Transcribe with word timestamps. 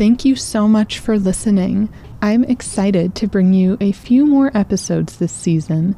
Thank 0.00 0.24
you 0.24 0.34
so 0.34 0.66
much 0.66 0.98
for 0.98 1.18
listening. 1.18 1.86
I'm 2.22 2.42
excited 2.44 3.14
to 3.16 3.26
bring 3.26 3.52
you 3.52 3.76
a 3.82 3.92
few 3.92 4.24
more 4.24 4.50
episodes 4.56 5.18
this 5.18 5.30
season. 5.30 5.94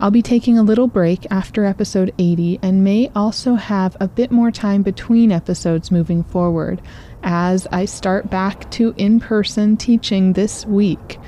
I'll 0.00 0.10
be 0.10 0.22
taking 0.22 0.58
a 0.58 0.64
little 0.64 0.88
break 0.88 1.24
after 1.30 1.64
episode 1.64 2.12
80 2.18 2.58
and 2.62 2.82
may 2.82 3.12
also 3.14 3.54
have 3.54 3.96
a 4.00 4.08
bit 4.08 4.32
more 4.32 4.50
time 4.50 4.82
between 4.82 5.30
episodes 5.30 5.92
moving 5.92 6.24
forward 6.24 6.82
as 7.22 7.68
I 7.70 7.84
start 7.84 8.28
back 8.28 8.68
to 8.72 8.92
in 8.96 9.20
person 9.20 9.76
teaching 9.76 10.32
this 10.32 10.66
week. 10.66 11.20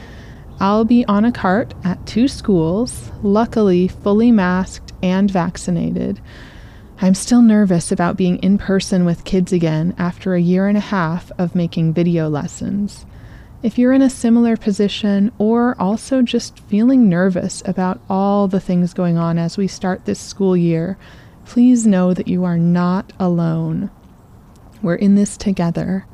I'll 0.59 0.85
be 0.85 1.05
on 1.05 1.25
a 1.25 1.31
cart 1.31 1.75
at 1.85 2.05
two 2.09 2.27
schools, 2.27 3.13
luckily 3.23 3.87
fully 3.87 4.33
masked 4.33 4.93
and 5.01 5.31
vaccinated. 5.31 6.21
I'm 6.99 7.15
still 7.15 7.43
nervous 7.43 7.93
about 7.93 8.17
being 8.17 8.39
in 8.39 8.57
person 8.57 9.05
with 9.05 9.25
kids 9.25 9.53
again 9.53 9.95
after 9.99 10.35
a 10.35 10.41
year 10.41 10.67
and 10.67 10.79
a 10.79 10.81
half 10.81 11.31
of 11.37 11.55
making 11.55 11.93
video 11.93 12.31
lessons. 12.31 13.05
If 13.63 13.77
you're 13.77 13.93
in 13.93 14.01
a 14.01 14.09
similar 14.09 14.57
position 14.57 15.31
or 15.37 15.77
also 15.79 16.23
just 16.23 16.59
feeling 16.61 17.07
nervous 17.07 17.63
about 17.67 18.01
all 18.09 18.49
the 18.49 18.61
things 18.61 18.95
going 18.95 19.19
on 19.19 19.37
as 19.37 19.59
we 19.59 19.69
start 19.69 20.07
this 20.07 20.19
school 20.19 20.57
year, 20.57 20.97
please 21.45 21.87
know 21.87 22.15
that 22.15 22.29
you 22.29 22.45
are 22.45 22.57
not 22.59 23.13
alone. 23.21 23.91
We're 24.81 24.95
in 24.95 25.17
this 25.17 25.37
together. 25.37 26.07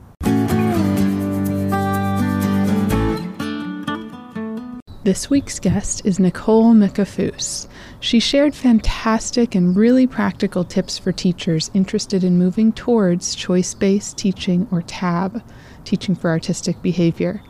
This 5.05 5.29
week's 5.29 5.61
guest 5.61 6.01
is 6.03 6.19
Nicole 6.19 6.73
Mikafus. 6.73 7.69
She 8.01 8.19
shared 8.19 8.53
fantastic 8.53 9.55
and 9.55 9.73
really 9.73 10.05
practical 10.05 10.65
tips 10.65 10.97
for 10.97 11.13
teachers 11.13 11.71
interested 11.73 12.21
in 12.21 12.37
moving 12.37 12.73
towards 12.73 13.33
choice 13.33 13.73
based 13.73 14.17
teaching 14.17 14.67
or 14.71 14.81
TAB, 14.81 15.41
teaching 15.85 16.15
for 16.15 16.29
artistic 16.29 16.81
behavior. 16.81 17.41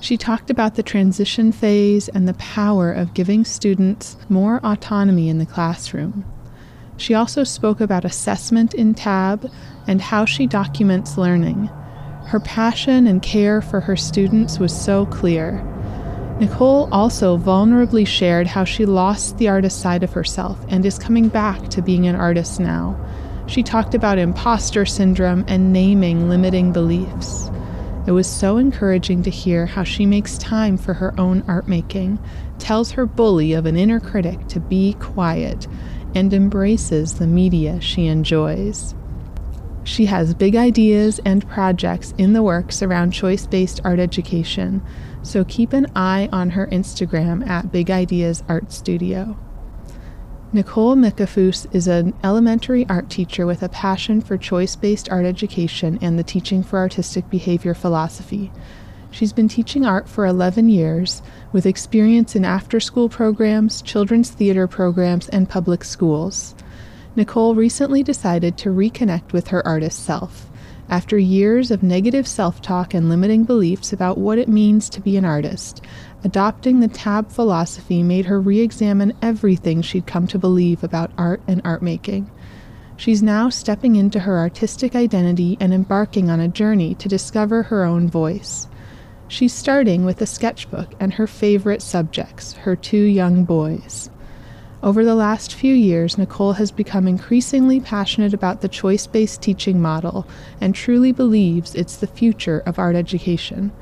She 0.00 0.16
talked 0.16 0.48
about 0.48 0.76
the 0.76 0.82
transition 0.82 1.52
phase 1.52 2.08
and 2.08 2.26
the 2.26 2.34
power 2.34 2.92
of 2.92 3.12
giving 3.12 3.44
students 3.44 4.16
more 4.30 4.64
autonomy 4.64 5.28
in 5.28 5.36
the 5.36 5.44
classroom. 5.44 6.24
She 6.96 7.12
also 7.12 7.44
spoke 7.44 7.82
about 7.82 8.06
assessment 8.06 8.72
in 8.72 8.94
TAB 8.94 9.50
and 9.86 10.00
how 10.00 10.24
she 10.24 10.46
documents 10.46 11.18
learning. 11.18 11.66
Her 12.28 12.40
passion 12.40 13.06
and 13.06 13.20
care 13.20 13.60
for 13.60 13.80
her 13.80 13.96
students 13.96 14.58
was 14.58 14.74
so 14.74 15.04
clear 15.04 15.62
Nicole 16.38 16.86
also 16.92 17.38
vulnerably 17.38 18.06
shared 18.06 18.46
how 18.46 18.62
she 18.64 18.84
lost 18.84 19.38
the 19.38 19.48
artist 19.48 19.80
side 19.80 20.02
of 20.02 20.12
herself 20.12 20.62
and 20.68 20.84
is 20.84 20.98
coming 20.98 21.28
back 21.28 21.68
to 21.68 21.80
being 21.80 22.06
an 22.06 22.14
artist 22.14 22.60
now. 22.60 22.94
She 23.46 23.62
talked 23.62 23.94
about 23.94 24.18
imposter 24.18 24.84
syndrome 24.84 25.46
and 25.48 25.72
naming 25.72 26.28
limiting 26.28 26.72
beliefs. 26.72 27.50
It 28.06 28.10
was 28.10 28.26
so 28.26 28.58
encouraging 28.58 29.22
to 29.22 29.30
hear 29.30 29.64
how 29.64 29.82
she 29.82 30.04
makes 30.04 30.36
time 30.36 30.76
for 30.76 30.92
her 30.92 31.18
own 31.18 31.42
art 31.48 31.68
making, 31.68 32.18
tells 32.58 32.90
her 32.92 33.06
bully 33.06 33.54
of 33.54 33.64
an 33.64 33.76
inner 33.76 33.98
critic 33.98 34.46
to 34.48 34.60
be 34.60 34.92
quiet, 35.00 35.66
and 36.14 36.34
embraces 36.34 37.14
the 37.14 37.26
media 37.26 37.80
she 37.80 38.06
enjoys. 38.06 38.94
She 39.84 40.06
has 40.06 40.34
big 40.34 40.54
ideas 40.54 41.18
and 41.24 41.48
projects 41.48 42.12
in 42.18 42.34
the 42.34 42.42
works 42.42 42.82
around 42.82 43.12
choice 43.12 43.46
based 43.46 43.80
art 43.84 44.00
education, 44.00 44.82
so 45.26 45.44
keep 45.44 45.72
an 45.72 45.86
eye 45.96 46.28
on 46.32 46.50
her 46.50 46.66
Instagram 46.68 47.46
at 47.48 47.72
Big 47.72 47.90
Ideas 47.90 48.42
Art 48.48 48.72
Studio. 48.72 49.36
Nicole 50.52 50.94
Mikafus 50.94 51.66
is 51.74 51.88
an 51.88 52.14
elementary 52.22 52.86
art 52.88 53.10
teacher 53.10 53.44
with 53.44 53.62
a 53.62 53.68
passion 53.68 54.20
for 54.20 54.38
choice 54.38 54.76
based 54.76 55.10
art 55.10 55.26
education 55.26 55.98
and 56.00 56.18
the 56.18 56.22
teaching 56.22 56.62
for 56.62 56.78
artistic 56.78 57.28
behavior 57.28 57.74
philosophy. 57.74 58.52
She's 59.10 59.32
been 59.32 59.48
teaching 59.48 59.84
art 59.84 60.08
for 60.08 60.26
11 60.26 60.68
years, 60.68 61.22
with 61.52 61.66
experience 61.66 62.36
in 62.36 62.44
after 62.44 62.78
school 62.80 63.08
programs, 63.08 63.82
children's 63.82 64.30
theater 64.30 64.68
programs, 64.68 65.28
and 65.30 65.48
public 65.48 65.84
schools. 65.84 66.54
Nicole 67.16 67.54
recently 67.54 68.02
decided 68.02 68.56
to 68.58 68.68
reconnect 68.68 69.32
with 69.32 69.48
her 69.48 69.66
artist 69.66 70.04
self. 70.04 70.48
After 70.88 71.18
years 71.18 71.72
of 71.72 71.82
negative 71.82 72.28
self 72.28 72.62
talk 72.62 72.94
and 72.94 73.08
limiting 73.08 73.42
beliefs 73.42 73.92
about 73.92 74.18
what 74.18 74.38
it 74.38 74.48
means 74.48 74.88
to 74.90 75.00
be 75.00 75.16
an 75.16 75.24
artist, 75.24 75.82
adopting 76.22 76.78
the 76.78 76.88
TAB 76.88 77.30
philosophy 77.30 78.04
made 78.04 78.26
her 78.26 78.40
re 78.40 78.60
examine 78.60 79.12
everything 79.20 79.82
she'd 79.82 80.06
come 80.06 80.28
to 80.28 80.38
believe 80.38 80.84
about 80.84 81.10
art 81.18 81.40
and 81.48 81.60
art 81.64 81.82
making. 81.82 82.30
She's 82.96 83.22
now 83.22 83.48
stepping 83.48 83.96
into 83.96 84.20
her 84.20 84.38
artistic 84.38 84.94
identity 84.94 85.56
and 85.60 85.74
embarking 85.74 86.30
on 86.30 86.38
a 86.38 86.48
journey 86.48 86.94
to 86.94 87.08
discover 87.08 87.64
her 87.64 87.84
own 87.84 88.08
voice. 88.08 88.68
She's 89.28 89.52
starting 89.52 90.04
with 90.04 90.22
a 90.22 90.26
sketchbook 90.26 90.94
and 91.00 91.12
her 91.14 91.26
favorite 91.26 91.82
subjects, 91.82 92.52
her 92.52 92.76
two 92.76 93.02
young 93.02 93.44
boys. 93.44 94.08
Over 94.86 95.04
the 95.04 95.16
last 95.16 95.52
few 95.52 95.74
years, 95.74 96.16
Nicole 96.16 96.52
has 96.52 96.70
become 96.70 97.08
increasingly 97.08 97.80
passionate 97.80 98.32
about 98.32 98.60
the 98.60 98.68
choice 98.68 99.04
based 99.08 99.42
teaching 99.42 99.82
model 99.82 100.28
and 100.60 100.76
truly 100.76 101.10
believes 101.10 101.74
it's 101.74 101.96
the 101.96 102.06
future 102.06 102.62
of 102.64 102.78
art 102.78 102.94
education. 102.94 103.72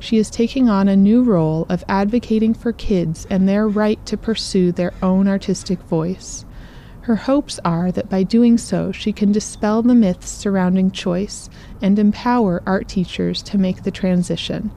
She 0.00 0.18
is 0.18 0.28
taking 0.28 0.68
on 0.68 0.86
a 0.86 0.96
new 0.96 1.22
role 1.22 1.64
of 1.70 1.82
advocating 1.88 2.52
for 2.52 2.74
kids 2.74 3.26
and 3.30 3.48
their 3.48 3.66
right 3.66 4.04
to 4.04 4.18
pursue 4.18 4.70
their 4.70 4.92
own 5.02 5.28
artistic 5.28 5.80
voice. 5.84 6.44
Her 7.00 7.16
hopes 7.16 7.58
are 7.64 7.90
that 7.92 8.10
by 8.10 8.22
doing 8.22 8.58
so, 8.58 8.92
she 8.92 9.14
can 9.14 9.32
dispel 9.32 9.80
the 9.80 9.94
myths 9.94 10.28
surrounding 10.28 10.90
choice 10.90 11.48
and 11.80 11.98
empower 11.98 12.62
art 12.66 12.86
teachers 12.86 13.40
to 13.44 13.56
make 13.56 13.82
the 13.82 13.90
transition. 13.90 14.70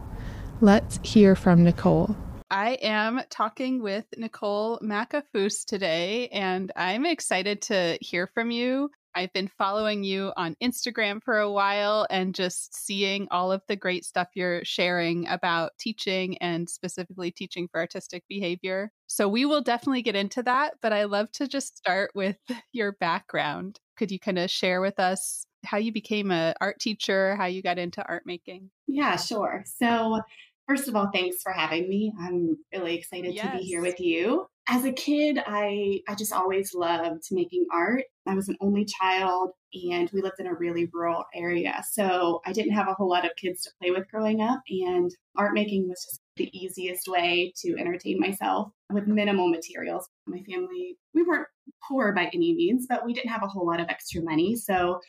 Let's 0.62 1.01
hear 1.03 1.36
from 1.36 1.65
Nicole. 1.65 2.15
I 2.53 2.73
am 2.83 3.19
talking 3.31 3.81
with 3.81 4.05
Nicole 4.15 4.77
Makafus 4.77 5.65
today, 5.65 6.27
and 6.27 6.71
I'm 6.75 7.03
excited 7.03 7.63
to 7.63 7.97
hear 8.00 8.27
from 8.27 8.51
you. 8.51 8.91
I've 9.15 9.33
been 9.33 9.47
following 9.47 10.03
you 10.03 10.31
on 10.38 10.55
Instagram 10.61 11.23
for 11.23 11.39
a 11.39 11.51
while 11.51 12.05
and 12.11 12.35
just 12.35 12.75
seeing 12.75 13.27
all 13.31 13.51
of 13.51 13.63
the 13.67 13.75
great 13.75 14.05
stuff 14.05 14.27
you're 14.35 14.63
sharing 14.63 15.27
about 15.29 15.71
teaching 15.79 16.38
and 16.38 16.69
specifically 16.69 17.31
teaching 17.31 17.67
for 17.71 17.79
artistic 17.79 18.23
behavior. 18.29 18.91
So 19.07 19.27
we 19.27 19.45
will 19.45 19.61
definitely 19.61 20.03
get 20.03 20.15
into 20.15 20.44
that, 20.44 20.75
but 20.79 20.94
I 20.94 21.05
love 21.05 21.31
to 21.33 21.47
just 21.47 21.75
start 21.75 22.11
with 22.13 22.38
your 22.71 22.91
background. 22.91 23.79
Could 23.97 24.11
you 24.11 24.19
kind 24.19 24.38
of 24.38 24.51
share 24.51 24.79
with 24.79 25.00
us 25.00 25.47
how 25.65 25.79
you 25.79 25.91
became 25.91 26.29
an 26.29 26.53
art 26.61 26.79
teacher, 26.79 27.35
how 27.35 27.45
you 27.45 27.63
got 27.63 27.79
into 27.79 28.07
art 28.07 28.27
making? 28.27 28.69
Yeah, 28.85 29.15
sure. 29.15 29.63
So 29.65 30.21
First 30.68 30.88
of 30.88 30.95
all, 30.95 31.10
thanks 31.13 31.42
for 31.42 31.51
having 31.51 31.89
me. 31.89 32.13
I'm 32.19 32.57
really 32.74 32.95
excited 32.95 33.36
yes. 33.36 33.45
to 33.45 33.57
be 33.57 33.63
here 33.63 33.81
with 33.81 34.00
you. 34.00 34.48
As 34.68 34.86
a 34.86 34.94
kid, 34.94 35.39
I 35.45 36.00
I 36.07 36.15
just 36.15 36.31
always 36.31 36.74
loved 36.74 37.24
making 37.31 37.65
art. 37.71 38.04
I 38.25 38.33
was 38.33 38.48
an 38.48 38.56
only 38.62 38.86
child 38.86 39.51
and 39.74 40.10
we 40.13 40.21
lived 40.21 40.39
in 40.39 40.48
a 40.48 40.54
really 40.54 40.89
rural 40.94 41.25
area. 41.33 41.83
So 41.92 42.42
I 42.45 42.54
didn't 42.54 42.74
have 42.74 42.88
a 42.88 42.94
whole 42.94 43.10
lot 43.10 43.25
of 43.25 43.36
kids 43.36 43.63
to 43.63 43.71
play 43.81 43.92
with 43.92 44.10
growing 44.10 44.42
up, 44.42 44.62
and 44.69 45.12
art 45.36 45.54
making 45.54 45.89
was 45.89 46.04
just 46.06 46.21
the 46.38 46.50
easiest 46.57 47.07
way 47.07 47.54
to 47.57 47.75
entertain 47.77 48.19
myself 48.19 48.69
with 48.89 49.07
minimal 49.07 49.50
materials. 49.50 50.07
My 50.25 50.42
family, 50.50 50.98
we 51.13 51.24
weren't 51.24 51.48
poor 51.88 52.13
by 52.13 52.30
any 52.33 52.54
means, 52.54 52.86
but 52.88 53.06
we 53.06 53.13
didn't 53.13 53.31
have 53.31 53.44
a 53.44 53.48
whole 53.48 53.68
lot 53.68 53.80
of 53.80 53.89
extra 53.89 54.21
money. 54.21 54.56
So 54.56 55.00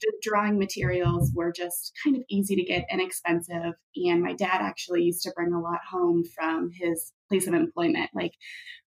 the 0.00 0.12
drawing 0.22 0.58
materials 0.58 1.30
were 1.34 1.52
just 1.52 1.92
kind 2.02 2.16
of 2.16 2.22
easy 2.28 2.56
to 2.56 2.64
get, 2.64 2.84
and 2.90 3.00
inexpensive. 3.00 3.74
And 3.96 4.22
my 4.22 4.32
dad 4.34 4.60
actually 4.60 5.02
used 5.02 5.22
to 5.22 5.32
bring 5.34 5.52
a 5.52 5.60
lot 5.60 5.80
home 5.90 6.24
from 6.34 6.70
his 6.72 7.12
place 7.28 7.46
of 7.46 7.54
employment. 7.54 8.10
Like 8.14 8.32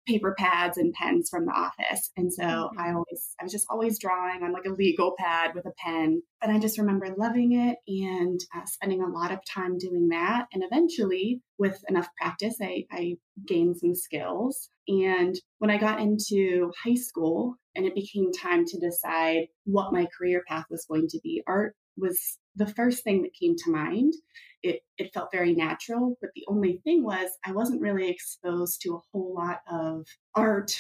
paper 0.07 0.35
pads 0.39 0.79
and 0.79 0.93
pens 0.93 1.29
from 1.31 1.47
the 1.47 1.53
office. 1.53 2.11
And 2.17 2.33
so 2.33 2.43
mm-hmm. 2.43 2.79
I 2.79 2.93
always, 2.93 3.35
I 3.41 3.45
was 3.45 3.53
just 3.53 3.67
always 3.71 3.99
drawing 3.99 4.43
on 4.43 4.53
like 4.53 4.65
a 4.67 4.75
legal 4.75 5.15
pad 5.19 5.53
with 5.55 5.67
a 5.67 5.73
pen. 5.85 6.23
And 6.43 6.53
I 6.53 6.59
just 6.59 6.79
remember 6.79 7.15
loving 7.17 7.53
it 7.53 7.79
and 7.87 8.41
uh, 8.55 8.65
spending 8.67 9.03
a 9.03 9.09
lot 9.09 9.33
of 9.33 9.41
time 9.53 9.79
doing 9.79 10.09
that. 10.09 10.47
And 10.53 10.63
eventually, 10.65 11.41
with 11.59 11.83
enough 11.89 12.09
practice, 12.21 12.57
I, 12.63 12.85
I 12.91 13.17
gained 13.47 13.79
some 13.79 13.95
skills. 13.95 14.71
And 14.89 15.35
when 15.59 15.71
I 15.71 15.79
got 15.79 16.01
into 16.01 16.71
high 16.85 16.95
school 16.95 17.57
and 17.75 17.85
it 17.85 17.95
became 17.95 18.31
time 18.33 18.65
to 18.67 18.79
decide 18.79 19.49
what 19.65 19.93
my 19.93 20.07
career 20.17 20.43
path 20.47 20.67
was 20.71 20.87
going 20.89 21.09
to 21.09 21.21
be, 21.23 21.43
art 21.47 21.75
was 21.97 22.39
the 22.55 22.67
first 22.67 23.05
thing 23.05 23.23
that 23.23 23.35
came 23.35 23.57
to 23.57 23.71
mind. 23.71 24.15
It, 24.63 24.81
it 24.99 25.13
felt 25.13 25.31
very 25.31 25.55
natural, 25.55 26.17
but 26.21 26.31
the 26.35 26.45
only 26.49 26.81
thing 26.83 27.05
was 27.05 27.31
I 27.47 27.53
wasn't 27.53 27.83
really 27.83 28.11
exposed 28.11 28.81
to 28.83 28.95
a 28.95 29.01
whole 29.13 29.35
lot 29.35 29.61
of 29.71 30.07
art 30.35 30.73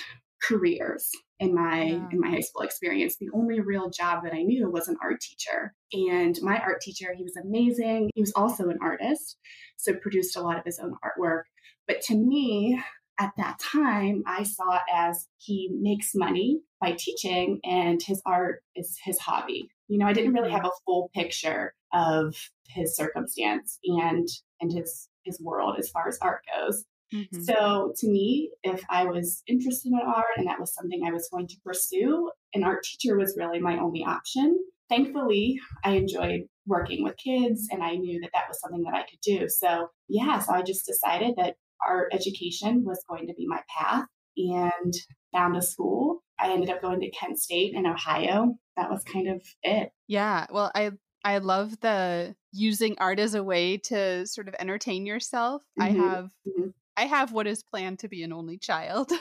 careers 0.42 1.10
in 1.38 1.54
my 1.54 1.84
yeah. 1.84 2.08
in 2.10 2.20
my 2.20 2.30
high 2.30 2.40
school 2.40 2.62
experience. 2.62 3.16
The 3.16 3.30
only 3.34 3.60
real 3.60 3.90
job 3.90 4.24
that 4.24 4.32
I 4.32 4.42
knew 4.42 4.70
was 4.70 4.88
an 4.88 4.96
art 5.02 5.20
teacher. 5.20 5.74
And 5.92 6.36
my 6.42 6.58
art 6.58 6.80
teacher, 6.80 7.14
he 7.14 7.22
was 7.22 7.36
amazing. 7.36 8.10
He 8.14 8.20
was 8.20 8.32
also 8.34 8.68
an 8.68 8.78
artist, 8.80 9.38
so 9.76 9.94
produced 9.94 10.36
a 10.36 10.40
lot 10.40 10.58
of 10.58 10.64
his 10.64 10.78
own 10.78 10.94
artwork. 11.04 11.42
But 11.86 12.00
to 12.02 12.16
me, 12.16 12.80
at 13.18 13.32
that 13.36 13.58
time, 13.58 14.22
I 14.26 14.42
saw 14.42 14.76
it 14.76 14.82
as 14.92 15.28
he 15.38 15.70
makes 15.80 16.12
money 16.14 16.60
by 16.80 16.96
teaching 16.98 17.60
and 17.64 18.02
his 18.02 18.20
art 18.26 18.62
is 18.74 18.98
his 19.02 19.18
hobby. 19.18 19.70
You 19.88 19.99
know, 19.99 20.06
I 20.06 20.12
didn't 20.12 20.35
really 20.35 20.50
have 20.50 20.65
a 20.65 20.71
full 20.85 21.11
picture 21.15 21.75
of 21.93 22.35
his 22.69 22.97
circumstance 22.97 23.79
and 23.85 24.29
and 24.61 24.73
his 24.73 25.09
his 25.25 25.41
world 25.41 25.77
as 25.79 25.91
far 25.91 26.09
as 26.09 26.19
art 26.21 26.43
goes. 26.55 26.85
Mm-hmm. 27.15 27.43
So 27.43 27.93
to 27.99 28.09
me, 28.09 28.50
if 28.62 28.83
I 28.91 29.05
was 29.05 29.43
interested 29.47 29.93
in 29.93 30.00
art 30.05 30.25
and 30.37 30.47
that 30.49 30.59
was 30.59 30.75
something 30.75 31.03
I 31.05 31.12
was 31.12 31.29
going 31.31 31.47
to 31.49 31.61
pursue, 31.65 32.31
an 32.55 32.65
art 32.65 32.83
teacher 32.85 33.17
was 33.17 33.37
really 33.38 33.61
my 33.61 33.79
only 33.79 34.05
option. 34.05 34.59
Thankfully, 34.88 35.59
I 35.85 35.93
enjoyed 35.93 36.43
working 36.67 37.05
with 37.05 37.17
kids 37.17 37.69
and 37.71 37.83
I 37.83 37.94
knew 37.94 38.21
that 38.21 38.31
that 38.35 38.49
was 38.49 38.61
something 38.61 38.83
that 38.85 38.94
I 38.94 39.03
could 39.03 39.21
do. 39.23 39.49
So, 39.49 39.88
yeah, 40.09 40.41
so 40.41 40.53
I 40.53 40.62
just 40.62 40.87
decided 40.87 41.35
that 41.37 41.56
art 41.87 42.12
education 42.12 42.85
was 42.85 43.05
going 43.09 43.27
to 43.29 43.35
be 43.35 43.47
my 43.47 43.61
path 43.77 44.06
and 44.37 44.94
found 45.33 45.56
a 45.56 45.62
school. 45.62 46.23
I 46.38 46.53
ended 46.53 46.71
up 46.71 46.83
going 46.83 47.00
to 47.00 47.11
Kent 47.11 47.38
State 47.38 47.75
in 47.75 47.87
Ohio. 47.87 48.56
That 48.76 48.90
was 48.90 49.02
kind 49.05 49.28
of 49.28 49.43
it. 49.62 49.93
Yeah. 50.06 50.46
Well, 50.50 50.70
I 50.75 50.93
I 51.25 51.38
love 51.38 51.81
the 51.81 52.37
using 52.52 52.96
art 52.99 53.19
as 53.19 53.34
a 53.34 53.43
way 53.43 53.78
to 53.78 54.26
sort 54.26 54.49
of 54.49 54.55
entertain 54.58 55.06
yourself. 55.06 55.62
Mm-hmm. 55.81 55.82
I 55.82 56.06
have 56.06 56.25
mm-hmm. 56.46 56.69
I 56.96 57.06
have 57.06 57.32
what 57.32 57.46
is 57.46 57.62
planned 57.62 57.99
to 58.00 58.08
be 58.08 58.23
an 58.23 58.32
only 58.32 58.58
child. 58.58 59.12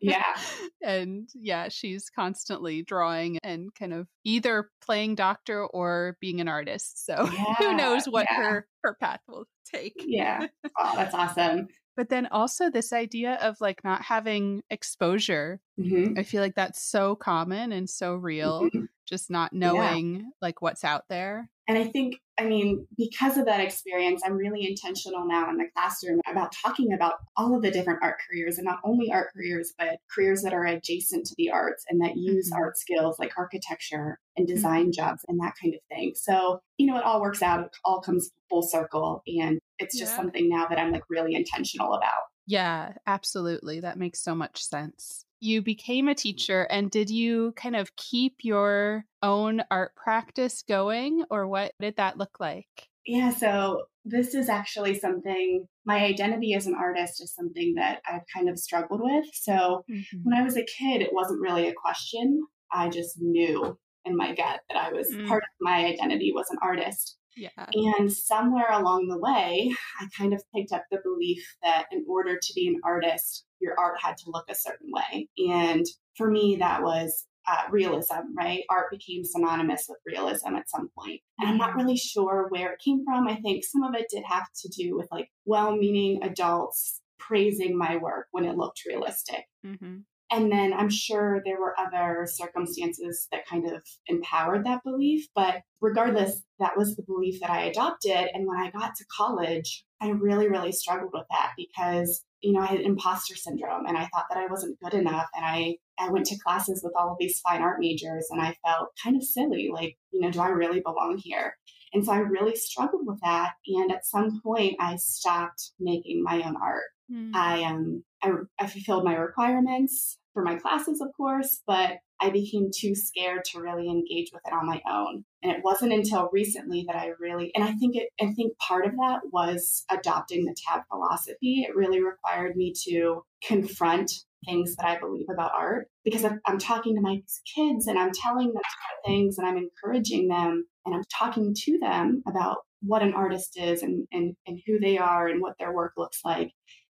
yeah. 0.00 0.34
and 0.82 1.28
yeah, 1.34 1.68
she's 1.68 2.10
constantly 2.10 2.82
drawing 2.82 3.38
and 3.42 3.74
kind 3.74 3.94
of 3.94 4.06
either 4.24 4.68
playing 4.84 5.14
doctor 5.14 5.64
or 5.64 6.18
being 6.20 6.40
an 6.40 6.48
artist. 6.48 7.06
So 7.06 7.28
yeah, 7.32 7.54
who 7.58 7.74
knows 7.74 8.06
what 8.06 8.26
yeah. 8.30 8.36
her 8.36 8.66
her 8.82 8.96
path 9.00 9.20
will 9.26 9.46
take. 9.72 9.94
Yeah. 9.98 10.46
Oh, 10.78 10.92
that's 10.96 11.14
awesome. 11.14 11.68
But 11.96 12.08
then 12.08 12.26
also 12.26 12.70
this 12.70 12.92
idea 12.92 13.38
of 13.40 13.60
like 13.60 13.84
not 13.84 14.02
having 14.02 14.62
exposure. 14.68 15.60
Mm-hmm. 15.78 16.18
I 16.18 16.24
feel 16.24 16.42
like 16.42 16.56
that's 16.56 16.82
so 16.82 17.14
common 17.14 17.72
and 17.72 17.88
so 17.88 18.16
real. 18.16 18.64
Mm-hmm. 18.64 18.84
Just 19.06 19.30
not 19.30 19.52
knowing 19.52 20.16
yeah. 20.16 20.22
like 20.40 20.62
what's 20.62 20.84
out 20.84 21.04
there. 21.08 21.50
And 21.66 21.78
I 21.78 21.84
think, 21.84 22.16
I 22.38 22.44
mean, 22.44 22.86
because 22.96 23.38
of 23.38 23.46
that 23.46 23.60
experience, 23.60 24.22
I'm 24.24 24.34
really 24.34 24.66
intentional 24.68 25.26
now 25.26 25.48
in 25.48 25.56
the 25.56 25.64
classroom 25.74 26.20
about 26.30 26.52
talking 26.52 26.92
about 26.92 27.14
all 27.36 27.56
of 27.56 27.62
the 27.62 27.70
different 27.70 28.00
art 28.02 28.16
careers 28.28 28.58
and 28.58 28.66
not 28.66 28.80
only 28.84 29.10
art 29.10 29.28
careers, 29.34 29.72
but 29.78 29.96
careers 30.14 30.42
that 30.42 30.52
are 30.52 30.66
adjacent 30.66 31.24
to 31.26 31.34
the 31.38 31.50
arts 31.50 31.84
and 31.88 32.02
that 32.02 32.16
use 32.16 32.50
mm-hmm. 32.50 32.62
art 32.62 32.76
skills 32.76 33.18
like 33.18 33.32
architecture 33.38 34.18
and 34.36 34.46
design 34.46 34.84
mm-hmm. 34.84 34.90
jobs 34.90 35.24
and 35.26 35.40
that 35.40 35.54
kind 35.60 35.74
of 35.74 35.80
thing. 35.88 36.12
So, 36.14 36.60
you 36.76 36.86
know, 36.86 36.98
it 36.98 37.04
all 37.04 37.22
works 37.22 37.40
out, 37.40 37.64
it 37.64 37.70
all 37.82 38.02
comes 38.02 38.30
full 38.50 38.62
circle. 38.62 39.22
And 39.26 39.58
it's 39.78 39.98
just 39.98 40.12
yeah. 40.12 40.16
something 40.16 40.48
now 40.48 40.66
that 40.68 40.78
I'm 40.78 40.92
like 40.92 41.04
really 41.08 41.34
intentional 41.34 41.94
about. 41.94 42.24
Yeah, 42.46 42.92
absolutely. 43.06 43.80
That 43.80 43.98
makes 43.98 44.22
so 44.22 44.34
much 44.34 44.62
sense. 44.62 45.24
You 45.44 45.60
became 45.60 46.08
a 46.08 46.14
teacher, 46.14 46.62
and 46.70 46.90
did 46.90 47.10
you 47.10 47.52
kind 47.52 47.76
of 47.76 47.94
keep 47.96 48.36
your 48.40 49.04
own 49.22 49.62
art 49.70 49.94
practice 49.94 50.64
going, 50.66 51.22
or 51.30 51.46
what 51.46 51.72
did 51.78 51.96
that 51.96 52.16
look 52.16 52.40
like? 52.40 52.88
Yeah, 53.06 53.28
so 53.28 53.82
this 54.06 54.34
is 54.34 54.48
actually 54.48 54.98
something 54.98 55.66
my 55.84 56.02
identity 56.02 56.54
as 56.54 56.66
an 56.66 56.74
artist 56.74 57.22
is 57.22 57.34
something 57.34 57.74
that 57.74 58.00
I've 58.10 58.22
kind 58.34 58.48
of 58.48 58.58
struggled 58.58 59.02
with. 59.02 59.26
So 59.34 59.84
mm-hmm. 59.90 60.18
when 60.22 60.34
I 60.34 60.42
was 60.42 60.56
a 60.56 60.64
kid, 60.64 61.02
it 61.02 61.12
wasn't 61.12 61.42
really 61.42 61.68
a 61.68 61.74
question. 61.74 62.40
I 62.72 62.88
just 62.88 63.20
knew 63.20 63.78
in 64.06 64.16
my 64.16 64.34
gut 64.34 64.60
that 64.70 64.78
I 64.78 64.92
was 64.92 65.12
mm. 65.12 65.28
part 65.28 65.42
of 65.42 65.48
my 65.60 65.84
identity 65.84 66.32
was 66.34 66.46
an 66.48 66.58
artist. 66.62 67.18
Yeah. 67.36 67.66
And 67.72 68.12
somewhere 68.12 68.70
along 68.70 69.08
the 69.08 69.18
way, 69.18 69.74
I 70.00 70.08
kind 70.16 70.32
of 70.32 70.42
picked 70.54 70.72
up 70.72 70.84
the 70.90 71.00
belief 71.02 71.44
that 71.62 71.86
in 71.90 72.04
order 72.08 72.38
to 72.40 72.52
be 72.54 72.68
an 72.68 72.80
artist, 72.84 73.44
your 73.60 73.74
art 73.78 73.96
had 74.00 74.16
to 74.18 74.30
look 74.30 74.48
a 74.48 74.54
certain 74.54 74.90
way. 74.92 75.28
And 75.38 75.84
for 76.16 76.30
me, 76.30 76.56
that 76.60 76.82
was 76.82 77.26
uh, 77.46 77.62
realism, 77.70 78.20
right? 78.36 78.62
Art 78.70 78.90
became 78.90 79.24
synonymous 79.24 79.86
with 79.88 79.98
realism 80.06 80.54
at 80.54 80.70
some 80.70 80.90
point. 80.98 81.20
And 81.38 81.48
I'm 81.48 81.58
not 81.58 81.70
mm-hmm. 81.70 81.80
really 81.80 81.96
sure 81.96 82.46
where 82.48 82.72
it 82.72 82.80
came 82.82 83.04
from. 83.04 83.28
I 83.28 83.36
think 83.36 83.64
some 83.64 83.82
of 83.82 83.94
it 83.94 84.06
did 84.10 84.24
have 84.26 84.46
to 84.62 84.68
do 84.68 84.96
with 84.96 85.08
like 85.10 85.28
well 85.44 85.76
meaning 85.76 86.22
adults 86.22 87.00
praising 87.18 87.76
my 87.76 87.96
work 87.96 88.26
when 88.32 88.44
it 88.44 88.56
looked 88.56 88.82
realistic. 88.86 89.44
Mm-hmm. 89.66 89.98
And 90.30 90.50
then 90.50 90.72
I'm 90.72 90.90
sure 90.90 91.42
there 91.44 91.60
were 91.60 91.78
other 91.78 92.26
circumstances 92.26 93.28
that 93.30 93.46
kind 93.46 93.70
of 93.70 93.82
empowered 94.06 94.64
that 94.64 94.82
belief. 94.82 95.28
But 95.34 95.62
regardless, 95.80 96.42
that 96.58 96.76
was 96.76 96.96
the 96.96 97.02
belief 97.02 97.40
that 97.40 97.50
I 97.50 97.64
adopted. 97.64 98.28
And 98.32 98.46
when 98.46 98.58
I 98.58 98.70
got 98.70 98.94
to 98.96 99.04
college, 99.16 99.84
I 100.00 100.08
really, 100.08 100.48
really 100.48 100.72
struggled 100.72 101.10
with 101.12 101.26
that 101.30 101.52
because, 101.56 102.24
you 102.40 102.52
know, 102.52 102.60
I 102.60 102.66
had 102.66 102.80
imposter 102.80 103.36
syndrome 103.36 103.86
and 103.86 103.96
I 103.96 104.06
thought 104.06 104.26
that 104.30 104.38
I 104.38 104.46
wasn't 104.46 104.80
good 104.80 104.94
enough. 104.94 105.26
And 105.34 105.44
I, 105.44 105.76
I 105.98 106.10
went 106.10 106.26
to 106.26 106.38
classes 106.38 106.82
with 106.82 106.94
all 106.98 107.12
of 107.12 107.18
these 107.20 107.40
fine 107.40 107.62
art 107.62 107.78
majors 107.80 108.28
and 108.30 108.40
I 108.40 108.56
felt 108.66 108.88
kind 109.02 109.16
of 109.16 109.22
silly. 109.22 109.70
Like, 109.72 109.96
you 110.10 110.20
know, 110.20 110.30
do 110.30 110.40
I 110.40 110.48
really 110.48 110.80
belong 110.80 111.18
here? 111.22 111.54
And 111.92 112.04
so 112.04 112.12
I 112.12 112.18
really 112.18 112.56
struggled 112.56 113.06
with 113.06 113.20
that. 113.22 113.52
And 113.68 113.92
at 113.92 114.04
some 114.04 114.40
point, 114.42 114.76
I 114.80 114.96
stopped 114.96 115.70
making 115.78 116.24
my 116.24 116.42
own 116.42 116.56
art. 116.60 116.82
Mm. 117.12 117.34
I 117.34 117.62
um 117.64 118.04
I, 118.22 118.32
I 118.58 118.66
fulfilled 118.66 119.04
my 119.04 119.14
requirements 119.14 120.18
for 120.32 120.42
my 120.42 120.56
classes, 120.56 121.00
of 121.00 121.08
course, 121.16 121.62
but 121.66 121.98
I 122.20 122.30
became 122.30 122.70
too 122.74 122.94
scared 122.94 123.44
to 123.46 123.60
really 123.60 123.88
engage 123.88 124.30
with 124.32 124.42
it 124.46 124.52
on 124.52 124.66
my 124.66 124.80
own. 124.90 125.24
And 125.42 125.52
it 125.52 125.62
wasn't 125.62 125.92
until 125.92 126.30
recently 126.32 126.84
that 126.86 126.96
I 126.96 127.12
really, 127.20 127.52
and 127.54 127.64
I 127.64 127.72
think 127.72 127.96
it, 127.96 128.08
I 128.20 128.32
think 128.32 128.56
part 128.58 128.86
of 128.86 128.92
that 128.92 129.20
was 129.32 129.84
adopting 129.90 130.44
the 130.44 130.56
TAB 130.66 130.82
philosophy. 130.90 131.66
It 131.68 131.76
really 131.76 132.02
required 132.02 132.56
me 132.56 132.72
to 132.88 133.22
confront 133.46 134.10
things 134.44 134.76
that 134.76 134.86
I 134.86 134.98
believe 134.98 135.26
about 135.32 135.52
art 135.56 135.88
because 136.04 136.24
I'm 136.24 136.58
talking 136.58 136.94
to 136.96 137.00
my 137.00 137.22
kids 137.54 137.86
and 137.86 137.98
I'm 137.98 138.12
telling 138.12 138.52
them 138.52 138.62
things 139.06 139.38
and 139.38 139.46
I'm 139.46 139.56
encouraging 139.56 140.28
them 140.28 140.66
and 140.84 140.94
I'm 140.94 141.04
talking 141.12 141.54
to 141.54 141.78
them 141.78 142.22
about 142.28 142.58
what 142.82 143.02
an 143.02 143.14
artist 143.14 143.58
is 143.58 143.82
and, 143.82 144.06
and, 144.12 144.36
and 144.46 144.60
who 144.66 144.78
they 144.78 144.98
are 144.98 145.28
and 145.28 145.40
what 145.40 145.54
their 145.58 145.72
work 145.72 145.92
looks 145.96 146.20
like. 146.24 146.52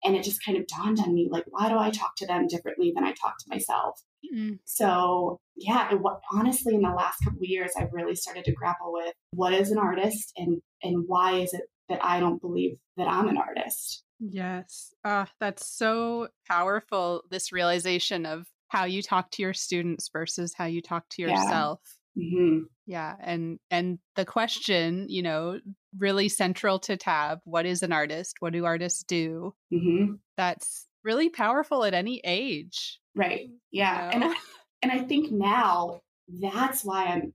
And 0.07 0.15
it 0.15 0.23
just 0.23 0.41
kind 0.41 0.57
of 0.57 0.65
dawned 0.67 1.01
on 1.01 1.13
me 1.13 1.27
like, 1.29 1.43
why 1.49 1.67
do 1.67 1.77
I 1.77 1.89
talk 1.89 2.15
to 2.17 2.25
them 2.25 2.47
differently 2.47 2.93
than 2.95 3.03
I 3.03 3.09
talk 3.09 3.37
to 3.39 3.49
myself? 3.49 3.99
Mm-hmm. 4.33 4.53
So, 4.63 5.41
yeah, 5.57 5.93
it, 5.93 5.99
honestly, 6.31 6.75
in 6.75 6.81
the 6.81 6.89
last 6.89 7.17
couple 7.25 7.39
of 7.39 7.49
years, 7.49 7.71
I've 7.77 7.91
really 7.91 8.15
started 8.15 8.45
to 8.45 8.53
grapple 8.53 8.93
with 8.93 9.13
what 9.31 9.53
is 9.53 9.69
an 9.69 9.77
artist 9.77 10.31
and, 10.37 10.61
and 10.81 11.03
why 11.07 11.39
is 11.39 11.53
it 11.53 11.63
that 11.89 11.99
I 12.01 12.21
don't 12.21 12.39
believe 12.39 12.77
that 12.95 13.09
I'm 13.09 13.27
an 13.27 13.37
artist? 13.37 14.05
Yes. 14.21 14.93
Uh, 15.03 15.25
that's 15.41 15.67
so 15.67 16.29
powerful. 16.47 17.23
This 17.29 17.51
realization 17.51 18.25
of 18.25 18.47
how 18.69 18.85
you 18.85 19.01
talk 19.01 19.29
to 19.31 19.41
your 19.41 19.53
students 19.53 20.09
versus 20.13 20.53
how 20.55 20.65
you 20.65 20.81
talk 20.81 21.03
to 21.09 21.21
yourself. 21.21 21.81
Yeah. 22.15 22.39
Mm-hmm. 22.39 22.63
Yeah. 22.87 23.15
And, 23.19 23.59
and 23.69 23.99
the 24.15 24.25
question, 24.25 25.05
you 25.09 25.21
know, 25.21 25.59
really 25.97 26.29
central 26.29 26.79
to 26.79 26.97
tab 26.97 27.39
what 27.43 27.65
is 27.65 27.83
an 27.83 27.91
artist 27.91 28.35
what 28.39 28.53
do 28.53 28.65
artists 28.65 29.03
do 29.03 29.53
mm-hmm. 29.73 30.13
that's 30.35 30.87
really 31.03 31.29
powerful 31.29 31.83
at 31.83 31.93
any 31.93 32.21
age 32.23 32.99
right 33.15 33.49
yeah 33.71 34.13
you 34.13 34.19
know? 34.19 34.25
and 34.25 34.33
I, 34.33 34.37
and 34.83 34.91
i 34.91 34.99
think 34.99 35.31
now 35.31 36.01
that's 36.27 36.83
why 36.83 37.05
i'm 37.05 37.33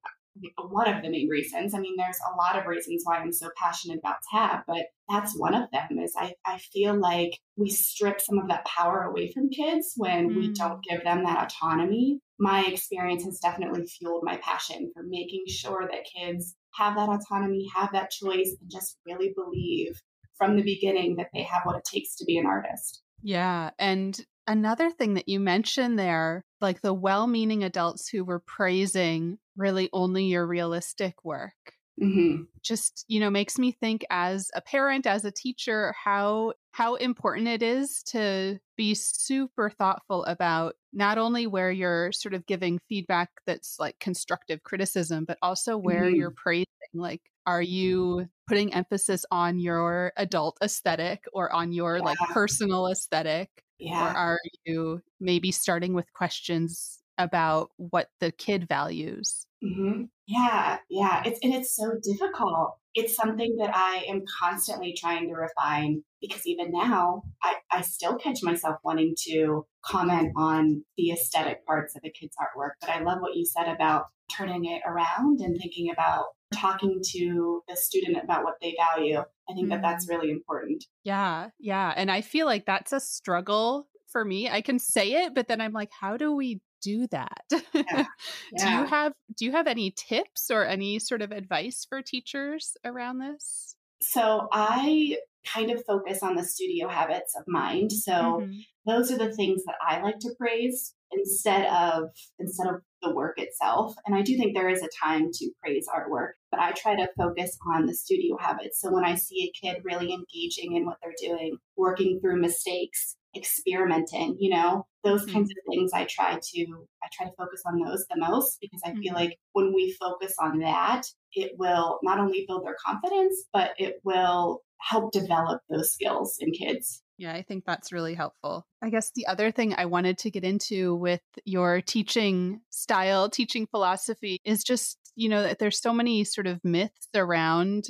one 0.71 0.89
of 0.89 1.03
the 1.03 1.11
main 1.11 1.29
reasons. 1.29 1.75
I 1.75 1.79
mean, 1.79 1.95
there's 1.97 2.19
a 2.33 2.37
lot 2.37 2.59
of 2.59 2.67
reasons 2.67 3.03
why 3.05 3.19
I'm 3.19 3.33
so 3.33 3.51
passionate 3.57 3.99
about 3.99 4.17
TAB, 4.33 4.63
but 4.67 4.87
that's 5.09 5.39
one 5.39 5.55
of 5.55 5.71
them 5.71 5.99
is 5.99 6.15
I, 6.17 6.35
I 6.47 6.57
feel 6.57 6.99
like 6.99 7.39
we 7.57 7.69
strip 7.69 8.19
some 8.19 8.39
of 8.39 8.49
that 8.49 8.65
power 8.65 9.03
away 9.03 9.31
from 9.31 9.51
kids 9.51 9.93
when 9.97 10.31
mm. 10.31 10.37
we 10.37 10.53
don't 10.53 10.83
give 10.83 11.05
them 11.05 11.25
that 11.25 11.45
autonomy. 11.45 12.21
My 12.39 12.65
experience 12.65 13.25
has 13.25 13.39
definitely 13.39 13.87
fueled 13.87 14.25
my 14.25 14.39
passion 14.39 14.91
for 14.95 15.03
making 15.03 15.45
sure 15.49 15.89
that 15.91 16.05
kids 16.05 16.57
have 16.75 16.97
that 16.97 17.09
autonomy, 17.09 17.69
have 17.75 17.93
that 17.93 18.11
choice, 18.11 18.57
and 18.61 18.71
just 18.71 18.99
really 19.07 19.33
believe 19.37 20.01
from 20.35 20.57
the 20.57 20.63
beginning 20.63 21.17
that 21.17 21.29
they 21.33 21.43
have 21.43 21.63
what 21.65 21.77
it 21.77 21.85
takes 21.85 22.17
to 22.17 22.25
be 22.25 22.39
an 22.39 22.47
artist. 22.47 23.03
Yeah. 23.23 23.71
And 23.79 24.19
another 24.47 24.91
thing 24.91 25.15
that 25.15 25.29
you 25.29 25.39
mentioned 25.39 25.99
there, 25.99 26.45
like 26.61 26.81
the 26.81 26.95
well 26.95 27.27
meaning 27.27 27.63
adults 27.63 28.09
who 28.09 28.25
were 28.25 28.41
praising 28.41 29.39
really 29.57 29.89
only 29.93 30.25
your 30.25 30.47
realistic 30.47 31.25
work. 31.25 31.75
Mm-hmm. 32.01 32.45
Just, 32.63 33.05
you 33.09 33.21
know, 33.21 33.31
makes 33.31 33.59
me 33.59 33.73
think 33.73 34.05
as 34.11 34.51
a 34.55 34.61
parent, 34.61 35.07
as 35.07 35.25
a 35.25 35.31
teacher, 35.31 35.95
how 36.03 36.55
how 36.71 36.95
important 36.95 37.49
it 37.49 37.63
is 37.63 38.03
to 38.05 38.59
be 38.77 38.95
super 38.95 39.69
thoughtful 39.69 40.25
about 40.25 40.75
not 40.93 41.19
only 41.19 41.47
where 41.47 41.71
you're 41.71 42.11
sort 42.13 42.33
of 42.35 42.47
giving 42.47 42.79
feedback 42.89 43.29
that's 43.47 43.77
like 43.79 43.99
constructive 43.99 44.63
criticism, 44.63 45.25
but 45.27 45.39
also 45.43 45.77
where 45.77 46.05
mm-hmm. 46.05 46.17
you're 46.17 46.35
praising. 46.35 46.67
Like, 46.95 47.21
are 47.47 47.63
you 47.63 48.29
putting 48.49 48.73
emphasis 48.73 49.27
on 49.31 49.59
your 49.59 50.13
adult 50.17 50.57
aesthetic 50.63 51.25
or 51.33 51.53
on 51.53 51.73
your 51.73 51.99
yeah. 51.99 52.05
like 52.05 52.19
personal 52.31 52.87
aesthetic? 52.87 53.51
Yeah. 53.79 54.13
Or 54.13 54.17
are 54.17 54.39
you 54.65 55.03
maybe 55.21 55.53
starting 55.53 55.93
with 55.93 56.11
questions 56.15 57.03
about 57.19 57.71
what 57.77 58.09
the 58.21 58.33
kid 58.33 58.67
values. 58.69 59.47
Mm-hmm. 59.63 60.05
Yeah, 60.33 60.79
yeah. 60.89 61.23
It's 61.27 61.39
and 61.43 61.53
it's 61.53 61.77
so 61.77 61.93
difficult. 62.03 62.79
It's 62.95 63.15
something 63.15 63.57
that 63.59 63.71
I 63.75 64.05
am 64.09 64.23
constantly 64.41 64.95
trying 64.99 65.29
to 65.29 65.35
refine 65.35 66.05
because 66.21 66.47
even 66.47 66.71
now 66.73 67.23
I, 67.43 67.57
I 67.71 67.81
still 67.83 68.17
catch 68.17 68.43
myself 68.43 68.77
wanting 68.85 69.15
to 69.29 69.67
comment 69.85 70.33
on 70.37 70.85
the 70.97 71.11
aesthetic 71.11 71.67
parts 71.67 71.97
of 71.97 72.03
a 72.05 72.11
kid's 72.11 72.37
artwork. 72.37 72.73
But 72.81 72.91
I 72.91 73.03
love 73.03 73.21
what 73.21 73.35
you 73.35 73.45
said 73.45 73.69
about 73.69 74.07
turning 74.31 74.65
it 74.65 74.83
around 74.87 75.41
and 75.41 75.59
thinking 75.59 75.91
about 75.91 76.27
talking 76.55 77.01
to 77.13 77.63
the 77.69 77.77
student 77.77 78.17
about 78.23 78.45
what 78.45 78.55
they 78.63 78.75
value. 78.79 79.19
I 79.19 79.55
think 79.55 79.69
that 79.71 79.83
that's 79.83 80.07
mm-hmm. 80.07 80.15
really 80.15 80.31
important. 80.31 80.85
Yeah, 81.05 81.49
yeah. 81.59 81.93
And 81.95 82.11
I 82.11 82.23
feel 82.23 82.47
like 82.47 82.65
that's 82.65 82.93
a 82.93 83.01
struggle 83.01 83.87
for 84.09 84.25
me. 84.25 84.49
I 84.49 84.61
can 84.61 84.79
say 84.79 85.25
it, 85.25 85.35
but 85.35 85.49
then 85.49 85.61
I'm 85.61 85.73
like, 85.73 85.91
how 85.99 86.17
do 86.17 86.35
we 86.35 86.61
do 86.83 87.07
that. 87.09 87.45
Yeah. 87.73 87.83
Yeah. 87.85 88.05
do 88.59 88.69
you 88.69 88.85
have 88.87 89.13
do 89.37 89.45
you 89.45 89.53
have 89.53 89.67
any 89.67 89.93
tips 89.93 90.51
or 90.51 90.65
any 90.67 90.99
sort 90.99 91.23
of 91.23 91.33
advice 91.33 91.87
for 91.89 92.03
teachers 92.03 92.77
around 92.85 93.19
this? 93.19 93.77
So 94.01 94.49
I 94.53 95.17
kind 95.47 95.71
of 95.71 95.85
focus 95.85 96.23
on 96.23 96.35
the 96.35 96.45
studio 96.45 96.89
habits 96.89 97.35
of 97.37 97.45
mind. 97.47 97.93
So 97.93 98.13
mm-hmm. 98.13 98.59
those 98.87 99.11
are 99.11 99.19
the 99.19 99.33
things 99.33 99.63
that 99.65 99.77
I 99.87 100.01
like 100.01 100.19
to 100.21 100.35
praise 100.39 100.95
instead 101.13 101.67
of 101.67 102.05
instead 102.39 102.69
of 102.69 102.83
the 103.03 103.15
work 103.15 103.39
itself. 103.39 103.95
And 104.07 104.15
I 104.15 104.23
do 104.23 104.37
think 104.37 104.55
there 104.55 104.69
is 104.69 104.83
a 104.83 104.89
time 105.05 105.31
to 105.33 105.51
praise 105.63 105.87
artwork, 105.89 106.33
but 106.51 106.61
I 106.61 106.73
try 106.73 106.97
to 106.97 107.09
focus 107.17 107.57
on 107.75 107.87
the 107.87 107.95
studio 107.95 108.37
habits. 108.41 108.81
So 108.81 108.93
when 108.93 109.05
I 109.05 109.17
see 109.17 109.51
a 109.51 109.67
kid 109.67 109.83
really 109.85 110.13
engaging 110.13 110.77
in 110.77 110.87
what 110.87 110.99
they're 111.03 111.13
doing, 111.21 111.59
working 111.77 112.21
through 112.21 112.41
mistakes, 112.41 113.17
experimenting, 113.35 114.37
you 114.39 114.51
know, 114.51 114.87
those 115.05 115.23
mm-hmm. 115.23 115.33
kinds 115.33 115.51
of 115.51 115.57
things 115.69 115.93
I 115.93 116.05
try 116.05 116.39
to 116.41 116.67
I 117.03 117.09
try 117.13 117.27
to 117.27 117.33
focus 117.37 117.63
on 117.67 117.81
those 117.81 118.05
the 118.11 118.19
most 118.19 118.59
because 118.61 118.81
I 118.85 118.91
mm-hmm. 118.91 119.01
feel 119.01 119.15
like 119.15 119.39
when 119.53 119.73
we 119.75 119.97
focus 120.01 120.35
on 120.39 120.59
that, 120.61 121.03
it 121.33 121.53
will 121.59 121.99
not 122.03 122.19
only 122.19 122.45
build 122.47 122.65
their 122.65 122.77
confidence, 122.85 123.45
but 123.53 123.73
it 123.79 123.97
will 124.05 124.61
help 124.79 125.13
develop 125.13 125.63
those 125.71 125.93
skills 125.93 126.37
in 126.41 126.53
kids. 126.53 127.03
Yeah, 127.19 127.33
I 127.33 127.43
think 127.43 127.65
that's 127.65 127.93
really 127.93 128.15
helpful. 128.15 128.67
I 128.83 128.91
guess 128.91 129.13
the 129.15 129.27
other 129.27 129.53
thing 129.53 129.75
I 129.77 129.87
wanted 129.87 130.19
to 130.19 130.31
get 130.31 130.45
into 130.45 130.97
with 130.97 131.21
your 131.45 131.81
teaching 131.81 132.61
style, 132.71 133.31
teaching 133.31 133.67
philosophy 133.69 134.41
is 134.45 134.65
just, 134.65 134.99
you 135.15 135.29
know, 135.29 135.43
that 135.43 135.59
there's 135.59 135.81
so 135.81 135.93
many 135.93 136.25
sort 136.25 136.49
of 136.49 136.59
myths 136.65 137.09
around 137.15 137.87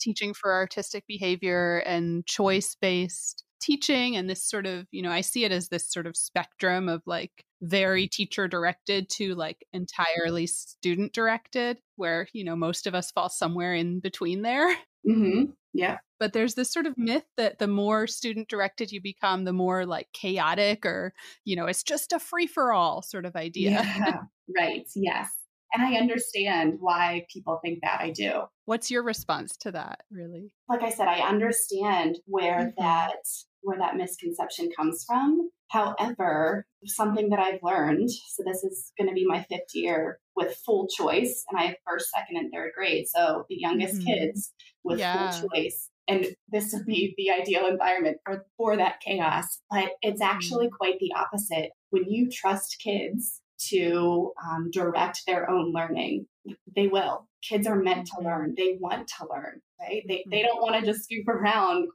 teaching 0.00 0.34
for 0.34 0.52
artistic 0.52 1.04
behavior 1.06 1.78
and 1.78 2.26
choice 2.26 2.76
based 2.80 3.43
teaching 3.60 4.16
and 4.16 4.28
this 4.28 4.42
sort 4.42 4.66
of, 4.66 4.86
you 4.90 5.02
know, 5.02 5.10
I 5.10 5.20
see 5.20 5.44
it 5.44 5.52
as 5.52 5.68
this 5.68 5.90
sort 5.90 6.06
of 6.06 6.16
spectrum 6.16 6.88
of 6.88 7.02
like 7.06 7.44
very 7.62 8.06
teacher 8.08 8.48
directed 8.48 9.08
to 9.10 9.34
like 9.34 9.64
entirely 9.72 10.46
student 10.46 11.12
directed, 11.12 11.78
where, 11.96 12.28
you 12.32 12.44
know, 12.44 12.56
most 12.56 12.86
of 12.86 12.94
us 12.94 13.10
fall 13.10 13.28
somewhere 13.28 13.74
in 13.74 14.00
between 14.00 14.42
there. 14.42 14.74
Mm-hmm. 15.06 15.50
Yeah. 15.74 15.98
But 16.18 16.32
there's 16.32 16.54
this 16.54 16.72
sort 16.72 16.86
of 16.86 16.96
myth 16.96 17.26
that 17.36 17.58
the 17.58 17.66
more 17.66 18.06
student 18.06 18.48
directed 18.48 18.90
you 18.90 19.02
become, 19.02 19.44
the 19.44 19.52
more 19.52 19.84
like 19.84 20.08
chaotic 20.14 20.86
or, 20.86 21.12
you 21.44 21.56
know, 21.56 21.66
it's 21.66 21.82
just 21.82 22.14
a 22.14 22.18
free 22.18 22.46
for 22.46 22.72
all 22.72 23.02
sort 23.02 23.26
of 23.26 23.36
idea. 23.36 23.82
Yeah. 23.82 24.20
right. 24.58 24.88
Yes. 24.96 25.30
And 25.74 25.82
I 25.82 25.98
understand 25.98 26.76
why 26.78 27.26
people 27.32 27.58
think 27.62 27.80
that. 27.82 28.00
I 28.00 28.10
do. 28.10 28.42
What's 28.66 28.90
your 28.90 29.02
response 29.02 29.56
to 29.58 29.72
that, 29.72 30.02
really? 30.10 30.54
Like 30.68 30.82
I 30.82 30.90
said, 30.90 31.08
I 31.08 31.18
understand 31.20 32.18
where 32.26 32.60
mm-hmm. 32.60 32.82
that 32.82 33.16
where 33.62 33.78
that 33.78 33.96
misconception 33.96 34.70
comes 34.76 35.04
from. 35.06 35.50
However, 35.70 36.66
something 36.84 37.30
that 37.30 37.40
I've 37.40 37.62
learned, 37.62 38.10
so 38.10 38.44
this 38.46 38.62
is 38.62 38.92
going 38.98 39.08
to 39.08 39.14
be 39.14 39.26
my 39.26 39.42
fifth 39.42 39.74
year 39.74 40.20
with 40.36 40.56
full 40.64 40.86
choice, 40.86 41.44
and 41.50 41.58
I 41.58 41.64
have 41.68 41.76
first, 41.86 42.10
second, 42.14 42.36
and 42.36 42.52
third 42.52 42.72
grade. 42.76 43.08
So 43.08 43.46
the 43.48 43.56
youngest 43.58 43.96
mm-hmm. 43.96 44.06
kids 44.06 44.52
with 44.84 44.98
yeah. 45.00 45.30
full 45.30 45.48
choice. 45.48 45.90
And 46.06 46.26
this 46.52 46.74
would 46.74 46.84
be 46.84 47.14
the 47.16 47.30
ideal 47.30 47.66
environment 47.66 48.18
for, 48.24 48.44
for 48.58 48.76
that 48.76 49.00
chaos. 49.00 49.60
But 49.70 49.92
it's 50.02 50.20
actually 50.20 50.66
mm-hmm. 50.66 50.76
quite 50.76 50.98
the 51.00 51.12
opposite. 51.16 51.70
When 51.90 52.04
you 52.06 52.28
trust 52.30 52.76
kids 52.84 53.40
to 53.70 54.32
um, 54.44 54.70
direct 54.70 55.22
their 55.26 55.50
own 55.50 55.72
learning, 55.72 56.26
they 56.74 56.88
will. 56.88 57.28
Kids 57.42 57.66
are 57.66 57.76
meant 57.76 58.06
to 58.06 58.12
mm-hmm. 58.16 58.26
learn. 58.26 58.54
They 58.56 58.76
want 58.80 59.08
to 59.18 59.26
learn, 59.30 59.60
right? 59.80 60.02
They, 60.08 60.24
they 60.30 60.38
mm-hmm. 60.38 60.46
don't 60.46 60.62
want 60.62 60.80
to 60.80 60.90
just 60.90 61.04
scoop 61.04 61.28
around 61.28 61.88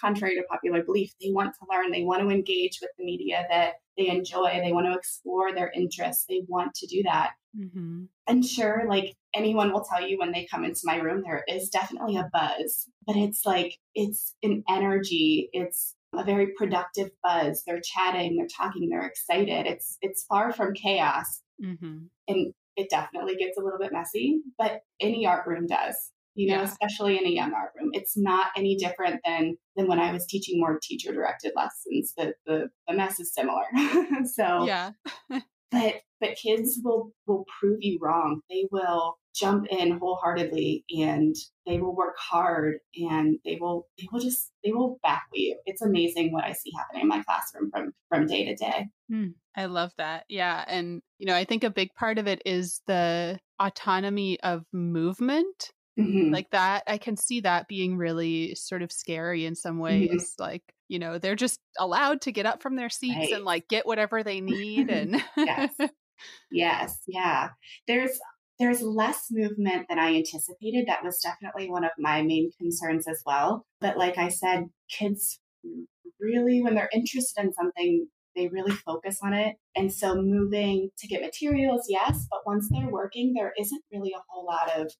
contrary 0.00 0.36
to 0.36 0.42
popular 0.50 0.82
belief. 0.82 1.10
They 1.20 1.30
want 1.30 1.54
to 1.54 1.66
learn. 1.70 1.90
They 1.90 2.02
want 2.02 2.22
to 2.22 2.30
engage 2.30 2.78
with 2.80 2.90
the 2.98 3.04
media 3.04 3.46
that 3.50 3.74
they 3.96 4.08
enjoy. 4.08 4.60
They 4.62 4.72
want 4.72 4.86
to 4.86 4.98
explore 4.98 5.54
their 5.54 5.70
interests. 5.74 6.24
They 6.28 6.42
want 6.48 6.74
to 6.74 6.86
do 6.86 7.02
that. 7.04 7.32
Mm-hmm. 7.58 8.04
And 8.26 8.44
sure, 8.44 8.84
like 8.88 9.14
anyone 9.34 9.72
will 9.72 9.84
tell 9.84 10.06
you 10.06 10.18
when 10.18 10.32
they 10.32 10.48
come 10.50 10.64
into 10.64 10.80
my 10.84 10.96
room, 10.96 11.22
there 11.24 11.44
is 11.48 11.68
definitely 11.68 12.16
a 12.16 12.28
buzz, 12.32 12.88
but 13.06 13.16
it's 13.16 13.44
like, 13.44 13.78
it's 13.94 14.34
an 14.42 14.64
energy. 14.68 15.50
It's 15.52 15.94
a 16.18 16.24
very 16.24 16.48
productive 16.56 17.10
buzz. 17.22 17.62
They're 17.66 17.80
chatting, 17.80 18.36
they're 18.36 18.46
talking, 18.46 18.88
they're 18.88 19.06
excited. 19.06 19.66
It's 19.66 19.98
it's 20.00 20.24
far 20.24 20.52
from 20.52 20.74
chaos. 20.74 21.42
Mm-hmm. 21.62 21.98
And 22.28 22.54
it 22.76 22.90
definitely 22.90 23.36
gets 23.36 23.56
a 23.56 23.62
little 23.62 23.78
bit 23.78 23.92
messy, 23.92 24.40
but 24.58 24.80
any 25.00 25.26
art 25.26 25.46
room 25.46 25.66
does, 25.66 26.10
you 26.34 26.48
know, 26.48 26.56
yeah. 26.56 26.64
especially 26.64 27.18
in 27.18 27.26
a 27.26 27.30
young 27.30 27.52
art 27.52 27.70
room. 27.78 27.90
It's 27.92 28.16
not 28.16 28.48
any 28.56 28.76
different 28.76 29.20
than 29.24 29.56
than 29.76 29.86
when 29.86 30.00
I 30.00 30.12
was 30.12 30.26
teaching 30.26 30.58
more 30.58 30.78
teacher 30.82 31.12
directed 31.12 31.52
lessons. 31.54 32.12
The, 32.16 32.34
the 32.46 32.70
the 32.88 32.94
mess 32.94 33.20
is 33.20 33.32
similar. 33.32 33.64
so 34.24 34.66
yeah. 34.66 34.90
but 35.70 35.94
but 36.24 36.36
kids 36.36 36.80
will 36.82 37.12
will 37.26 37.44
prove 37.60 37.78
you 37.80 37.98
wrong. 38.00 38.40
They 38.48 38.66
will 38.70 39.18
jump 39.34 39.66
in 39.68 39.98
wholeheartedly 39.98 40.84
and 40.96 41.34
they 41.66 41.78
will 41.78 41.94
work 41.94 42.14
hard 42.18 42.76
and 42.96 43.36
they 43.44 43.58
will 43.60 43.88
they 43.98 44.06
will 44.12 44.20
just 44.20 44.52
they 44.64 44.72
will 44.72 44.98
back 45.02 45.24
you. 45.32 45.58
It's 45.66 45.82
amazing 45.82 46.32
what 46.32 46.44
I 46.44 46.52
see 46.52 46.70
happening 46.76 47.02
in 47.02 47.08
my 47.08 47.22
classroom 47.22 47.70
from 47.70 47.92
from 48.08 48.26
day 48.26 48.46
to 48.46 48.54
day. 48.54 48.86
Hmm. 49.10 49.28
I 49.56 49.66
love 49.66 49.92
that. 49.98 50.24
Yeah, 50.28 50.64
and 50.66 51.02
you 51.18 51.26
know, 51.26 51.34
I 51.34 51.44
think 51.44 51.62
a 51.62 51.70
big 51.70 51.94
part 51.94 52.18
of 52.18 52.26
it 52.26 52.42
is 52.44 52.80
the 52.86 53.38
autonomy 53.60 54.40
of 54.40 54.64
movement. 54.72 55.72
Mm-hmm. 55.98 56.32
Like 56.32 56.50
that, 56.50 56.82
I 56.88 56.98
can 56.98 57.16
see 57.16 57.40
that 57.40 57.68
being 57.68 57.96
really 57.96 58.54
sort 58.56 58.82
of 58.82 58.90
scary 58.90 59.44
in 59.44 59.54
some 59.54 59.78
ways. 59.78 60.10
Mm-hmm. 60.10 60.42
Like, 60.42 60.62
you 60.88 60.98
know, 60.98 61.18
they're 61.18 61.36
just 61.36 61.60
allowed 61.78 62.22
to 62.22 62.32
get 62.32 62.46
up 62.46 62.62
from 62.62 62.74
their 62.74 62.90
seats 62.90 63.16
right. 63.16 63.32
and 63.32 63.44
like 63.44 63.68
get 63.68 63.86
whatever 63.86 64.22
they 64.22 64.40
need. 64.40 64.90
And 64.90 65.22
yes, 65.36 65.70
yes, 66.50 67.00
yeah. 67.06 67.50
There's 67.86 68.18
there's 68.58 68.82
less 68.82 69.26
movement 69.30 69.86
than 69.88 69.98
I 69.98 70.14
anticipated. 70.14 70.86
That 70.86 71.02
was 71.02 71.20
definitely 71.20 71.68
one 71.70 71.84
of 71.84 71.90
my 71.98 72.22
main 72.22 72.50
concerns 72.58 73.08
as 73.08 73.20
well. 73.26 73.66
But 73.80 73.98
like 73.98 74.16
I 74.16 74.28
said, 74.28 74.66
kids 74.88 75.40
really, 76.20 76.62
when 76.62 76.74
they're 76.74 76.90
interested 76.92 77.44
in 77.44 77.52
something, 77.52 78.06
they 78.36 78.48
really 78.48 78.72
focus 78.72 79.18
on 79.22 79.34
it. 79.34 79.56
And 79.76 79.92
so 79.92 80.14
moving 80.14 80.90
to 80.98 81.06
get 81.06 81.20
materials, 81.20 81.86
yes, 81.88 82.26
but 82.30 82.46
once 82.46 82.68
they're 82.70 82.90
working, 82.90 83.32
there 83.34 83.52
isn't 83.58 83.82
really 83.92 84.12
a 84.12 84.22
whole 84.28 84.46
lot 84.46 84.70
of 84.76 84.90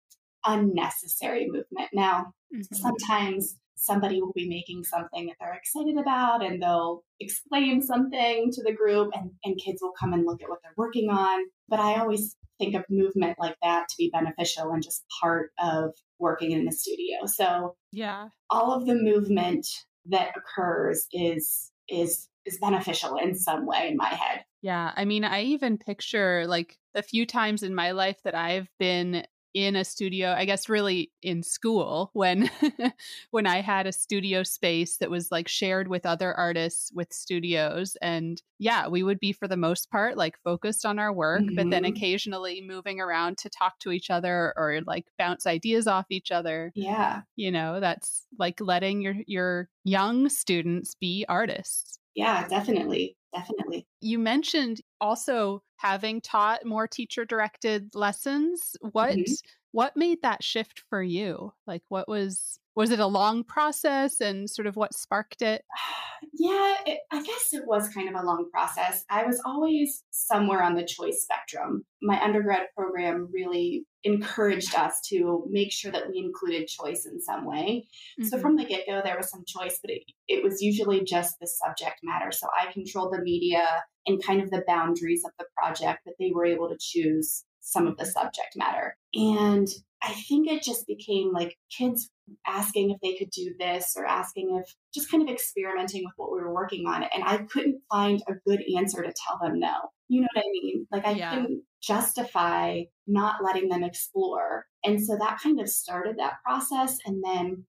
unnecessary 0.45 1.47
movement. 1.47 1.91
Now, 1.93 2.33
mm-hmm. 2.55 2.75
sometimes 2.75 3.57
somebody 3.77 4.21
will 4.21 4.33
be 4.33 4.49
making 4.49 4.85
something 4.85 5.27
that 5.27 5.37
they're 5.41 5.55
excited 5.55 5.97
about 5.99 6.45
and 6.45 6.63
they'll 6.63 7.03
explain 7.21 7.83
something 7.83 8.51
to 8.53 8.63
the 8.63 8.73
group 8.73 9.11
and, 9.15 9.31
and 9.45 9.61
kids 9.63 9.81
will 9.83 9.93
come 9.99 10.13
and 10.13 10.25
look 10.25 10.43
at 10.43 10.49
what 10.49 10.61
they're 10.63 10.73
working 10.77 11.11
on 11.11 11.45
But 11.69 11.81
I 11.81 12.01
always 12.01 12.37
think 12.59 12.75
of 12.75 12.85
movement 12.89 13.37
like 13.39 13.57
that 13.63 13.89
to 13.89 13.95
be 13.99 14.11
beneficial 14.13 14.71
and 14.71 14.83
just 14.83 15.05
part 15.21 15.51
of 15.59 15.91
working 16.19 16.53
in 16.53 16.65
the 16.65 16.73
studio. 16.73 17.27
So, 17.27 17.77
yeah, 17.93 18.29
all 18.51 18.73
of 18.73 18.87
the 18.87 18.95
movement 18.95 19.67
that 20.07 20.33
occurs 20.37 21.07
is 21.13 21.71
is 21.89 22.29
is 22.45 22.59
beneficial 22.59 23.17
in 23.17 23.35
some 23.35 23.67
way 23.67 23.89
in 23.89 23.97
my 23.97 24.09
head. 24.09 24.45
Yeah, 24.63 24.93
I 24.97 25.05
mean, 25.05 25.25
I 25.25 25.43
even 25.43 25.79
picture 25.79 26.47
like 26.47 26.79
a 26.95 27.03
few 27.03 27.27
times 27.27 27.63
in 27.63 27.75
my 27.75 27.91
life 27.91 28.19
that 28.25 28.35
I've 28.35 28.69
been 28.79 29.27
in 29.55 29.77
a 29.77 29.85
studio 29.85 30.33
i 30.37 30.45
guess 30.45 30.69
really 30.69 31.11
in 31.23 31.43
school 31.43 32.11
when 32.13 32.51
when 33.31 33.47
i 33.47 33.61
had 33.61 33.87
a 33.87 33.93
studio 33.93 34.43
space 34.43 34.97
that 34.97 35.11
was 35.11 35.31
like 35.31 35.47
shared 35.47 35.87
with 35.87 36.05
other 36.05 36.35
artists 36.35 36.91
with 36.93 37.13
studios 37.13 37.97
and 38.03 38.43
yeah 38.59 38.89
we 38.89 39.05
would 39.05 39.21
be 39.21 39.33
for 39.33 39.47
the 39.47 39.57
most 39.57 39.91
part 39.91 40.17
like 40.17 40.37
focused 40.43 40.85
on 40.85 40.99
our 40.99 41.13
work 41.13 41.43
mm-hmm. 41.43 41.55
but 41.55 41.71
then 41.71 41.85
mm-hmm. 41.85 41.95
occasionally 41.95 42.65
moving 42.67 43.01
around 43.01 43.39
to 43.39 43.49
talk 43.49 43.79
to 43.79 43.93
each 43.93 44.11
other 44.11 44.53
or 44.57 44.81
like 44.87 45.07
bounce 45.19 45.47
ideas 45.47 45.87
off 45.87 46.07
each 46.11 46.33
other 46.33 46.73
yeah 46.75 47.23
you 47.37 47.53
know 47.53 47.79
that's 47.79 48.27
like 48.39 48.61
letting 48.61 49.01
your 49.01 49.15
your 49.27 49.69
young 49.85 50.29
students 50.29 50.97
be 51.01 51.25
artists 51.29 52.01
yeah 52.17 52.47
definitely 52.49 53.17
definitely. 53.35 53.87
You 54.01 54.19
mentioned 54.19 54.81
also 55.01 55.63
having 55.77 56.21
taught 56.21 56.65
more 56.65 56.87
teacher 56.87 57.25
directed 57.25 57.95
lessons. 57.95 58.77
What 58.81 59.13
mm-hmm. 59.13 59.33
what 59.73 59.97
made 59.97 60.23
that 60.23 60.43
shift 60.43 60.83
for 60.89 61.03
you? 61.03 61.53
Like 61.67 61.83
what 61.89 62.09
was 62.09 62.59
was 62.75 62.91
it 62.91 62.99
a 62.99 63.07
long 63.07 63.45
process 63.45 64.21
and 64.21 64.49
sort 64.51 64.67
of 64.67 64.77
what 64.77 64.95
sparked 64.95 65.43
it 65.43 65.63
yeah 66.33 66.75
it, 66.87 67.01
i 67.13 67.23
guess 67.23 67.53
it 67.53 67.63
was 67.67 67.89
kind 67.89 68.09
of 68.09 68.15
a 68.15 68.27
long 68.27 68.49
process 68.51 69.05
i 69.11 69.25
was 69.25 69.41
always 69.45 70.03
somewhere 70.11 70.63
on 70.63 70.75
the 70.75 70.85
choice 70.85 71.23
spectrum 71.23 71.85
my 72.03 72.23
undergrad 72.23 72.67
program 72.77 73.29
really 73.33 73.85
encouraged 74.05 74.75
us 74.75 75.01
to 75.09 75.45
make 75.51 75.73
sure 75.73 75.91
that 75.91 76.09
we 76.09 76.19
included 76.19 76.69
choice 76.69 77.07
in 77.07 77.21
some 77.21 77.47
way. 77.47 77.87
Mm-hmm. 78.21 78.29
So 78.29 78.39
from 78.39 78.57
the 78.57 78.65
get 78.65 78.87
go, 78.87 79.01
there 79.03 79.17
was 79.17 79.31
some 79.31 79.45
choice, 79.47 79.79
but 79.83 79.91
it, 79.91 80.03
it 80.29 80.45
was 80.45 80.61
usually 80.61 81.03
just 81.03 81.37
the 81.41 81.47
subject 81.47 82.01
matter. 82.03 82.31
So 82.31 82.47
I 82.61 82.71
controlled 82.71 83.15
the 83.15 83.23
media 83.23 83.67
and 84.07 84.23
kind 84.23 84.43
of 84.43 84.51
the 84.51 84.63
boundaries 84.67 85.23
of 85.25 85.33
the 85.39 85.47
project, 85.57 86.01
but 86.05 86.15
they 86.21 86.31
were 86.35 86.45
able 86.45 86.69
to 86.69 86.77
choose 86.79 87.45
some 87.61 87.87
of 87.87 87.97
the 87.97 88.05
subject 88.05 88.55
matter. 88.57 88.97
And 89.15 89.67
I 90.05 90.13
think 90.13 90.49
it 90.49 90.63
just 90.63 90.87
became 90.87 91.33
like 91.33 91.57
kids 91.77 92.11
asking 92.47 92.91
if 92.91 93.01
they 93.01 93.17
could 93.17 93.31
do 93.31 93.55
this 93.59 93.95
or 93.97 94.05
asking 94.05 94.61
if 94.61 94.75
just 94.93 95.11
kind 95.11 95.23
of 95.23 95.33
experimenting 95.33 96.03
with 96.05 96.13
what 96.17 96.31
we 96.31 96.41
were 96.41 96.53
working 96.53 96.87
on. 96.87 97.05
And 97.05 97.25
I 97.25 97.39
couldn't 97.39 97.81
find 97.91 98.23
a 98.29 98.35
good 98.47 98.63
answer 98.77 99.03
to 99.03 99.15
tell 99.27 99.39
them 99.43 99.59
no. 99.59 99.73
You 100.09 100.21
know 100.21 100.29
what 100.35 100.45
I 100.45 100.51
mean? 100.53 100.87
Like 100.93 101.07
I 101.07 101.13
yeah. 101.13 101.35
couldn't 101.35 101.63
justify 101.83 102.83
not 103.07 103.43
letting 103.43 103.71
them 103.71 103.83
explore. 103.83 104.67
And 104.85 105.03
so 105.03 105.17
that 105.19 105.41
kind 105.43 105.59
of 105.59 105.71
started 105.71 106.17
that 106.19 106.35
process. 106.45 106.99
And 107.07 107.23
then 107.25 107.65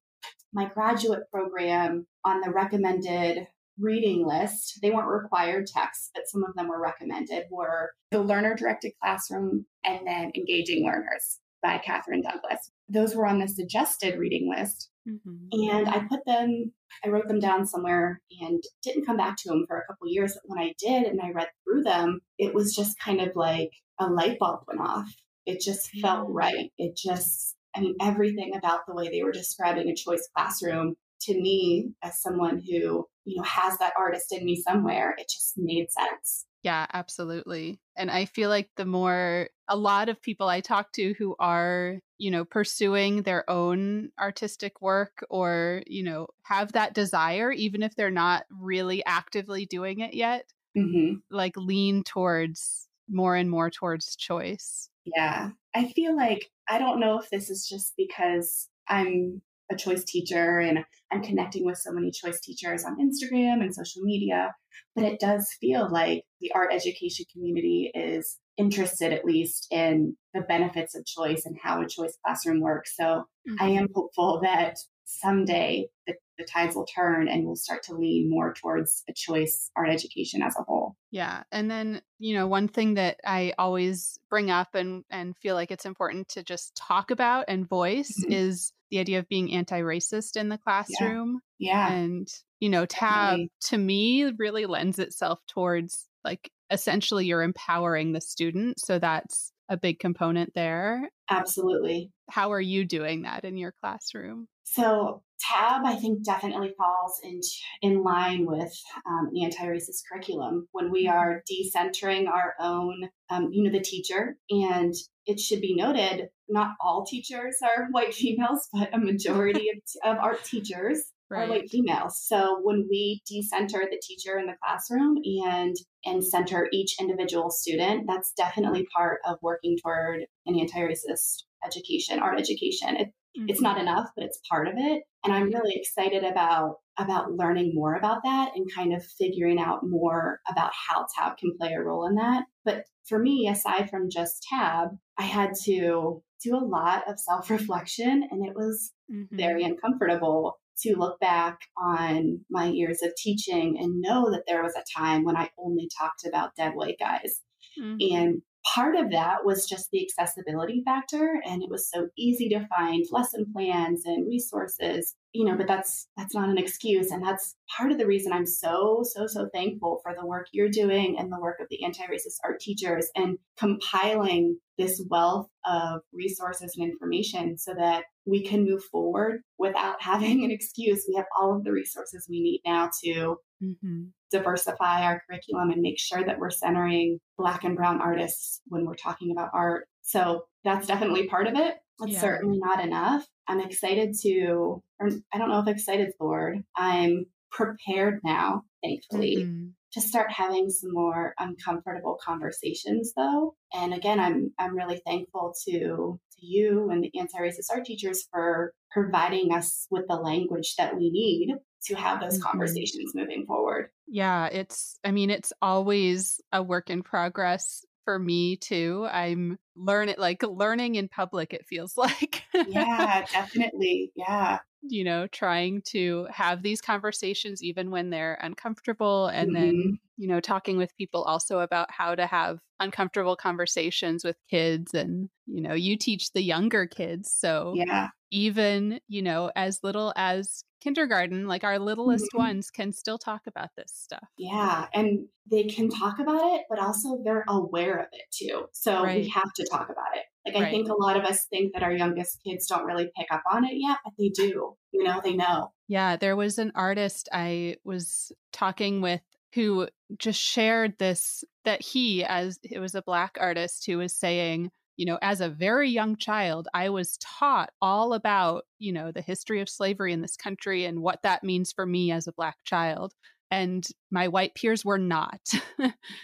my 0.51 0.65
graduate 0.65 1.24
program 1.32 2.06
on 2.25 2.42
the 2.42 2.51
recommended 2.51 3.48
reading 3.80 4.25
list, 4.25 4.80
they 4.82 4.92
weren't 4.92 5.08
required 5.08 5.68
texts, 5.68 6.12
but 6.13 6.27
some 6.27 6.44
of 6.44 6.54
them 6.56 6.68
were 6.68 6.82
recommended, 6.82 7.46
were 7.50 7.92
The 8.12 8.20
Learner 8.20 8.56
Directed 8.56 8.92
Classroom 9.01 9.65
and 9.86 10.06
then 10.06 10.32
Engaging 10.36 10.86
Learners 10.86 11.39
by 11.65 11.79
Katherine 11.79 12.22
Douglas. 12.22 12.72
Those 12.88 13.15
were 13.15 13.25
on 13.25 13.39
the 13.39 13.48
suggested 13.48 14.19
reading 14.19 14.53
list. 14.55 14.89
Mm-hmm. 15.10 15.72
And 15.72 15.89
I 15.89 16.05
put 16.07 16.25
them, 16.25 16.72
I 17.03 17.10
wrote 17.10 17.27
them 17.27 17.39
down 17.39 17.65
somewhere 17.65 18.22
and 18.39 18.63
didn't 18.84 19.05
come 19.05 19.17
back 19.17 19.36
to 19.38 19.50
them 19.50 19.65
for 19.67 19.77
a 19.77 19.86
couple 19.86 20.07
years. 20.07 20.34
But 20.34 20.43
when 20.45 20.60
I 20.60 20.74
did 20.77 21.07
and 21.07 21.19
I 21.22 21.31
read 21.31 21.48
through 21.63 21.84
them, 21.84 22.22
it 22.38 22.53
was 22.53 22.75
just 22.75 23.00
kind 23.00 23.19
of 23.19 23.36
like 23.36 23.72
a 24.00 24.07
light 24.07 24.38
bulb 24.39 24.62
went 24.67 24.81
off. 24.81 25.12
It 25.48 25.60
just 25.60 25.89
felt 26.01 26.29
right. 26.29 26.72
It 26.77 26.95
just, 26.95 27.55
I 27.75 27.81
mean, 27.81 27.95
everything 28.00 28.55
about 28.55 28.81
the 28.88 28.93
way 28.93 29.10
they 29.10 29.24
were 29.24 29.31
describing 29.31 29.89
a 29.89 29.95
choice 29.95 30.27
classroom 30.36 30.95
to 31.22 31.34
me, 31.34 31.93
as 32.03 32.22
someone 32.22 32.60
who, 32.60 33.07
you 33.24 33.38
know, 33.38 33.43
has 33.43 33.77
that 33.79 33.93
artist 33.98 34.31
in 34.31 34.45
me 34.45 34.55
somewhere, 34.55 35.15
it 35.17 35.29
just 35.29 35.53
made 35.57 35.87
sense. 35.92 36.46
Yeah, 36.66 36.88
absolutely. 36.92 37.80
And 37.96 38.10
I 38.10 38.25
feel 38.25 38.50
like 38.50 38.72
the 38.75 38.86
more 38.86 39.50
a 39.68 39.78
lot 39.78 40.10
of 40.10 40.20
people 40.20 40.48
I 40.48 40.62
talk 40.62 40.92
to 40.94 41.14
who 41.14 41.36
are, 41.38 42.00
you 42.18 42.32
know, 42.32 42.44
pursuing 42.44 43.22
their 43.22 43.48
own 43.48 44.10
artistic 44.20 44.82
work 44.82 45.24
or, 45.30 45.84
you 45.86 46.01
know, 46.01 46.25
have 46.42 46.72
that 46.72 46.96
desire, 46.96 47.51
even 47.51 47.84
if 47.84 47.96
they're 47.96 48.10
not 48.10 48.46
really 48.50 49.06
actively 49.06 49.68
doing 49.68 50.00
it 50.00 50.16
yet, 50.16 50.51
mm-hmm. 50.75 51.18
like 51.30 51.56
lean 51.56 52.04
towards 52.04 52.88
more 53.08 53.36
and 53.36 53.51
more 53.51 53.70
towards 53.70 54.16
choice. 54.16 54.90
Yeah. 55.06 55.51
I 55.75 55.90
feel 55.90 56.16
like 56.16 56.50
I 56.68 56.80
don't 56.80 57.00
know 57.00 57.20
if 57.20 57.30
this 57.30 57.51
is 57.51 57.68
just 57.68 57.94
because 57.96 58.70
I'm 58.88 59.44
a 59.72 59.75
choice 59.75 60.04
teacher 60.04 60.60
and 60.60 60.80
I'm 61.12 61.24
connecting 61.24 61.66
with 61.66 61.78
so 61.78 61.92
many 61.92 62.12
choice 62.12 62.40
teachers 62.40 62.84
on 62.84 62.98
Instagram 63.00 63.62
and 63.62 63.74
social 63.74 64.01
media. 64.04 64.54
But 64.96 65.06
it 65.06 65.20
does 65.20 65.51
feel 65.60 65.90
like 65.90 66.24
the 66.42 66.51
art 66.54 66.74
education 66.74 67.25
community 67.32 67.92
is 67.94 68.38
interested, 68.58 69.14
at 69.14 69.25
least, 69.25 69.68
in 69.72 70.16
the 70.34 70.42
benefits 70.42 70.96
of 70.96 71.06
choice 71.06 71.46
and 71.46 71.58
how 71.62 71.82
a 71.82 71.88
choice 71.88 72.18
classroom 72.25 72.62
works. 72.62 72.96
So 72.96 73.04
mm-hmm. 73.04 73.56
I 73.60 73.70
am 73.70 73.88
hopeful 73.94 74.42
that 74.44 74.78
someday 75.06 75.88
the, 76.08 76.16
the 76.37 76.43
tides 76.43 76.75
will 76.75 76.85
turn 76.85 77.27
and 77.27 77.45
we'll 77.45 77.55
start 77.55 77.83
to 77.83 77.95
lean 77.95 78.29
more 78.29 78.53
towards 78.53 79.03
a 79.09 79.13
choice 79.13 79.69
art 79.75 79.89
education 79.89 80.41
as 80.41 80.55
a 80.57 80.63
whole. 80.63 80.95
Yeah. 81.11 81.43
And 81.51 81.69
then, 81.71 82.01
you 82.19 82.35
know, 82.35 82.48
one 82.48 82.67
thing 82.67 82.95
that 82.95 83.19
I 83.25 83.53
always 83.57 84.19
bring 84.29 84.51
up 84.51 84.75
and, 84.75 85.03
and 85.09 85.37
feel 85.37 85.55
like 85.55 85.71
it's 85.71 85.85
important 85.85 86.29
to 86.29 86.43
just 86.43 86.75
talk 86.75 87.11
about 87.11 87.45
and 87.48 87.67
voice 87.67 88.13
mm-hmm. 88.21 88.33
is 88.33 88.74
the 88.91 89.00
idea 89.00 89.19
of 89.19 89.29
being 89.29 89.51
anti-racist 89.53 90.35
in 90.35 90.50
the 90.50 90.57
classroom. 90.57 91.39
Yeah. 91.57 91.89
yeah. 91.89 91.93
And, 91.95 92.27
you 92.59 92.69
know, 92.69 92.85
tab 92.85 93.39
to 93.65 93.77
me 93.77 94.31
really 94.37 94.65
lends 94.65 95.00
itself 95.00 95.39
towards 95.48 96.07
like 96.24 96.51
essentially 96.69 97.25
you're 97.25 97.43
empowering 97.43 98.11
the 98.11 98.21
student. 98.21 98.79
So 98.79 99.00
that's 99.00 99.51
a 99.69 99.77
big 99.77 100.00
component 100.00 100.53
there. 100.53 101.09
Absolutely. 101.29 102.11
How 102.29 102.51
are 102.51 102.61
you 102.61 102.85
doing 102.85 103.24
that 103.24 103.45
in 103.45 103.57
your 103.57 103.74
classroom? 103.81 104.48
So 104.63 105.24
tab 105.39 105.81
i 105.85 105.95
think 105.95 106.24
definitely 106.24 106.74
falls 106.77 107.19
in, 107.24 107.39
in 107.81 108.03
line 108.03 108.45
with 108.45 108.74
um, 109.07 109.29
the 109.31 109.43
anti-racist 109.43 110.03
curriculum 110.09 110.67
when 110.71 110.91
we 110.91 111.05
mm-hmm. 111.05 111.17
are 111.17 111.43
decentering 111.51 112.27
our 112.27 112.53
own 112.59 113.09
um, 113.29 113.50
you 113.51 113.63
know 113.63 113.71
the 113.71 113.83
teacher 113.83 114.37
and 114.50 114.93
it 115.25 115.39
should 115.39 115.61
be 115.61 115.75
noted 115.75 116.29
not 116.48 116.71
all 116.81 117.05
teachers 117.05 117.57
are 117.63 117.87
white 117.91 118.13
females 118.13 118.67
but 118.74 118.93
a 118.93 118.98
majority 118.98 119.69
of, 120.03 120.17
of 120.17 120.24
art 120.24 120.43
teachers 120.43 121.03
right. 121.29 121.48
are 121.48 121.50
white 121.50 121.69
females 121.69 122.21
so 122.25 122.59
when 122.63 122.87
we 122.89 123.21
decenter 123.27 123.83
the 123.89 124.01
teacher 124.01 124.37
in 124.37 124.45
the 124.45 124.55
classroom 124.63 125.17
and 125.43 125.75
and 126.05 126.24
center 126.24 126.67
each 126.71 126.95
individual 127.00 127.50
student 127.50 128.05
that's 128.07 128.33
definitely 128.37 128.87
part 128.95 129.19
of 129.25 129.37
working 129.41 129.77
toward 129.81 130.21
an 130.45 130.59
anti-racist 130.59 131.43
education 131.65 132.19
art 132.19 132.39
education 132.39 132.95
it, 132.95 133.09
Mm-hmm. 133.37 133.50
It's 133.50 133.61
not 133.61 133.79
enough, 133.79 134.09
but 134.15 134.25
it's 134.25 134.39
part 134.50 134.67
of 134.67 134.75
it. 134.77 135.03
And 135.24 135.33
I'm 135.33 135.51
really 135.51 135.74
excited 135.75 136.24
about 136.24 136.77
about 136.98 137.33
learning 137.33 137.74
more 137.74 137.95
about 137.95 138.24
that 138.24 138.51
and 138.55 138.74
kind 138.74 138.93
of 138.93 139.03
figuring 139.03 139.59
out 139.59 139.81
more 139.83 140.39
about 140.50 140.71
how 140.74 141.05
tab 141.17 141.37
can 141.37 141.51
play 141.59 141.74
a 141.74 141.81
role 141.81 142.07
in 142.07 142.15
that. 142.15 142.45
But 142.63 142.85
for 143.07 143.19
me, 143.19 143.50
aside 143.50 143.89
from 143.89 144.09
just 144.09 144.45
tab, 144.50 144.89
I 145.17 145.24
had 145.24 145.51
to 145.65 146.24
do 146.43 146.55
a 146.55 146.65
lot 146.65 147.03
of 147.09 147.19
self-reflection 147.19 148.27
and 148.31 148.45
it 148.45 148.53
was 148.55 148.93
mm-hmm. 149.11 149.35
very 149.35 149.63
uncomfortable 149.63 150.59
to 150.83 150.95
look 150.95 151.19
back 151.19 151.59
on 151.77 152.41
my 152.50 152.67
years 152.67 153.01
of 153.01 153.11
teaching 153.17 153.77
and 153.79 154.01
know 154.01 154.31
that 154.31 154.43
there 154.48 154.63
was 154.63 154.75
a 154.75 155.00
time 155.00 155.24
when 155.24 155.37
I 155.37 155.50
only 155.57 155.89
talked 156.00 156.25
about 156.25 156.55
dead 156.55 156.74
white 156.75 156.98
guys. 157.00 157.41
Mm-hmm. 157.79 158.15
And 158.15 158.41
part 158.74 158.96
of 158.96 159.12
that 159.12 159.46
was 159.46 159.68
just 159.68 159.90
the 159.92 160.01
accessibility 160.01 160.82
factor 160.84 161.40
and 161.46 161.62
it 161.62 161.70
was 161.70 161.90
so 161.90 162.08
easy 162.18 162.50
to 162.50 162.68
find 162.68 163.06
lesson 163.12 163.46
plans 163.54 164.06
and 164.06 164.28
resources 164.28 165.16
you 165.34 165.46
know 165.46 165.56
but 165.56 165.68
that's 165.68 166.08
that's 166.18 166.34
not 166.34 166.50
an 166.50 166.58
excuse 166.58 167.12
and 167.12 167.24
that's 167.24 167.56
part 167.78 167.92
of 167.92 167.98
the 167.98 168.08
reason 168.08 168.34
i'm 168.34 168.46
so 168.46 169.04
so 169.04 169.28
so 169.28 169.48
thankful 169.54 170.00
for 170.01 170.16
the 170.20 170.25
work 170.25 170.48
you're 170.51 170.70
doing 170.70 171.18
and 171.20 171.32
the 171.32 171.40
work 171.40 171.60
of 171.60 171.68
the 171.70 171.84
anti-racist 171.84 172.38
art 172.44 172.60
teachers 172.60 173.08
and 173.16 173.38
compiling 173.58 174.58
this 174.77 175.01
wealth 175.09 175.48
of 175.66 176.01
resources 176.11 176.75
and 176.77 176.90
information 176.90 177.57
so 177.57 177.74
that 177.77 178.03
we 178.25 178.44
can 178.44 178.66
move 178.66 178.83
forward 178.85 179.42
without 179.57 179.96
having 180.01 180.44
an 180.44 180.51
excuse 180.51 181.05
we 181.07 181.16
have 181.16 181.25
all 181.40 181.55
of 181.55 181.64
the 181.64 181.72
resources 181.72 182.27
we 182.29 182.42
need 182.42 182.61
now 182.66 182.90
to 183.03 183.38
mm-hmm 183.64 184.03
diversify 184.35 185.03
our 185.03 185.22
curriculum 185.27 185.70
and 185.70 185.81
make 185.81 186.00
sure 186.00 186.24
that 186.24 186.40
we're 186.40 186.50
centering 186.50 187.20
Black 187.38 187.64
and 187.64 187.75
Brown 187.75 188.01
artists 188.01 188.61
when 188.68 188.85
we're 188.85 188.96
talking 188.96 189.31
about 189.31 189.51
art. 189.53 189.88
So 190.01 190.46
that's 190.64 190.88
definitely 190.88 191.27
part 191.27 191.48
of 191.48 191.55
it. 191.55 191.75
It's 192.01 192.14
yeah. 192.14 192.22
certainly 192.22 192.59
not 192.59 192.83
enough. 192.83 193.25
I'm 193.48 193.61
excited 193.61 194.16
to, 194.24 194.83
or 195.00 195.09
I 195.33 195.38
don't 195.38 195.50
know 195.50 195.59
if 195.59 195.68
excited 195.68 196.09
is 196.09 196.14
the 196.20 196.25
word. 196.25 196.64
I'm 196.75 197.25
prepared 197.51 198.20
now, 198.24 198.64
thankfully, 198.83 199.38
mm-hmm. 199.38 199.68
To 199.96 200.01
start 200.01 200.29
having 200.29 200.70
some 200.70 200.94
more 200.94 201.34
uncomfortable 201.40 202.20
conversations 202.22 203.14
though. 203.16 203.55
And 203.74 203.94
again, 203.94 204.20
I'm 204.20 204.51
I'm 204.60 204.75
really 204.75 205.01
thankful 205.05 205.55
to 205.68 206.20
to 206.38 206.46
you 206.46 206.90
and 206.90 207.01
the 207.01 207.18
anti-racist 207.18 207.72
art 207.72 207.86
teachers 207.86 208.27
for 208.29 208.74
providing 208.92 209.53
us 209.53 209.88
with 209.90 210.05
the 210.10 210.16
language 210.16 210.75
that 210.77 210.98
we 210.98 211.10
need 211.10 211.55
to 211.86 211.96
have 211.96 212.20
those 212.20 212.34
mm-hmm. 212.34 212.44
conversations 212.44 213.14
moving 213.16 213.46
forward. 213.46 213.90
Yeah, 214.05 214.48
it's 214.48 215.00
I 215.05 215.12
mean 215.12 215.29
it's 215.29 215.53
always 215.62 216.42
a 216.51 216.62
work 216.62 216.90
in 216.90 217.01
progress 217.01 217.86
for 218.03 218.20
me 218.20 218.58
too. 218.58 219.08
I'm 219.10 219.58
learn 219.77 220.10
it 220.10 220.20
like 220.20 220.44
learning 220.44 220.96
in 220.96 221.08
public 221.08 221.53
it 221.53 221.66
feels 221.68 221.96
like. 221.96 222.44
yeah, 222.68 223.25
definitely. 223.31 224.12
Yeah 224.14 224.60
you 224.87 225.03
know, 225.03 225.27
trying 225.27 225.81
to 225.83 226.27
have 226.31 226.61
these 226.61 226.81
conversations 226.81 227.63
even 227.63 227.91
when 227.91 228.09
they're 228.09 228.37
uncomfortable. 228.41 229.27
And 229.27 229.51
mm-hmm. 229.51 229.65
then, 229.65 230.00
you 230.17 230.27
know, 230.27 230.39
talking 230.39 230.77
with 230.77 230.95
people 230.98 231.24
also 231.24 231.59
about 231.59 231.91
how 231.91 232.15
to 232.15 232.25
have 232.25 232.59
uncomfortable 232.79 233.35
conversations 233.35 234.24
with 234.24 234.37
kids. 234.50 234.93
And, 234.93 235.29
you 235.45 235.61
know, 235.61 235.74
you 235.74 235.98
teach 235.98 236.31
the 236.33 236.41
younger 236.41 236.85
kids. 236.85 237.31
So, 237.31 237.74
yeah. 237.75 238.09
even, 238.31 239.00
you 239.07 239.21
know, 239.21 239.51
as 239.55 239.79
little 239.83 240.13
as 240.15 240.63
kindergarten, 240.85 241.48
like 241.48 241.63
our 241.63 241.79
littlest 241.79 242.25
mm-hmm. 242.25 242.37
ones 242.37 242.69
can 242.69 242.91
still 242.91 243.17
talk 243.17 243.41
about 243.48 243.69
this 243.75 243.91
stuff. 243.91 244.27
Yeah. 244.37 244.85
And 244.93 245.25
they 245.50 245.63
can 245.63 245.89
talk 245.89 246.19
about 246.19 246.53
it, 246.53 246.61
but 246.69 246.77
also 246.77 247.19
they're 247.25 247.43
aware 247.48 247.98
of 247.98 248.05
it 248.11 248.25
too. 248.31 248.67
So 248.71 249.03
right. 249.03 249.24
we 249.24 249.29
have 249.29 249.51
to 249.55 249.65
talk 249.65 249.89
about 249.89 250.15
it. 250.15 250.25
Like, 250.45 250.55
I 250.55 250.65
right. 250.65 250.71
think 250.71 250.89
a 250.89 250.93
lot 250.93 251.17
of 251.17 251.24
us 251.24 251.45
think 251.45 251.74
that 251.74 251.81
our 251.81 251.91
youngest 251.91 252.39
kids 252.45 252.67
don't 252.67 252.85
really 252.85 253.09
pick 253.17 253.25
up 253.31 253.41
on 253.51 253.65
it 253.65 253.74
yet, 253.74 253.98
but 254.03 254.13
they 254.19 254.29
do. 254.29 254.75
You 254.91 255.03
know, 255.03 255.21
they 255.24 255.33
know. 255.33 255.71
Yeah. 255.87 256.17
There 256.17 256.35
was 256.35 256.59
an 256.59 256.71
artist 256.75 257.29
I 257.33 257.77
was 257.83 258.31
talking 258.53 259.01
with 259.01 259.21
who 259.55 259.87
just 260.19 260.39
shared 260.39 261.00
this 261.00 261.43
that 261.63 261.81
he, 261.81 262.24
as 262.24 262.59
it 262.61 262.77
was 262.77 262.93
a 262.93 263.01
black 263.01 263.37
artist 263.41 263.87
who 263.87 263.98
was 263.98 264.13
saying, 264.13 264.69
you 264.98 265.05
know, 265.05 265.18
as 265.22 265.42
a 265.42 265.50
very 265.50 265.90
young 265.90 266.16
child, 266.16 266.68
I 266.74 266.90
was 266.90 267.18
taught 267.18 267.70
all 267.81 268.14
about, 268.14 268.64
you 268.79 268.94
know, 268.94 269.12
the 269.12 269.22
history 269.22 269.62
of 269.62 269.70
slavery 269.70 270.14
in 270.14 270.22
this 270.22 270.38
country 270.38 270.86
and 270.86 271.01
what 271.01 271.22
that 271.24 271.44
means 271.44 271.72
for 271.72 271.86
me 271.86 272.12
as 272.12 272.27
a 272.27 272.34
black 272.34 272.58
child. 272.64 273.14
And 273.51 273.86
my 274.10 274.27
white 274.27 274.55
peers 274.55 274.84
were 274.84 274.98
not. 274.98 275.42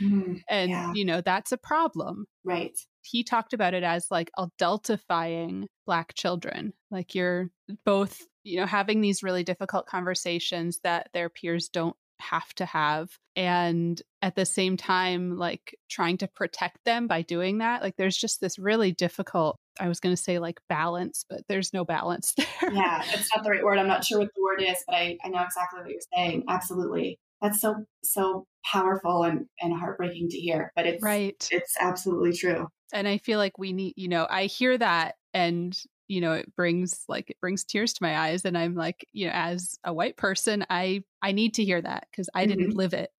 mm, 0.01 0.41
and, 0.49 0.71
yeah. 0.71 0.91
you 0.93 1.05
know, 1.05 1.21
that's 1.21 1.51
a 1.51 1.57
problem. 1.57 2.25
Right. 2.43 2.77
He 3.03 3.23
talked 3.23 3.53
about 3.53 3.73
it 3.73 3.83
as 3.83 4.07
like 4.09 4.31
adultifying 4.37 5.65
black 5.85 6.13
children. 6.15 6.73
Like 6.89 7.13
you're 7.13 7.49
both, 7.85 8.19
you 8.43 8.59
know, 8.59 8.65
having 8.65 9.01
these 9.01 9.23
really 9.23 9.43
difficult 9.43 9.85
conversations 9.85 10.79
that 10.83 11.09
their 11.13 11.29
peers 11.29 11.69
don't 11.69 11.95
have 12.21 12.53
to 12.55 12.65
have 12.65 13.09
and 13.35 14.01
at 14.21 14.35
the 14.35 14.45
same 14.45 14.77
time 14.77 15.37
like 15.37 15.77
trying 15.89 16.17
to 16.17 16.27
protect 16.27 16.77
them 16.85 17.07
by 17.07 17.21
doing 17.21 17.59
that 17.59 17.81
like 17.81 17.95
there's 17.97 18.17
just 18.17 18.41
this 18.41 18.59
really 18.59 18.91
difficult 18.91 19.57
i 19.79 19.87
was 19.87 19.99
going 19.99 20.15
to 20.15 20.21
say 20.21 20.39
like 20.39 20.59
balance 20.69 21.25
but 21.29 21.41
there's 21.47 21.73
no 21.73 21.85
balance 21.85 22.33
there. 22.37 22.71
Yeah 22.71 23.01
it's 23.13 23.29
not 23.35 23.43
the 23.43 23.51
right 23.51 23.63
word 23.63 23.77
i'm 23.77 23.87
not 23.87 24.03
sure 24.03 24.19
what 24.19 24.29
the 24.35 24.41
word 24.41 24.61
is 24.61 24.77
but 24.87 24.95
i, 24.95 25.17
I 25.23 25.29
know 25.29 25.43
exactly 25.43 25.81
what 25.81 25.89
you're 25.89 25.99
saying 26.15 26.45
absolutely. 26.47 27.19
That's 27.41 27.59
so 27.59 27.85
so 28.03 28.45
powerful 28.63 29.23
and 29.23 29.47
and 29.59 29.73
heartbreaking 29.73 30.29
to 30.29 30.37
hear 30.37 30.71
but 30.75 30.85
it's 30.85 31.01
right. 31.01 31.47
it's 31.51 31.75
absolutely 31.79 32.33
true. 32.33 32.67
And 32.93 33.07
i 33.07 33.17
feel 33.17 33.39
like 33.39 33.57
we 33.57 33.73
need 33.73 33.93
you 33.95 34.09
know 34.09 34.27
i 34.29 34.45
hear 34.45 34.77
that 34.77 35.15
and 35.33 35.75
you 36.11 36.19
know 36.19 36.33
it 36.33 36.53
brings 36.57 37.05
like 37.07 37.29
it 37.29 37.39
brings 37.39 37.63
tears 37.63 37.93
to 37.93 38.03
my 38.03 38.17
eyes 38.17 38.43
and 38.43 38.57
i'm 38.57 38.75
like 38.75 39.07
you 39.13 39.25
know 39.25 39.31
as 39.33 39.79
a 39.85 39.93
white 39.93 40.17
person 40.17 40.65
i 40.69 41.01
i 41.21 41.31
need 41.31 41.53
to 41.53 41.63
hear 41.63 41.81
that 41.81 42.05
because 42.11 42.29
i 42.35 42.45
mm-hmm. 42.45 42.59
didn't 42.59 42.75
live 42.75 42.93
it 42.93 43.09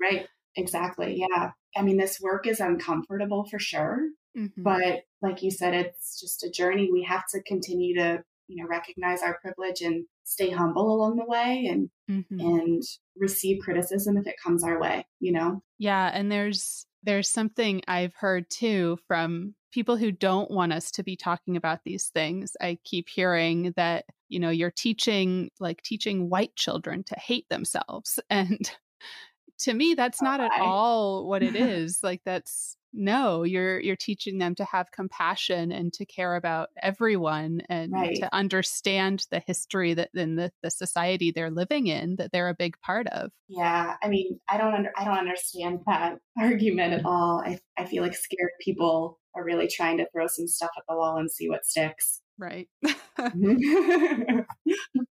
right 0.00 0.28
exactly 0.54 1.16
yeah 1.16 1.52
i 1.76 1.82
mean 1.82 1.96
this 1.96 2.20
work 2.20 2.46
is 2.46 2.60
uncomfortable 2.60 3.46
for 3.50 3.58
sure 3.58 4.00
mm-hmm. 4.36 4.62
but 4.62 5.00
like 5.22 5.42
you 5.42 5.50
said 5.50 5.72
it's 5.72 6.20
just 6.20 6.44
a 6.44 6.50
journey 6.50 6.90
we 6.92 7.02
have 7.02 7.24
to 7.32 7.42
continue 7.44 7.94
to 7.94 8.22
you 8.48 8.62
know 8.62 8.68
recognize 8.68 9.22
our 9.22 9.38
privilege 9.40 9.80
and 9.80 10.04
stay 10.24 10.50
humble 10.50 10.94
along 10.94 11.16
the 11.16 11.24
way 11.24 11.66
and 11.70 11.88
mm-hmm. 12.10 12.38
and 12.38 12.82
receive 13.16 13.62
criticism 13.62 14.18
if 14.18 14.26
it 14.26 14.36
comes 14.44 14.62
our 14.62 14.78
way 14.78 15.06
you 15.20 15.32
know 15.32 15.62
yeah 15.78 16.10
and 16.12 16.30
there's 16.30 16.86
there's 17.02 17.30
something 17.30 17.80
i've 17.88 18.14
heard 18.14 18.44
too 18.50 18.98
from 19.08 19.54
people 19.76 19.98
who 19.98 20.10
don't 20.10 20.50
want 20.50 20.72
us 20.72 20.90
to 20.90 21.02
be 21.02 21.16
talking 21.16 21.54
about 21.54 21.80
these 21.84 22.06
things. 22.06 22.56
I 22.62 22.78
keep 22.82 23.10
hearing 23.10 23.74
that, 23.76 24.06
you 24.30 24.40
know, 24.40 24.48
you're 24.48 24.70
teaching, 24.70 25.50
like 25.60 25.82
teaching 25.82 26.30
white 26.30 26.56
children 26.56 27.04
to 27.04 27.14
hate 27.18 27.46
themselves. 27.50 28.18
And 28.30 28.70
to 29.58 29.74
me, 29.74 29.92
that's 29.92 30.22
oh, 30.22 30.24
not 30.24 30.40
at 30.40 30.58
all 30.58 31.28
what 31.28 31.42
it 31.42 31.54
is. 31.56 32.00
like, 32.02 32.22
that's 32.24 32.78
no, 32.94 33.42
you're 33.42 33.78
you're 33.78 33.96
teaching 33.96 34.38
them 34.38 34.54
to 34.54 34.64
have 34.64 34.90
compassion 34.90 35.70
and 35.70 35.92
to 35.92 36.06
care 36.06 36.36
about 36.36 36.70
everyone 36.82 37.60
and 37.68 37.92
right. 37.92 38.16
to 38.16 38.34
understand 38.34 39.26
the 39.30 39.42
history 39.46 39.92
that 39.92 40.08
in 40.14 40.36
the, 40.36 40.50
the 40.62 40.70
society 40.70 41.30
they're 41.30 41.50
living 41.50 41.88
in 41.88 42.16
that 42.16 42.32
they're 42.32 42.48
a 42.48 42.54
big 42.54 42.80
part 42.80 43.06
of. 43.08 43.30
Yeah. 43.48 43.96
I 44.02 44.08
mean, 44.08 44.40
I 44.48 44.56
don't 44.56 44.72
under 44.72 44.92
I 44.96 45.04
don't 45.04 45.18
understand 45.18 45.80
that 45.86 46.16
argument 46.38 46.94
at 46.94 47.02
mm. 47.02 47.06
all. 47.06 47.42
I 47.44 47.58
I 47.76 47.84
feel 47.84 48.02
like 48.02 48.14
scared 48.14 48.52
people 48.62 49.18
are 49.36 49.44
really 49.44 49.68
trying 49.68 49.98
to 49.98 50.06
throw 50.10 50.26
some 50.26 50.48
stuff 50.48 50.70
at 50.76 50.84
the 50.88 50.96
wall 50.96 51.18
and 51.18 51.30
see 51.30 51.48
what 51.48 51.66
sticks. 51.66 52.22
Right. 52.38 52.68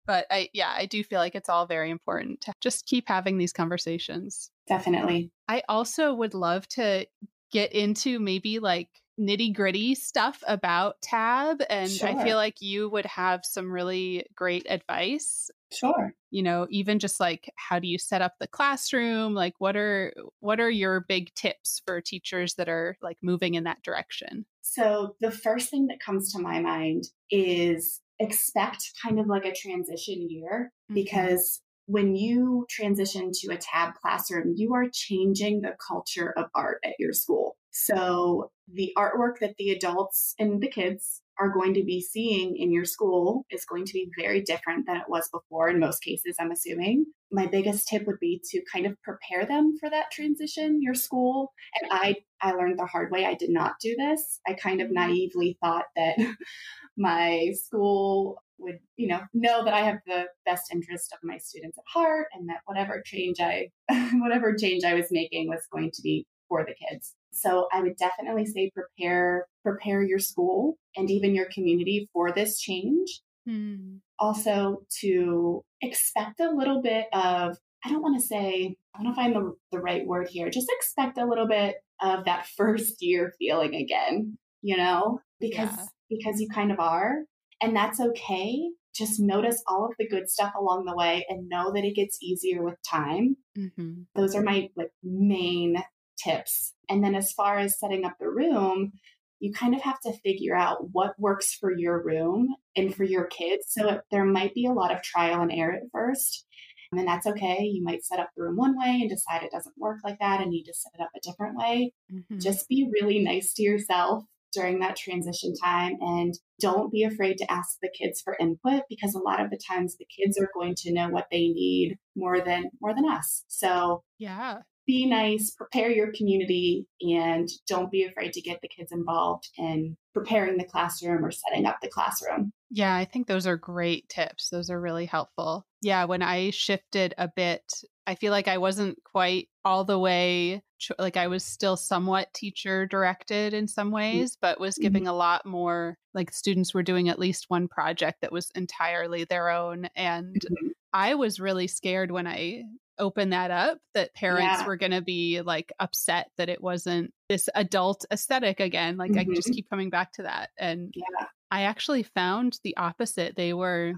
But 0.07 0.25
I, 0.31 0.49
yeah, 0.53 0.73
I 0.73 0.85
do 0.85 1.03
feel 1.03 1.19
like 1.19 1.35
it's 1.35 1.49
all 1.49 1.67
very 1.67 1.91
important 1.91 2.39
to 2.41 2.53
just 2.61 2.85
keep 2.85 3.09
having 3.09 3.37
these 3.37 3.51
conversations. 3.51 4.49
Definitely. 4.67 5.31
I 5.49 5.63
also 5.67 6.13
would 6.13 6.33
love 6.33 6.65
to 6.69 7.05
get 7.51 7.73
into 7.73 8.17
maybe 8.17 8.59
like 8.59 8.87
nitty 9.19 9.53
gritty 9.53 9.95
stuff 9.95 10.43
about 10.47 11.01
tab 11.01 11.61
and 11.69 11.89
sure. 11.89 12.07
i 12.07 12.23
feel 12.23 12.37
like 12.37 12.61
you 12.61 12.89
would 12.89 13.05
have 13.05 13.41
some 13.43 13.71
really 13.71 14.25
great 14.35 14.65
advice 14.69 15.49
sure 15.71 16.13
you 16.29 16.43
know 16.43 16.67
even 16.69 16.99
just 16.99 17.19
like 17.19 17.51
how 17.55 17.79
do 17.79 17.87
you 17.87 17.97
set 17.97 18.21
up 18.21 18.33
the 18.39 18.47
classroom 18.47 19.33
like 19.33 19.53
what 19.57 19.75
are 19.75 20.13
what 20.39 20.59
are 20.59 20.69
your 20.69 21.03
big 21.07 21.33
tips 21.33 21.81
for 21.85 21.99
teachers 21.99 22.55
that 22.55 22.69
are 22.69 22.95
like 23.01 23.17
moving 23.23 23.55
in 23.55 23.63
that 23.63 23.81
direction 23.83 24.45
so 24.61 25.15
the 25.19 25.31
first 25.31 25.69
thing 25.71 25.87
that 25.87 25.99
comes 25.99 26.31
to 26.31 26.39
my 26.39 26.59
mind 26.59 27.05
is 27.31 28.01
expect 28.19 28.91
kind 29.03 29.19
of 29.19 29.27
like 29.27 29.45
a 29.45 29.53
transition 29.53 30.27
year 30.29 30.71
mm-hmm. 30.89 30.93
because 30.93 31.61
when 31.87 32.15
you 32.15 32.65
transition 32.69 33.31
to 33.33 33.53
a 33.53 33.57
tab 33.57 33.93
classroom, 33.95 34.53
you 34.55 34.73
are 34.73 34.87
changing 34.91 35.61
the 35.61 35.75
culture 35.87 36.33
of 36.37 36.47
art 36.53 36.79
at 36.83 36.95
your 36.99 37.13
school. 37.13 37.55
So 37.79 38.49
the 38.73 38.91
artwork 38.97 39.37
that 39.41 39.55
the 39.57 39.69
adults 39.69 40.33
and 40.39 40.59
the 40.61 40.67
kids 40.67 41.21
are 41.39 41.53
going 41.53 41.75
to 41.75 41.83
be 41.83 42.01
seeing 42.01 42.57
in 42.57 42.71
your 42.71 42.85
school 42.85 43.45
is 43.51 43.65
going 43.65 43.85
to 43.85 43.93
be 43.93 44.09
very 44.17 44.41
different 44.41 44.87
than 44.87 44.97
it 44.97 45.07
was 45.07 45.29
before 45.29 45.69
in 45.69 45.79
most 45.79 46.01
cases, 46.03 46.37
I'm 46.39 46.49
assuming. 46.49 47.05
My 47.31 47.45
biggest 47.45 47.87
tip 47.87 48.07
would 48.07 48.19
be 48.19 48.41
to 48.49 48.63
kind 48.73 48.87
of 48.87 48.99
prepare 49.03 49.45
them 49.45 49.77
for 49.79 49.91
that 49.91 50.09
transition, 50.11 50.81
your 50.81 50.95
school. 50.95 51.53
And 51.79 51.91
I 51.93 52.15
I 52.41 52.53
learned 52.53 52.79
the 52.79 52.85
hard 52.87 53.11
way. 53.11 53.25
I 53.25 53.35
did 53.35 53.51
not 53.51 53.73
do 53.79 53.95
this. 53.95 54.39
I 54.47 54.53
kind 54.53 54.81
of 54.81 54.87
mm-hmm. 54.87 55.11
naively 55.11 55.57
thought 55.63 55.85
that 55.95 56.17
my 56.97 57.51
school 57.53 58.41
would 58.59 58.79
you 58.95 59.07
know 59.07 59.21
know 59.35 59.63
that 59.63 59.75
i 59.75 59.81
have 59.81 59.99
the 60.07 60.25
best 60.43 60.73
interest 60.73 61.13
of 61.13 61.19
my 61.21 61.37
students 61.37 61.77
at 61.77 61.83
heart 61.85 62.25
and 62.33 62.49
that 62.49 62.57
whatever 62.65 63.03
change 63.05 63.39
i 63.39 63.67
whatever 64.13 64.55
change 64.55 64.83
i 64.83 64.95
was 64.95 65.05
making 65.11 65.47
was 65.47 65.67
going 65.71 65.91
to 65.93 66.01
be 66.01 66.25
for 66.47 66.65
the 66.65 66.73
kids 66.73 67.13
so 67.31 67.67
i 67.73 67.81
would 67.81 67.95
definitely 67.97 68.45
say 68.45 68.71
prepare 68.73 69.45
prepare 69.63 70.03
your 70.03 70.19
school 70.19 70.77
and 70.95 71.09
even 71.09 71.35
your 71.35 71.47
community 71.53 72.09
for 72.13 72.31
this 72.31 72.59
change 72.59 73.21
mm. 73.47 73.97
also 74.19 74.79
to 75.01 75.63
expect 75.81 76.39
a 76.39 76.51
little 76.51 76.81
bit 76.81 77.05
of 77.13 77.57
i 77.85 77.89
don't 77.89 78.01
want 78.01 78.19
to 78.19 78.25
say 78.25 78.75
i 78.95 79.01
want 79.01 79.15
to 79.15 79.21
find 79.21 79.35
the, 79.35 79.53
the 79.71 79.79
right 79.79 80.05
word 80.05 80.27
here 80.29 80.49
just 80.49 80.71
expect 80.71 81.17
a 81.17 81.25
little 81.25 81.47
bit 81.47 81.75
of 82.01 82.25
that 82.25 82.47
first 82.57 83.01
year 83.01 83.33
feeling 83.39 83.75
again 83.75 84.37
you 84.61 84.77
know 84.77 85.19
because 85.39 85.69
yeah. 85.69 85.85
because 86.09 86.39
you 86.39 86.47
kind 86.49 86.71
of 86.71 86.79
are 86.79 87.19
and 87.61 87.75
that's 87.75 87.99
okay. 87.99 88.69
Just 88.93 89.19
notice 89.19 89.61
all 89.67 89.85
of 89.85 89.93
the 89.99 90.07
good 90.07 90.29
stuff 90.29 90.53
along 90.59 90.85
the 90.85 90.95
way 90.95 91.25
and 91.29 91.49
know 91.49 91.71
that 91.71 91.83
it 91.83 91.95
gets 91.95 92.17
easier 92.21 92.63
with 92.63 92.81
time. 92.87 93.37
Mm-hmm. 93.57 94.01
Those 94.15 94.35
are 94.35 94.41
my 94.41 94.69
like 94.75 94.91
main 95.03 95.83
tips. 96.17 96.73
And 96.89 97.03
then 97.03 97.15
as 97.15 97.31
far 97.31 97.57
as 97.57 97.79
setting 97.79 98.05
up 98.05 98.17
the 98.19 98.29
room, 98.29 98.93
you 99.39 99.53
kind 99.53 99.75
of 99.75 99.81
have 99.81 99.99
to 100.01 100.13
figure 100.23 100.55
out 100.55 100.89
what 100.91 101.19
works 101.19 101.53
for 101.53 101.71
your 101.71 102.03
room 102.03 102.55
and 102.75 102.93
for 102.93 103.03
your 103.03 103.25
kids. 103.25 103.65
So 103.69 103.89
it, 103.89 104.01
there 104.11 104.25
might 104.25 104.53
be 104.53 104.65
a 104.65 104.71
lot 104.71 104.93
of 104.93 105.03
trial 105.03 105.41
and 105.41 105.51
error 105.51 105.73
at 105.73 105.91
first. 105.91 106.45
And 106.91 107.07
that's 107.07 107.27
okay. 107.27 107.63
You 107.63 107.83
might 107.83 108.05
set 108.05 108.19
up 108.19 108.29
the 108.35 108.43
room 108.43 108.55
one 108.55 108.77
way 108.77 108.99
and 109.01 109.09
decide 109.09 109.43
it 109.43 109.51
doesn't 109.51 109.77
work 109.77 109.97
like 110.03 110.19
that 110.19 110.41
and 110.41 110.49
need 110.49 110.63
to 110.63 110.73
set 110.73 110.93
it 110.97 111.01
up 111.01 111.09
a 111.15 111.19
different 111.21 111.57
way. 111.57 111.93
Mm-hmm. 112.11 112.39
Just 112.39 112.69
be 112.69 112.89
really 112.93 113.19
nice 113.19 113.53
to 113.55 113.63
yourself 113.63 114.23
during 114.53 114.79
that 114.79 114.95
transition 114.95 115.53
time 115.61 115.97
and 115.99 116.33
don't 116.59 116.91
be 116.91 117.03
afraid 117.03 117.37
to 117.37 117.51
ask 117.51 117.77
the 117.81 117.91
kids 117.95 118.21
for 118.21 118.37
input 118.39 118.83
because 118.89 119.13
a 119.13 119.19
lot 119.19 119.43
of 119.43 119.51
the 119.51 119.59
times 119.69 119.97
the 119.97 120.05
kids 120.05 120.39
are 120.39 120.49
going 120.53 120.73
to 120.75 120.93
know 120.93 121.09
what 121.09 121.27
they 121.29 121.49
need 121.49 121.97
more 122.15 122.39
than 122.39 122.71
more 122.81 122.95
than 122.95 123.05
us. 123.05 123.43
So, 123.47 124.03
yeah. 124.17 124.59
Be 124.87 125.05
nice, 125.05 125.51
prepare 125.51 125.91
your 125.91 126.13
community 126.13 126.87
and 127.01 127.49
don't 127.67 127.91
be 127.91 128.05
afraid 128.05 128.33
to 128.33 128.41
get 128.41 128.61
the 128.61 128.69
kids 128.69 128.91
involved 128.91 129.49
in 129.57 129.97
preparing 130.13 130.57
the 130.57 130.63
classroom 130.63 131.23
or 131.23 131.31
setting 131.31 131.65
up 131.65 131.77
the 131.81 131.89
classroom. 131.89 132.51
Yeah, 132.69 132.95
I 132.95 133.05
think 133.05 133.27
those 133.27 133.45
are 133.45 133.57
great 133.57 134.07
tips. 134.09 134.49
Those 134.49 134.69
are 134.69 134.79
really 134.79 135.05
helpful. 135.05 135.65
Yeah, 135.81 136.05
when 136.05 136.21
I 136.21 136.51
shifted 136.51 137.13
a 137.17 137.27
bit, 137.27 137.63
I 138.07 138.15
feel 138.15 138.31
like 138.31 138.47
I 138.47 138.57
wasn't 138.57 138.97
quite 139.03 139.49
all 139.65 139.83
the 139.83 139.99
way 139.99 140.63
like 140.99 141.17
I 141.17 141.27
was 141.27 141.43
still 141.43 141.75
somewhat 141.75 142.33
teacher 142.33 142.85
directed 142.85 143.53
in 143.53 143.67
some 143.67 143.89
mm. 143.89 143.95
ways, 143.95 144.37
but 144.39 144.59
was 144.59 144.77
giving 144.77 145.03
mm-hmm. 145.03 145.11
a 145.11 145.17
lot 145.17 145.45
more 145.45 145.97
like 146.13 146.31
students 146.31 146.73
were 146.73 146.83
doing 146.83 147.09
at 147.09 147.19
least 147.19 147.45
one 147.47 147.67
project 147.67 148.21
that 148.21 148.31
was 148.31 148.51
entirely 148.55 149.23
their 149.23 149.49
own. 149.49 149.89
And 149.95 150.35
mm-hmm. 150.35 150.67
I 150.93 151.15
was 151.15 151.39
really 151.39 151.67
scared 151.67 152.11
when 152.11 152.27
I 152.27 152.63
opened 152.99 153.33
that 153.33 153.51
up 153.51 153.77
that 153.93 154.13
parents 154.13 154.59
yeah. 154.61 154.65
were 154.65 154.77
going 154.77 154.91
to 154.91 155.01
be 155.01 155.41
like 155.41 155.71
upset 155.79 156.29
that 156.37 156.49
it 156.49 156.61
wasn't 156.61 157.13
this 157.29 157.49
adult 157.55 158.05
aesthetic 158.11 158.59
again. 158.59 158.97
Like 158.97 159.11
mm-hmm. 159.11 159.31
I 159.31 159.35
just 159.35 159.51
keep 159.53 159.69
coming 159.69 159.89
back 159.89 160.13
to 160.13 160.23
that. 160.23 160.49
And 160.57 160.93
yeah. 160.95 161.27
I 161.51 161.63
actually 161.63 162.03
found 162.03 162.59
the 162.63 162.75
opposite. 162.77 163.35
They 163.35 163.53
were 163.53 163.93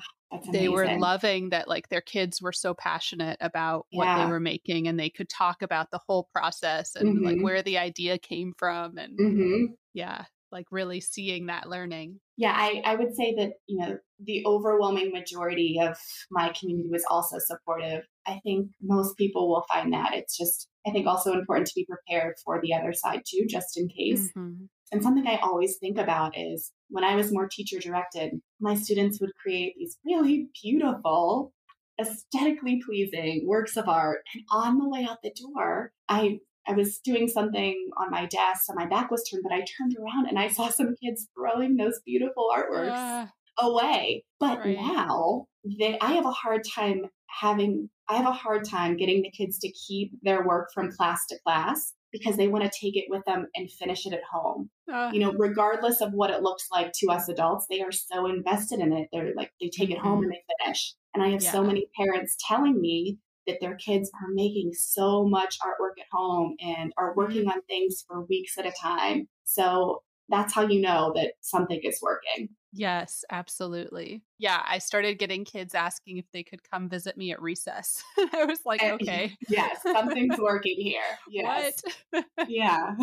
they 0.52 0.70
were 0.70 0.98
loving 0.98 1.50
that 1.50 1.68
like 1.68 1.90
their 1.90 2.02
kids 2.02 2.42
were 2.42 2.52
so 2.52 2.74
passionate 2.74 3.38
about 3.42 3.88
yeah. 3.92 3.98
what 3.98 4.24
they 4.24 4.32
were 4.32 4.40
making 4.40 4.88
and 4.88 5.00
they 5.00 5.10
could 5.10 5.28
talk 5.28 5.62
about 5.62 5.90
the 5.92 6.00
whole 6.08 6.30
process 6.34 6.96
and 6.96 7.18
mm-hmm. 7.18 7.26
like 7.26 7.42
where 7.42 7.64
the 7.64 7.80
idea 7.80 8.20
came 8.20 8.54
from 8.58 8.98
and 8.98 9.18
mm-hmm. 9.18 9.66
yeah 9.94 10.26
like 10.52 10.66
really 10.72 11.00
seeing 11.02 11.48
that 11.48 11.70
learning 11.70 12.20
yeah 12.38 12.54
I, 12.56 12.82
I 12.86 12.96
would 12.96 13.16
say 13.16 13.36
that 13.38 13.54
you 13.68 13.80
know 13.80 13.98
the 14.24 14.44
overwhelming 14.46 15.12
majority 15.12 15.80
of 15.82 15.98
my 16.32 16.54
community 16.60 16.90
was 16.92 17.06
also 17.10 17.38
supportive 17.40 18.04
i 18.28 18.40
think 18.44 18.70
most 18.82 19.18
people 19.18 19.50
will 19.50 19.66
find 19.72 19.94
that 19.94 20.14
it's 20.14 20.38
just 20.38 20.68
i 20.88 20.92
think 20.92 21.08
also 21.08 21.34
important 21.34 21.68
to 21.68 21.76
be 21.76 21.86
prepared 21.86 22.36
for 22.44 22.60
the 22.62 22.74
other 22.74 22.94
side 22.94 23.22
too 23.28 23.46
just 23.48 23.78
in 23.78 23.88
case 23.88 24.30
mm-hmm. 24.38 24.66
And 24.92 25.04
something 25.04 25.28
I 25.28 25.38
always 25.38 25.78
think 25.78 25.98
about 25.98 26.38
is 26.38 26.72
when 26.90 27.04
I 27.04 27.16
was 27.16 27.32
more 27.32 27.48
teacher 27.48 27.80
directed, 27.80 28.42
my 28.60 28.76
students 28.76 29.22
would 29.22 29.36
create 29.36 29.76
these 29.78 29.98
really 30.04 30.50
beautiful, 30.62 31.54
aesthetically 32.02 32.82
pleasing 32.84 33.46
works 33.46 33.78
of 33.78 33.88
art. 33.88 34.22
And 34.34 34.44
on 34.52 34.80
the 34.80 34.90
way 34.90 35.06
out 35.10 35.20
the 35.22 35.34
door, 35.54 35.92
I 36.08 36.40
I 36.68 36.74
was 36.74 37.00
doing 37.00 37.28
something 37.28 37.90
on 37.98 38.12
my 38.12 38.26
desk, 38.26 38.64
so 38.66 38.74
my 38.74 38.86
back 38.86 39.10
was 39.10 39.24
turned, 39.24 39.44
but 39.44 39.54
I 39.54 39.60
turned 39.60 39.96
around 39.98 40.28
and 40.28 40.38
I 40.38 40.48
saw 40.50 40.70
some 40.70 40.96
kids 41.04 41.28
throwing 41.36 41.78
those 41.78 42.00
beautiful 42.06 42.50
artworks 42.56 42.92
uh, 42.92 43.28
away. 43.60 44.26
But 44.40 44.60
right. 44.60 44.76
now 44.76 45.48
they, 45.64 45.98
I 46.00 46.14
have 46.14 46.26
a 46.26 46.32
hard 46.32 46.62
time 46.64 47.06
having 47.28 47.90
I 48.08 48.16
have 48.16 48.26
a 48.26 48.32
hard 48.32 48.66
time 48.66 48.98
getting 48.98 49.22
the 49.22 49.30
kids 49.30 49.60
to 49.60 49.72
keep 49.72 50.14
their 50.24 50.44
work 50.44 50.70
from 50.74 50.92
class 50.92 51.28
to 51.28 51.38
class 51.46 51.94
because 52.12 52.38
they 52.38 52.48
want 52.48 52.64
to 52.64 52.72
take 52.80 52.98
it 52.98 53.06
with 53.08 53.24
them 53.26 53.46
and 53.56 53.70
finish 53.72 54.08
it 54.08 54.14
at 54.14 54.24
home. 54.32 54.70
Uh, 54.92 55.12
you 55.14 55.20
know, 55.20 55.32
regardless 55.34 56.02
of 56.02 56.12
what 56.14 56.32
it 56.32 56.42
looks 56.42 56.68
like 56.72 56.92
to 56.94 57.12
us 57.12 57.30
adults, 57.30 57.68
they 57.70 57.82
are 57.82 57.92
so 57.92 58.26
invested 58.26 58.80
in 58.80 58.92
it. 58.94 59.10
They're 59.14 59.34
like, 59.36 59.52
they 59.62 59.70
take 59.70 59.92
it 59.92 60.00
home 60.00 60.24
and 60.24 60.32
mm-hmm. 60.32 60.40
they 60.48 60.66
finish. 60.66 60.96
And 61.14 61.24
I 61.24 61.30
have 61.30 61.44
yeah. 61.44 61.52
so 61.52 61.64
many 61.64 61.88
parents 61.96 62.36
telling 62.48 62.82
me 62.82 63.20
that 63.50 63.60
their 63.60 63.76
kids 63.76 64.10
are 64.22 64.30
making 64.34 64.72
so 64.74 65.26
much 65.28 65.58
artwork 65.60 66.00
at 66.00 66.08
home 66.12 66.56
and 66.62 66.94
are 66.98 67.16
working 67.16 67.42
mm-hmm. 67.42 67.50
on 67.50 67.62
things 67.64 68.06
for 68.08 68.26
weeks 68.26 68.58
at 68.58 68.66
a 68.66 68.74
time. 68.82 69.28
So 69.44 70.04
that's 70.30 70.54
how 70.54 70.68
you 70.68 70.80
know 70.80 71.12
that 71.16 71.34
something 71.42 71.80
is 71.84 72.00
working. 72.02 72.50
Yes, 72.72 73.26
absolutely. 73.32 74.22
Yeah, 74.38 74.62
I 74.68 74.78
started 74.78 75.18
getting 75.18 75.44
kids 75.44 75.74
asking 75.74 76.18
if 76.18 76.26
they 76.32 76.44
could 76.44 76.62
come 76.70 76.88
visit 76.88 77.18
me 77.18 77.32
at 77.32 77.42
recess. 77.42 78.04
I 78.18 78.46
was 78.46 78.60
like, 78.64 78.84
eh, 78.84 78.92
okay. 78.92 79.36
yes, 79.50 79.82
something's 79.82 80.38
working 80.40 80.76
here. 80.78 81.02
Yes. 81.28 81.82
What? 82.12 82.26
yeah. 82.48 82.94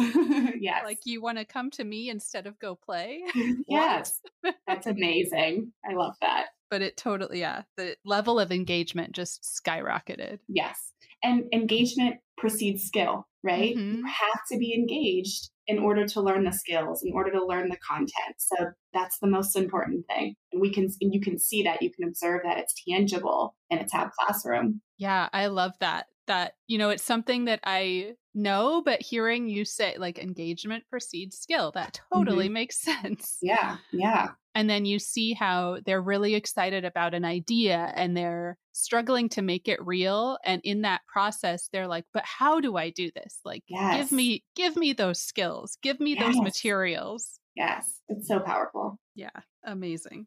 yes. 0.61 0.85
Like 0.85 1.01
you 1.05 1.21
want 1.21 1.39
to 1.39 1.45
come 1.45 1.71
to 1.73 1.85
me 1.85 2.11
instead 2.11 2.47
of 2.47 2.59
go 2.61 2.77
play? 2.77 3.23
yes. 3.67 4.21
That's 4.69 4.87
amazing. 4.87 5.73
I 5.89 5.95
love 5.95 6.15
that. 6.21 6.47
But 6.71 6.83
it 6.83 6.97
totally, 6.97 7.41
yeah, 7.41 7.63
the 7.77 7.97
level 8.05 8.41
of 8.41 8.51
engagement 8.51 9.13
just 9.13 9.43
skyrocketed. 9.45 10.41
Yes. 10.49 10.93
And 11.23 11.45
engagement 11.53 12.17
precedes 12.37 12.85
skill, 12.85 13.27
right? 13.43 13.77
Mm-hmm. 13.77 13.99
You 13.99 14.05
have 14.07 14.41
to 14.51 14.59
be 14.59 14.75
engaged 14.75 15.51
in 15.67 15.79
order 15.79 16.07
to 16.07 16.21
learn 16.21 16.45
the 16.45 16.53
skills, 16.53 17.03
in 17.05 17.13
order 17.13 17.33
to 17.33 17.45
learn 17.45 17.69
the 17.69 17.79
content. 17.79 18.37
So 18.39 18.57
that's 18.93 19.19
the 19.19 19.27
most 19.27 19.57
important 19.57 20.07
thing. 20.07 20.37
And 20.53 20.61
we 20.61 20.73
can 20.73 20.89
and 21.01 21.13
you 21.13 21.21
can 21.21 21.39
see 21.39 21.63
that, 21.65 21.83
you 21.83 21.91
can 21.91 22.09
observe 22.09 22.43
that 22.45 22.59
it's 22.59 22.75
tangible 22.89 23.57
in 23.71 23.79
a 23.79 23.87
tab 23.87 24.11
classroom. 24.13 24.81
Yeah, 24.99 25.29
I 25.33 25.47
love 25.47 25.73
that. 25.81 26.07
That, 26.27 26.55
you 26.67 26.79
know, 26.79 26.91
it's 26.91 27.05
something 27.05 27.45
that 27.45 27.61
I 27.63 28.15
know, 28.35 28.83
but 28.85 29.01
hearing 29.01 29.49
you 29.49 29.65
say 29.65 29.97
like 29.97 30.19
engagement 30.19 30.85
precedes 30.91 31.39
skill, 31.39 31.71
that 31.75 32.01
totally 32.13 32.47
mm-hmm. 32.47 32.55
makes 32.55 32.79
sense. 32.83 33.39
Yeah, 33.43 33.77
yeah. 33.93 34.31
And 34.57 34.71
then 34.71 34.87
you 34.87 34.99
see 34.99 35.35
how 35.35 35.81
they're 35.85 36.01
really 36.01 36.35
excited 36.35 36.87
about 36.87 37.13
an 37.13 37.27
idea 37.27 37.93
and 37.95 38.17
they're 38.17 38.57
struggling 38.73 39.29
to 39.29 39.43
make 39.43 39.69
it 39.69 39.85
real. 39.85 40.39
And 40.47 40.63
in 40.65 40.81
that 40.81 41.03
process, 41.07 41.69
they're 41.73 41.87
like, 41.87 42.07
but 42.15 42.25
how 42.25 42.61
do 42.61 42.79
I 42.79 42.89
do 42.89 43.11
this? 43.15 43.39
Like, 43.45 43.65
yes. 43.69 43.99
give 43.99 44.13
me, 44.13 44.45
give 44.55 44.75
me 44.75 44.95
those 44.95 45.21
skills, 45.21 45.77
give 45.83 46.01
me 46.01 46.15
yes. 46.15 46.25
those 46.25 46.41
materials. 46.41 47.39
Yes, 47.55 48.01
it's 48.09 48.29
so 48.29 48.41
powerful. 48.41 48.99
Yeah, 49.15 49.29
amazing. 49.63 50.27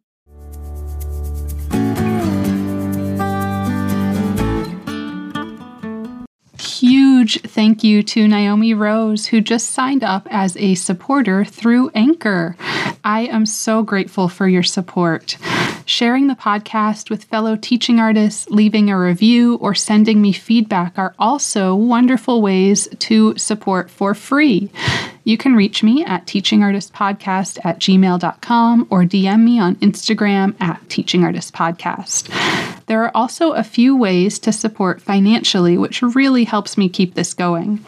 Huge 7.29 7.41
thank 7.43 7.83
you 7.83 8.01
to 8.01 8.27
Naomi 8.27 8.73
Rose, 8.73 9.27
who 9.27 9.39
just 9.39 9.69
signed 9.69 10.03
up 10.03 10.27
as 10.31 10.57
a 10.57 10.73
supporter 10.73 11.45
through 11.45 11.91
Anchor. 11.93 12.55
I 13.03 13.27
am 13.27 13.45
so 13.45 13.83
grateful 13.83 14.29
for 14.29 14.47
your 14.47 14.63
support. 14.63 15.37
Sharing 15.85 16.25
the 16.25 16.33
podcast 16.33 17.11
with 17.11 17.25
fellow 17.25 17.55
teaching 17.55 17.99
artists, 17.99 18.49
leaving 18.49 18.89
a 18.89 18.99
review, 18.99 19.55
or 19.57 19.75
sending 19.75 20.23
me 20.23 20.33
feedback 20.33 20.97
are 20.97 21.13
also 21.19 21.75
wonderful 21.75 22.41
ways 22.41 22.87
to 22.97 23.37
support 23.37 23.91
for 23.91 24.15
free. 24.15 24.71
You 25.23 25.37
can 25.37 25.55
reach 25.55 25.83
me 25.83 26.03
at 26.03 26.25
teachingartistpodcast 26.25 27.59
at 27.63 27.77
gmail.com 27.79 28.87
or 28.89 29.03
DM 29.03 29.43
me 29.43 29.59
on 29.59 29.75
Instagram 29.75 30.59
at 30.59 30.81
teachingartistpodcast. 30.89 32.78
There 32.89 33.03
are 33.03 33.11
also 33.13 33.51
a 33.51 33.63
few 33.63 33.95
ways 33.95 34.39
to 34.39 34.51
support 34.51 34.99
financially, 34.99 35.77
which 35.77 36.01
really 36.01 36.43
helps 36.43 36.75
me 36.75 36.89
keep 36.89 37.13
this 37.13 37.35
going. 37.35 37.85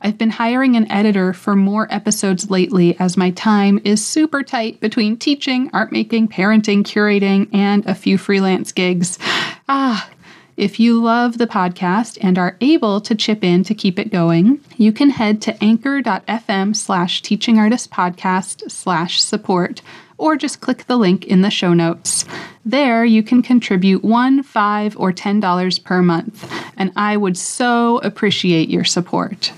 I've 0.00 0.16
been 0.16 0.30
hiring 0.30 0.74
an 0.74 0.90
editor 0.90 1.34
for 1.34 1.54
more 1.54 1.86
episodes 1.92 2.50
lately 2.50 2.98
as 2.98 3.18
my 3.18 3.30
time 3.32 3.78
is 3.84 4.02
super 4.02 4.42
tight 4.42 4.80
between 4.80 5.18
teaching, 5.18 5.68
art 5.74 5.92
making, 5.92 6.28
parenting, 6.28 6.82
curating, 6.82 7.54
and 7.54 7.84
a 7.84 7.94
few 7.94 8.16
freelance 8.16 8.72
gigs. 8.72 9.18
Ah, 9.68 10.08
if 10.56 10.80
you 10.80 11.02
love 11.02 11.36
the 11.36 11.46
podcast 11.46 12.16
and 12.22 12.38
are 12.38 12.56
able 12.62 13.02
to 13.02 13.14
chip 13.14 13.44
in 13.44 13.64
to 13.64 13.74
keep 13.74 13.98
it 13.98 14.10
going, 14.10 14.60
you 14.78 14.92
can 14.92 15.10
head 15.10 15.42
to 15.42 15.62
anchor.fm 15.62 16.74
slash 16.74 17.20
teachingartistpodcast 17.20 18.70
slash 18.70 19.20
support 19.20 19.82
or 20.18 20.36
just 20.36 20.60
click 20.60 20.84
the 20.86 20.96
link 20.96 21.24
in 21.24 21.40
the 21.40 21.50
show 21.50 21.72
notes. 21.72 22.24
There, 22.64 23.04
you 23.04 23.22
can 23.22 23.40
contribute 23.40 24.04
one, 24.04 24.42
five, 24.42 24.96
or 24.98 25.12
ten 25.12 25.40
dollars 25.40 25.78
per 25.78 26.02
month, 26.02 26.52
and 26.76 26.92
I 26.96 27.16
would 27.16 27.36
so 27.36 27.98
appreciate 27.98 28.68
your 28.68 28.84
support. 28.84 29.52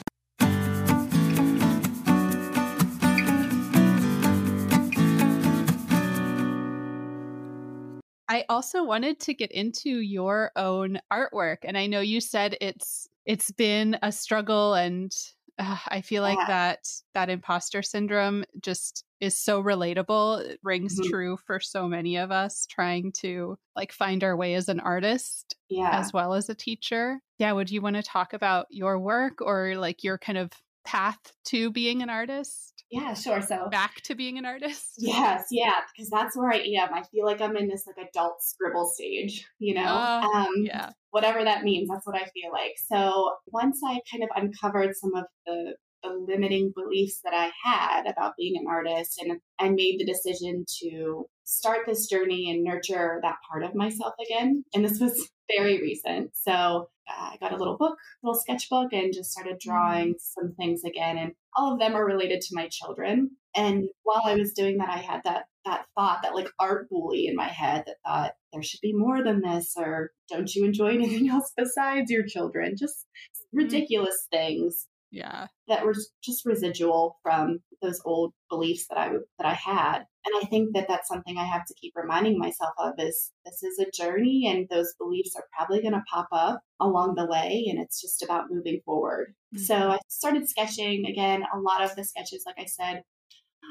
I 8.31 8.44
also 8.49 8.85
wanted 8.85 9.18
to 9.20 9.35
get 9.35 9.51
into 9.51 9.90
your 9.90 10.53
own 10.55 11.01
artwork 11.12 11.59
and 11.64 11.77
I 11.77 11.88
know 11.88 12.01
you 12.01 12.20
said 12.20 12.57
it's 12.61 13.09
it's 13.27 13.51
been 13.51 13.99
a 14.03 14.12
struggle 14.12 14.75
and 14.75 15.12
uh, 15.61 15.77
I 15.88 16.01
feel 16.01 16.23
like 16.23 16.38
yeah. 16.38 16.46
that 16.46 16.88
that 17.14 17.29
imposter 17.29 17.83
syndrome 17.83 18.44
just 18.62 19.05
is 19.20 19.37
so 19.37 19.62
relatable. 19.62 20.44
It 20.44 20.61
rings 20.62 20.99
mm-hmm. 20.99 21.11
true 21.11 21.37
for 21.46 21.61
so 21.61 21.87
many 21.87 22.16
of 22.16 22.31
us 22.31 22.66
trying 22.66 23.12
to 23.20 23.59
like 23.77 23.92
find 23.92 24.25
our 24.25 24.37
way 24.37 24.55
as 24.55 24.68
an 24.68 24.81
artist 24.81 25.57
yeah. 25.68 25.90
as 25.92 26.12
well 26.12 26.35
as 26.35 26.49
a 26.49 26.55
teacher. 26.55 27.20
Yeah, 27.38 27.53
would 27.53 27.70
you 27.70 27.83
want 27.83 27.96
to 27.96 28.03
talk 28.03 28.33
about 28.33 28.66
your 28.70 28.99
work 28.99 29.42
or 29.42 29.75
like 29.77 30.03
your 30.03 30.16
kind 30.16 30.38
of 30.38 30.51
path 30.85 31.20
to 31.46 31.70
being 31.70 32.03
an 32.03 32.11
artist? 32.11 32.80
Yeah, 32.90 33.14
sure. 33.14 33.40
So 33.40 33.68
back 33.70 34.00
to 34.03 34.14
being 34.14 34.37
an 34.38 34.44
artist. 34.44 34.94
Yes, 34.98 35.46
yeah, 35.50 35.81
because 35.92 36.11
that's 36.11 36.37
where 36.37 36.53
I 36.53 36.59
am. 36.79 36.92
I 36.92 37.03
feel 37.12 37.24
like 37.24 37.40
I'm 37.40 37.57
in 37.57 37.68
this 37.68 37.85
like 37.87 38.09
adult 38.09 38.42
scribble 38.42 38.90
stage, 38.92 39.46
you 39.59 39.74
know. 39.74 39.83
Uh, 39.83 40.26
um, 40.35 40.53
yeah. 40.59 40.90
Whatever 41.11 41.44
that 41.44 41.62
means, 41.62 41.88
that's 41.88 42.07
what 42.07 42.16
I 42.16 42.24
feel 42.24 42.50
like. 42.53 42.74
So 42.92 43.33
once 43.46 43.81
I 43.85 44.00
kind 44.11 44.24
of 44.24 44.31
uncovered 44.35 44.96
some 44.96 45.14
of 45.14 45.24
the 45.46 45.74
the 46.03 46.11
limiting 46.26 46.72
beliefs 46.74 47.20
that 47.24 47.35
I 47.35 47.50
had 47.64 48.11
about 48.11 48.35
being 48.38 48.57
an 48.57 48.66
artist. 48.68 49.20
And 49.20 49.40
I 49.59 49.68
made 49.68 49.98
the 49.98 50.07
decision 50.07 50.64
to 50.83 51.26
start 51.44 51.81
this 51.87 52.07
journey 52.07 52.50
and 52.50 52.64
nurture 52.64 53.20
that 53.22 53.37
part 53.50 53.64
of 53.64 53.74
myself 53.74 54.14
again. 54.24 54.64
And 54.74 54.85
this 54.85 55.00
was 55.00 55.29
very 55.57 55.81
recent. 55.81 56.31
So 56.35 56.89
uh, 57.09 57.31
I 57.33 57.37
got 57.41 57.53
a 57.53 57.57
little 57.57 57.77
book, 57.77 57.97
little 58.23 58.39
sketchbook, 58.39 58.93
and 58.93 59.13
just 59.13 59.33
started 59.33 59.59
drawing 59.59 60.15
mm. 60.15 60.21
some 60.21 60.55
things 60.55 60.85
again. 60.85 61.19
And 61.19 61.33
all 61.57 61.73
of 61.73 61.79
them 61.79 61.95
are 61.95 62.05
related 62.05 62.41
to 62.43 62.55
my 62.55 62.69
children. 62.69 63.31
And 63.57 63.89
while 64.05 64.23
I 64.25 64.35
was 64.35 64.53
doing 64.53 64.79
that, 64.79 64.91
I 64.91 64.99
had 64.99 65.23
that 65.25 65.45
that 65.65 65.87
thought, 65.95 66.21
that 66.23 66.35
like 66.35 66.49
art 66.59 66.89
bully 66.89 67.27
in 67.27 67.37
my 67.37 67.49
head 67.49 67.85
that 67.87 67.97
thought 68.07 68.33
there 68.53 68.63
should 68.63 68.81
be 68.81 68.95
more 68.95 69.23
than 69.23 69.43
this, 69.43 69.75
or 69.77 70.13
don't 70.31 70.55
you 70.55 70.65
enjoy 70.65 70.89
anything 70.95 71.29
else 71.29 71.53
besides 71.57 72.11
your 72.11 72.27
children? 72.27 72.77
Just 72.79 73.07
mm. 73.55 73.59
ridiculous 73.59 74.27
things 74.31 74.87
yeah 75.11 75.49
that 75.69 75.85
were 75.85 75.95
just 76.23 76.47
residual 76.47 77.19
from 77.23 77.61
those 77.83 78.01
old 78.05 78.33
beliefs 78.49 78.87
that 78.89 78.99
i 78.99 79.11
that 79.39 79.47
i 79.47 79.55
had 79.55 80.05
and 80.25 80.35
i 80.43 80.47
think 80.47 80.75
that 80.75 80.87
that's 80.89 81.09
something 81.09 81.37
i 81.39 81.45
have 81.45 81.65
to 81.65 81.75
keep 81.75 81.93
reminding 81.97 82.39
myself 82.39 82.73
of 82.79 82.95
is 82.99 83.33
this 83.45 83.63
is 83.63 83.79
a 83.79 83.91
journey 83.91 84.47
and 84.47 84.69
those 84.69 84.95
beliefs 84.99 85.35
are 85.37 85.45
probably 85.57 85.81
going 85.81 85.95
to 85.95 86.03
pop 86.13 86.29
up 86.33 86.63
along 86.81 87.15
the 87.15 87.27
way 87.27 87.67
and 87.69 87.79
it's 87.79 88.01
just 88.01 88.23
about 88.23 88.51
moving 88.51 88.81
forward 88.85 89.35
mm-hmm. 89.55 89.63
so 89.63 89.75
i 89.75 89.99
started 90.09 90.49
sketching 90.49 91.07
again 91.07 91.43
a 91.55 91.59
lot 91.59 91.83
of 91.83 91.95
the 91.97 92.05
sketches 92.05 92.45
like 92.47 92.59
i 92.59 92.67
said 92.67 93.03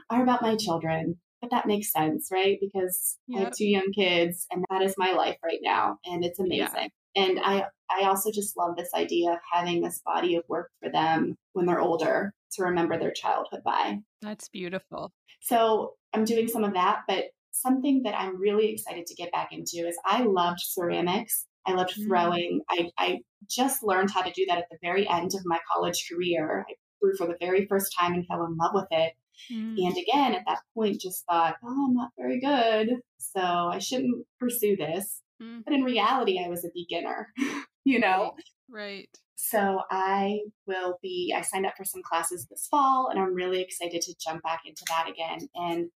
are 0.10 0.24
about 0.24 0.42
my 0.42 0.56
children 0.56 1.16
but 1.42 1.52
that 1.52 1.68
makes 1.68 1.92
sense 1.92 2.30
right 2.32 2.58
because 2.62 3.18
yep. 3.28 3.40
i 3.40 3.44
have 3.46 3.56
two 3.56 3.68
young 3.68 3.92
kids 3.94 4.46
and 4.52 4.64
that 4.70 4.82
is 4.82 4.96
my 4.98 5.12
life 5.12 5.38
right 5.44 5.60
now 5.62 5.98
and 6.06 6.24
it's 6.24 6.40
amazing 6.40 6.68
yeah. 6.76 6.88
And 7.16 7.40
I, 7.44 7.66
I 7.90 8.06
also 8.06 8.32
just 8.32 8.56
love 8.58 8.76
this 8.76 8.94
idea 8.94 9.32
of 9.32 9.40
having 9.52 9.82
this 9.82 10.02
body 10.06 10.36
of 10.36 10.44
work 10.48 10.70
for 10.82 10.92
them 10.92 11.36
when 11.54 11.66
they're 11.66 11.82
older 11.82 12.34
to 12.54 12.64
remember 12.64 12.98
their 12.98 13.12
childhood 13.12 13.62
by. 13.64 14.00
That's 14.22 14.50
beautiful. 14.50 15.12
So 15.42 15.94
I'm 16.14 16.26
doing 16.26 16.48
some 16.48 16.64
of 16.64 16.74
that, 16.74 17.02
but 17.08 17.26
something 17.52 18.04
that 18.04 18.16
I'm 18.18 18.40
really 18.40 18.72
excited 18.72 19.06
to 19.08 19.16
get 19.16 19.32
back 19.32 19.50
into 19.52 19.88
is 19.88 19.98
I 20.06 20.24
loved 20.24 20.60
ceramics. 20.62 21.46
I 21.66 21.74
loved 21.74 21.94
mm. 21.98 22.08
throwing. 22.08 22.62
I, 22.70 22.90
I 22.98 23.20
just 23.50 23.84
learned 23.84 24.12
how 24.12 24.22
to 24.22 24.32
do 24.32 24.46
that 24.48 24.58
at 24.58 24.66
the 24.72 24.78
very 24.82 25.08
end 25.08 25.32
of 25.34 25.42
my 25.46 25.60
college 25.74 26.08
career. 26.12 26.66
I 26.70 26.74
threw 27.00 27.16
for 27.18 27.28
the 27.28 27.38
very 27.40 27.66
first 27.68 27.96
time 27.98 28.14
and 28.14 28.26
fell 28.28 28.46
in 28.46 28.58
love 28.58 28.72
with 28.74 28.88
it. 28.92 29.14
Mm. 29.52 29.78
And 29.78 29.98
again, 29.98 30.36
at 30.36 30.44
that 30.48 30.60
point, 30.74 31.02
just 31.02 31.26
thought, 31.26 31.56
oh, 31.64 31.88
I'm 31.88 31.96
not 31.96 32.12
very 32.18 32.40
good. 32.40 32.98
So 33.18 33.42
I 33.42 33.80
shouldn't 33.80 34.26
pursue 34.40 34.76
this. 34.76 35.22
Mm. 35.42 35.64
But 35.64 35.74
in 35.74 35.84
reality, 35.84 36.42
I 36.44 36.50
was 36.50 36.66
a 36.66 36.70
beginner, 36.74 37.30
you 37.84 38.00
know? 38.00 38.34
Right. 38.70 39.10
So 39.36 39.82
I 39.90 40.40
will 40.68 41.00
be, 41.02 41.34
I 41.36 41.42
signed 41.42 41.66
up 41.66 41.76
for 41.78 41.86
some 41.86 42.02
classes 42.04 42.46
this 42.50 42.68
fall 42.70 43.10
and 43.10 43.20
I'm 43.20 43.34
really 43.34 43.62
excited 43.62 44.02
to 44.02 44.16
jump 44.20 44.44
back 44.44 44.62
into 44.66 44.84
that 44.90 45.08
again 45.10 45.48
and 45.56 45.90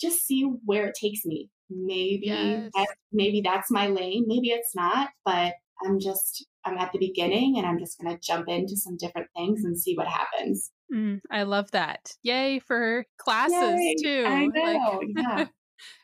just 0.00 0.26
see 0.26 0.42
where 0.64 0.88
it 0.88 0.96
takes 1.00 1.24
me. 1.24 1.48
Maybe, 1.70 2.26
yes. 2.26 2.70
that, 2.74 2.88
maybe 3.12 3.40
that's 3.40 3.70
my 3.70 3.86
lane. 3.86 4.24
Maybe 4.26 4.48
it's 4.48 4.74
not, 4.74 5.10
but 5.24 5.54
I'm 5.84 6.00
just, 6.00 6.44
I'm 6.64 6.76
at 6.76 6.90
the 6.92 6.98
beginning 6.98 7.56
and 7.56 7.66
I'm 7.66 7.78
just 7.78 8.00
going 8.00 8.12
to 8.12 8.20
jump 8.20 8.48
into 8.48 8.76
some 8.76 8.96
different 8.96 9.28
things 9.36 9.64
and 9.64 9.78
see 9.78 9.94
what 9.94 10.08
happens. 10.08 10.72
Mm, 10.92 11.20
I 11.30 11.44
love 11.44 11.70
that. 11.70 12.14
Yay 12.22 12.58
for 12.58 13.04
classes 13.18 13.78
Yay. 13.78 13.94
too. 14.02 14.24
I 14.26 14.46
know. 14.46 14.98
Like, 14.98 15.08
yeah. 15.16 15.46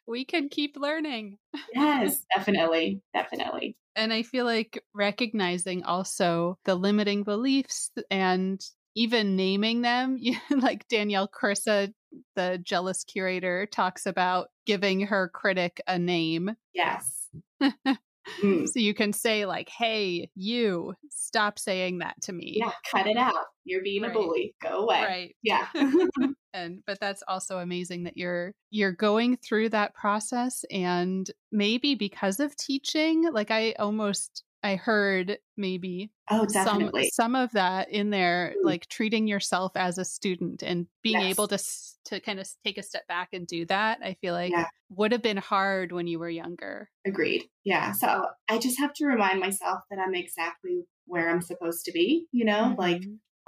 We 0.06 0.24
can 0.24 0.48
keep 0.48 0.76
learning. 0.76 1.38
yes, 1.72 2.24
definitely. 2.36 3.00
Definitely. 3.12 3.76
And 3.96 4.12
I 4.12 4.22
feel 4.22 4.44
like 4.44 4.82
recognizing 4.92 5.84
also 5.84 6.58
the 6.64 6.74
limiting 6.74 7.22
beliefs 7.22 7.90
and 8.10 8.60
even 8.96 9.36
naming 9.36 9.82
them, 9.82 10.18
like 10.50 10.86
Danielle 10.88 11.28
Krysa, 11.28 11.92
the 12.36 12.58
jealous 12.62 13.04
curator, 13.04 13.66
talks 13.66 14.06
about 14.06 14.48
giving 14.66 15.00
her 15.00 15.28
critic 15.28 15.80
a 15.86 15.98
name. 15.98 16.56
Yes. 16.72 17.28
Mm. 18.42 18.66
So 18.68 18.80
you 18.80 18.94
can 18.94 19.12
say 19.12 19.46
like, 19.46 19.68
"Hey, 19.68 20.30
you, 20.34 20.94
stop 21.10 21.58
saying 21.58 21.98
that 21.98 22.20
to 22.22 22.32
me." 22.32 22.54
Yeah, 22.56 22.72
cut 22.90 23.06
it 23.06 23.16
out. 23.16 23.34
You're 23.64 23.82
being 23.82 24.02
right. 24.02 24.10
a 24.10 24.14
bully. 24.14 24.54
Go 24.62 24.84
away. 24.84 25.02
Right. 25.02 25.36
Yeah. 25.42 25.66
and 26.54 26.82
but 26.86 26.98
that's 27.00 27.22
also 27.28 27.58
amazing 27.58 28.04
that 28.04 28.16
you're 28.16 28.54
you're 28.70 28.92
going 28.92 29.36
through 29.36 29.70
that 29.70 29.94
process 29.94 30.64
and 30.70 31.30
maybe 31.52 31.94
because 31.94 32.40
of 32.40 32.56
teaching, 32.56 33.30
like 33.32 33.50
I 33.50 33.72
almost 33.78 34.44
I 34.64 34.76
heard 34.76 35.38
maybe 35.58 36.10
oh 36.30 36.46
definitely 36.46 37.10
some, 37.10 37.34
some 37.34 37.36
of 37.36 37.52
that 37.52 37.90
in 37.90 38.08
there, 38.08 38.54
mm. 38.56 38.64
like 38.64 38.88
treating 38.88 39.28
yourself 39.28 39.72
as 39.76 39.98
a 39.98 40.06
student 40.06 40.62
and 40.62 40.86
being 41.02 41.20
yes. 41.20 41.30
able 41.30 41.48
to 41.48 41.58
to 42.06 42.20
kind 42.20 42.40
of 42.40 42.48
take 42.64 42.78
a 42.78 42.82
step 42.82 43.06
back 43.06 43.28
and 43.34 43.46
do 43.46 43.66
that. 43.66 43.98
I 44.02 44.14
feel 44.14 44.32
like 44.32 44.52
yeah. 44.52 44.66
would 44.88 45.12
have 45.12 45.22
been 45.22 45.36
hard 45.36 45.92
when 45.92 46.06
you 46.06 46.18
were 46.18 46.30
younger. 46.30 46.88
Agreed. 47.06 47.44
Yeah. 47.64 47.92
So 47.92 48.24
I 48.48 48.58
just 48.58 48.78
have 48.78 48.94
to 48.94 49.06
remind 49.06 49.38
myself 49.38 49.80
that 49.90 49.98
I'm 49.98 50.14
exactly 50.14 50.86
where 51.06 51.30
I'm 51.30 51.42
supposed 51.42 51.84
to 51.84 51.92
be. 51.92 52.26
You 52.32 52.46
know, 52.46 52.62
mm-hmm. 52.70 52.80
like 52.80 53.02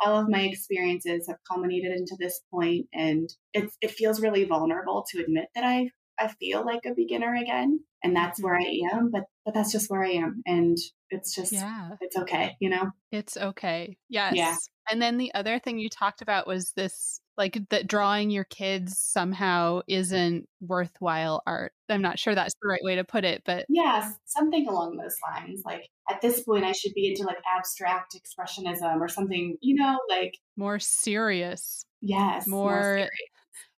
all 0.05 0.21
of 0.21 0.29
my 0.29 0.43
experiences 0.43 1.27
have 1.29 1.39
culminated 1.51 1.93
into 1.93 2.15
this 2.19 2.43
point, 2.53 2.89
and 2.93 3.31
it 3.55 3.71
it 3.81 3.91
feels 3.91 4.21
really 4.21 4.45
vulnerable 4.45 5.07
to 5.13 5.23
admit 5.23 5.47
that 5.55 5.65
I 5.65 5.89
I 6.19 6.29
feel 6.29 6.65
like 6.65 6.81
a 6.85 6.95
beginner 6.95 7.35
again 7.35 7.81
and 8.07 8.15
that's 8.15 8.43
where. 8.43 8.57
I 8.57 8.81
am, 8.93 9.11
but 9.11 9.25
but 9.47 9.55
that's 9.55 9.73
just 9.73 9.89
where 9.89 10.05
I 10.05 10.11
am 10.11 10.43
and 10.45 10.77
it's 11.09 11.33
just 11.35 11.53
yeah. 11.53 11.91
it's 12.01 12.17
okay, 12.17 12.57
you 12.61 12.69
know. 12.69 12.91
It's 13.13 13.37
okay. 13.37 13.97
Yes. 14.09 14.35
Yeah. 14.35 14.57
And 14.91 15.01
then 15.01 15.19
the 15.19 15.33
other 15.35 15.61
thing 15.61 15.79
you 15.79 15.89
talked 15.89 16.21
about 16.21 16.49
was 16.49 16.73
this 16.73 17.21
like 17.39 17.61
that 17.71 17.87
drawing 17.87 18.31
your 18.31 18.45
kids 18.45 18.99
somehow 18.99 19.83
isn't 19.87 20.49
worthwhile 20.61 21.43
art. 21.47 21.73
I'm 21.89 22.03
not 22.03 22.19
sure 22.19 22.35
that's 22.35 22.55
the 22.61 22.69
right 22.69 22.83
way 22.83 22.97
to 22.97 23.05
put 23.05 23.25
it, 23.25 23.43
but 23.45 23.67
yes, 23.69 24.13
something 24.25 24.67
along 24.67 24.97
those 24.97 25.15
lines. 25.23 25.63
Like 25.65 25.89
at 26.11 26.21
this 26.21 26.41
point, 26.43 26.65
I 26.65 26.73
should 26.73 26.95
be 26.95 27.09
into 27.09 27.23
like 27.23 27.39
abstract 27.57 28.17
expressionism 28.17 29.01
or 29.01 29.09
something, 29.09 29.57
you 29.61 29.77
know, 29.77 29.97
like 30.09 30.35
more 30.57 30.81
serious. 30.81 31.85
Yes, 32.03 32.49
more, 32.49 32.97
more 32.97 33.09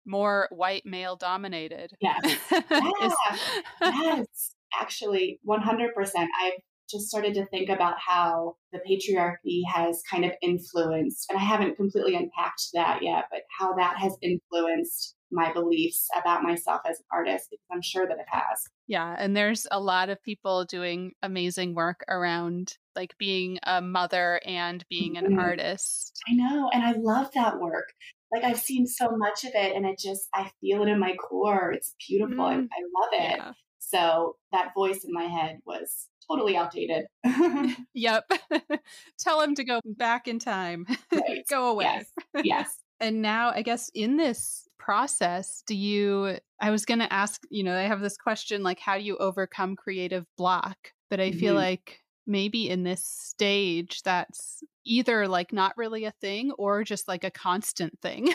more 0.06 0.48
white 0.50 0.86
male 0.86 1.16
dominated. 1.16 1.92
Yes. 2.00 2.38
Yeah. 2.70 3.36
yes. 3.80 4.54
Actually, 4.78 5.40
100%. 5.46 5.90
I've 6.16 6.52
just 6.90 7.08
started 7.08 7.34
to 7.34 7.46
think 7.46 7.68
about 7.68 7.96
how 7.98 8.56
the 8.72 8.78
patriarchy 8.78 9.60
has 9.72 10.02
kind 10.10 10.24
of 10.24 10.32
influenced, 10.42 11.26
and 11.28 11.38
I 11.38 11.42
haven't 11.42 11.76
completely 11.76 12.14
unpacked 12.14 12.68
that 12.74 13.02
yet, 13.02 13.24
but 13.30 13.42
how 13.58 13.74
that 13.74 13.98
has 13.98 14.16
influenced 14.22 15.14
my 15.30 15.52
beliefs 15.52 16.08
about 16.18 16.42
myself 16.42 16.80
as 16.88 16.98
an 16.98 17.04
artist 17.12 17.48
because 17.50 17.66
I'm 17.70 17.82
sure 17.82 18.06
that 18.06 18.16
it 18.18 18.24
has. 18.30 18.64
Yeah, 18.86 19.14
and 19.18 19.36
there's 19.36 19.66
a 19.70 19.78
lot 19.78 20.08
of 20.08 20.22
people 20.22 20.64
doing 20.64 21.12
amazing 21.22 21.74
work 21.74 22.02
around 22.08 22.78
like 22.96 23.14
being 23.18 23.58
a 23.64 23.82
mother 23.82 24.40
and 24.46 24.82
being 24.88 25.18
an 25.18 25.26
mm-hmm. 25.26 25.38
artist. 25.38 26.18
I 26.26 26.32
know, 26.32 26.70
and 26.72 26.82
I 26.82 26.92
love 26.92 27.30
that 27.34 27.60
work 27.60 27.88
like 28.32 28.44
I've 28.44 28.60
seen 28.60 28.86
so 28.86 29.16
much 29.16 29.44
of 29.44 29.52
it 29.54 29.74
and 29.74 29.86
it 29.86 29.98
just 29.98 30.28
I 30.34 30.50
feel 30.60 30.82
it 30.82 30.88
in 30.88 30.98
my 30.98 31.14
core. 31.14 31.72
It's 31.72 31.94
beautiful. 32.06 32.44
Mm. 32.44 32.50
I, 32.50 32.54
I, 32.54 32.56
love 32.56 33.10
it. 33.12 33.36
Yeah. 33.38 33.52
So 33.90 34.36
that 34.52 34.74
voice 34.74 35.04
in 35.04 35.12
my 35.12 35.24
head 35.24 35.60
was 35.64 36.08
totally 36.28 36.56
outdated. 36.56 37.06
yep. 37.94 38.30
Tell 39.18 39.40
him 39.40 39.54
to 39.54 39.64
go 39.64 39.80
back 39.84 40.28
in 40.28 40.38
time. 40.38 40.86
Right. 41.12 41.44
go 41.48 41.68
away. 41.68 41.84
Yes. 41.84 42.06
yes. 42.44 42.78
and 43.00 43.22
now 43.22 43.50
I 43.50 43.62
guess 43.62 43.90
in 43.94 44.16
this 44.16 44.68
process 44.78 45.62
do 45.66 45.74
you 45.74 46.38
I 46.60 46.70
was 46.70 46.84
going 46.84 47.00
to 47.00 47.12
ask, 47.12 47.42
you 47.50 47.62
know, 47.62 47.76
I 47.76 47.82
have 47.82 48.00
this 48.00 48.16
question 48.16 48.62
like 48.62 48.78
how 48.78 48.98
do 48.98 49.04
you 49.04 49.16
overcome 49.16 49.76
creative 49.76 50.26
block? 50.36 50.76
But 51.10 51.20
I 51.20 51.32
feel 51.32 51.54
mm-hmm. 51.54 51.62
like 51.62 52.00
maybe 52.26 52.68
in 52.68 52.82
this 52.82 53.02
stage 53.04 54.02
that's 54.02 54.62
either 54.84 55.26
like 55.26 55.52
not 55.52 55.72
really 55.78 56.04
a 56.04 56.12
thing 56.20 56.52
or 56.58 56.84
just 56.84 57.08
like 57.08 57.24
a 57.24 57.30
constant 57.30 57.98
thing. 58.02 58.34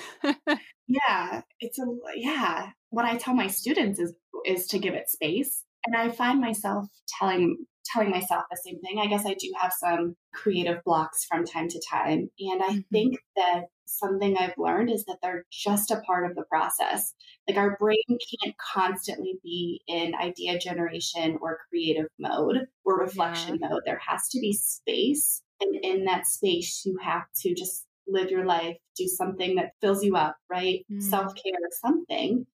yeah, 0.88 1.42
it's 1.60 1.78
a 1.78 1.86
yeah. 2.16 2.70
What 2.90 3.06
I 3.06 3.18
tell 3.18 3.36
my 3.36 3.48
students 3.48 4.00
is 4.00 4.14
is 4.46 4.68
to 4.68 4.80
give 4.80 4.94
it 4.94 5.10
space. 5.10 5.64
And 5.86 5.96
I 5.96 6.10
find 6.10 6.40
myself 6.40 6.88
telling 7.20 7.66
telling 7.94 8.12
myself 8.12 8.44
the 8.50 8.58
same 8.64 8.80
thing. 8.80 9.00
I 9.00 9.08
guess 9.08 9.26
I 9.26 9.34
do 9.34 9.52
have 9.62 9.74
some 9.78 10.16
creative 10.34 10.84
blocks 10.84 11.26
from 11.26 11.46
time 11.46 11.68
to 11.68 11.82
time. 11.90 12.30
And 12.40 12.64
I 12.64 12.70
mm-hmm. 12.70 12.80
think 12.92 13.18
that 13.36 13.66
something 13.86 14.38
I've 14.38 14.58
learned 14.58 14.90
is 14.90 15.06
that 15.06 15.18
they're 15.22 15.46
just 15.52 15.92
a 15.92 16.00
part 16.02 16.30
of 16.30 16.36
the 16.36 16.44
process. 16.44 17.14
Like 17.48 17.58
our 17.58 17.78
brain 17.78 17.98
can't 18.08 18.56
constantly 18.58 19.40
be 19.44 19.82
in 19.88 20.16
idea 20.16 20.58
generation 20.58 21.38
or 21.42 21.60
creative 21.70 22.08
mode 22.20 22.68
or 22.86 23.00
reflection 23.00 23.60
yeah. 23.62 23.70
mode. 23.70 23.82
There 23.86 24.02
has 24.08 24.30
to 24.30 24.40
be 24.40 24.54
space. 24.54 25.42
And 25.62 25.76
in 25.84 26.06
that 26.06 26.28
space, 26.28 26.84
you 26.86 26.98
have 27.02 27.26
to 27.42 27.54
just 27.54 27.86
live 28.08 28.32
your 28.32 28.46
life, 28.46 28.78
do 28.98 29.08
something 29.08 29.56
that 29.56 29.72
fills 29.82 30.04
you 30.04 30.16
up, 30.16 30.38
right? 30.50 30.86
Mm. 30.92 31.02
Self 31.02 31.34
care, 31.36 31.54
something. 31.82 32.46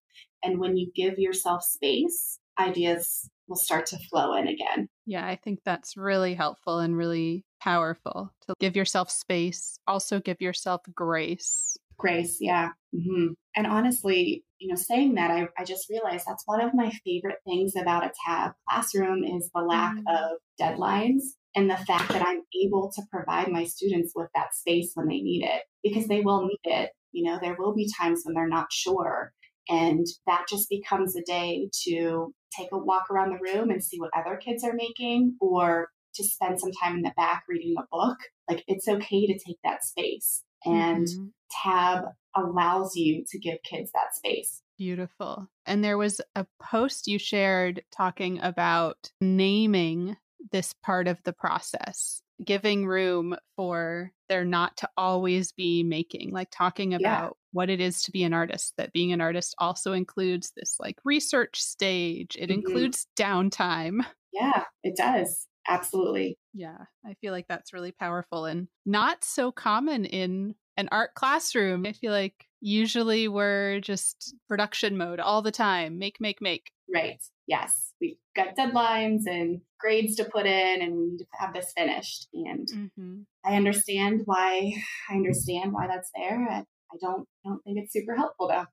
And 0.43 0.59
when 0.59 0.77
you 0.77 0.91
give 0.95 1.17
yourself 1.17 1.63
space, 1.63 2.39
ideas 2.57 3.29
will 3.47 3.55
start 3.55 3.87
to 3.87 3.97
flow 4.09 4.35
in 4.35 4.47
again. 4.47 4.87
Yeah, 5.05 5.25
I 5.25 5.35
think 5.35 5.59
that's 5.65 5.97
really 5.97 6.35
helpful 6.35 6.79
and 6.79 6.95
really 6.95 7.45
powerful 7.59 8.31
to 8.47 8.53
give 8.59 8.75
yourself 8.75 9.09
space, 9.09 9.79
also 9.87 10.19
give 10.19 10.41
yourself 10.41 10.81
grace. 10.93 11.77
Grace, 11.97 12.37
yeah. 12.39 12.69
Mm-hmm. 12.95 13.33
And 13.55 13.67
honestly, 13.67 14.45
you 14.59 14.69
know, 14.69 14.75
saying 14.75 15.15
that, 15.15 15.31
I, 15.31 15.47
I 15.57 15.65
just 15.65 15.89
realized 15.89 16.25
that's 16.27 16.43
one 16.45 16.61
of 16.61 16.73
my 16.73 16.91
favorite 17.05 17.39
things 17.45 17.73
about 17.75 18.05
a 18.05 18.11
tab 18.25 18.51
classroom 18.69 19.23
is 19.23 19.49
the 19.53 19.61
lack 19.61 19.95
mm-hmm. 19.95 20.07
of 20.07 20.37
deadlines 20.59 21.21
and 21.55 21.69
the 21.69 21.77
fact 21.77 22.09
that 22.09 22.25
I'm 22.25 22.41
able 22.63 22.91
to 22.95 23.01
provide 23.11 23.49
my 23.49 23.65
students 23.65 24.13
with 24.15 24.29
that 24.35 24.53
space 24.53 24.91
when 24.93 25.07
they 25.07 25.19
need 25.19 25.43
it 25.43 25.63
because 25.83 26.07
they 26.07 26.21
will 26.21 26.45
need 26.45 26.59
it. 26.63 26.91
You 27.11 27.29
know, 27.29 27.39
there 27.41 27.55
will 27.57 27.73
be 27.73 27.89
times 27.99 28.21
when 28.23 28.35
they're 28.35 28.47
not 28.47 28.71
sure. 28.71 29.33
And 29.69 30.05
that 30.25 30.45
just 30.49 30.69
becomes 30.69 31.15
a 31.15 31.21
day 31.21 31.69
to 31.83 32.33
take 32.57 32.69
a 32.71 32.77
walk 32.77 33.11
around 33.11 33.29
the 33.29 33.53
room 33.53 33.69
and 33.69 33.83
see 33.83 33.99
what 33.99 34.11
other 34.15 34.35
kids 34.35 34.63
are 34.63 34.73
making 34.73 35.37
or 35.39 35.89
to 36.15 36.23
spend 36.23 36.59
some 36.59 36.71
time 36.71 36.95
in 36.95 37.01
the 37.03 37.13
back 37.15 37.43
reading 37.47 37.75
a 37.77 37.83
book. 37.91 38.17
Like 38.49 38.63
it's 38.67 38.87
okay 38.87 39.27
to 39.27 39.33
take 39.33 39.59
that 39.63 39.83
space. 39.83 40.43
And 40.65 41.07
mm-hmm. 41.07 41.25
Tab 41.63 42.05
allows 42.35 42.95
you 42.95 43.23
to 43.29 43.39
give 43.39 43.57
kids 43.63 43.91
that 43.93 44.15
space. 44.15 44.61
Beautiful. 44.77 45.47
And 45.65 45.83
there 45.83 45.97
was 45.97 46.21
a 46.35 46.45
post 46.61 47.07
you 47.07 47.19
shared 47.19 47.83
talking 47.91 48.39
about 48.39 49.11
naming 49.21 50.17
this 50.51 50.73
part 50.73 51.07
of 51.07 51.21
the 51.23 51.33
process, 51.33 52.21
giving 52.43 52.85
room 52.85 53.35
for 53.55 54.11
there 54.27 54.45
not 54.45 54.77
to 54.77 54.89
always 54.95 55.51
be 55.51 55.83
making, 55.83 56.31
like 56.31 56.49
talking 56.51 56.93
about 56.93 57.23
yeah. 57.23 57.29
what 57.51 57.69
it 57.69 57.81
is 57.81 58.03
to 58.03 58.11
be 58.11 58.23
an 58.23 58.33
artist, 58.33 58.73
that 58.77 58.93
being 58.93 59.11
an 59.11 59.21
artist 59.21 59.55
also 59.57 59.93
includes 59.93 60.51
this 60.55 60.77
like 60.79 60.97
research 61.03 61.61
stage, 61.61 62.37
it 62.39 62.49
mm-hmm. 62.49 62.59
includes 62.59 63.07
downtime. 63.17 63.99
Yeah, 64.31 64.65
it 64.83 64.95
does. 64.95 65.47
Absolutely. 65.67 66.37
Yeah, 66.53 66.77
I 67.03 67.15
feel 67.15 67.33
like 67.33 67.47
that's 67.49 67.73
really 67.73 67.91
powerful 67.91 68.45
and 68.45 68.67
not 68.85 69.23
so 69.23 69.51
common 69.51 70.05
in 70.05 70.53
an 70.77 70.87
art 70.91 71.15
classroom. 71.15 71.87
I 71.87 71.93
feel 71.93 72.11
like 72.11 72.45
usually 72.61 73.27
we're 73.27 73.79
just 73.79 74.35
production 74.47 74.97
mode 74.97 75.19
all 75.19 75.41
the 75.41 75.51
time 75.51 75.97
make, 75.97 76.21
make, 76.21 76.41
make. 76.41 76.71
Right. 76.93 77.21
Yes. 77.47 77.93
We've 78.01 78.17
got 78.35 78.55
deadlines 78.55 79.21
and 79.27 79.61
grades 79.79 80.15
to 80.15 80.25
put 80.25 80.45
in 80.45 80.81
and 80.81 80.95
we 80.95 81.05
need 81.05 81.17
to 81.19 81.25
have 81.39 81.53
this 81.53 81.71
finished. 81.77 82.27
And 82.33 82.67
mm-hmm. 82.67 83.19
I 83.45 83.55
understand 83.55 84.21
why 84.25 84.73
I 85.09 85.15
understand 85.15 85.73
why 85.73 85.87
that's 85.87 86.09
there. 86.15 86.47
I, 86.49 86.63
I 86.91 86.97
don't 86.99 87.27
I 87.45 87.49
don't 87.49 87.63
think 87.63 87.77
it's 87.79 87.93
super 87.93 88.15
helpful 88.15 88.47
though. 88.47 88.65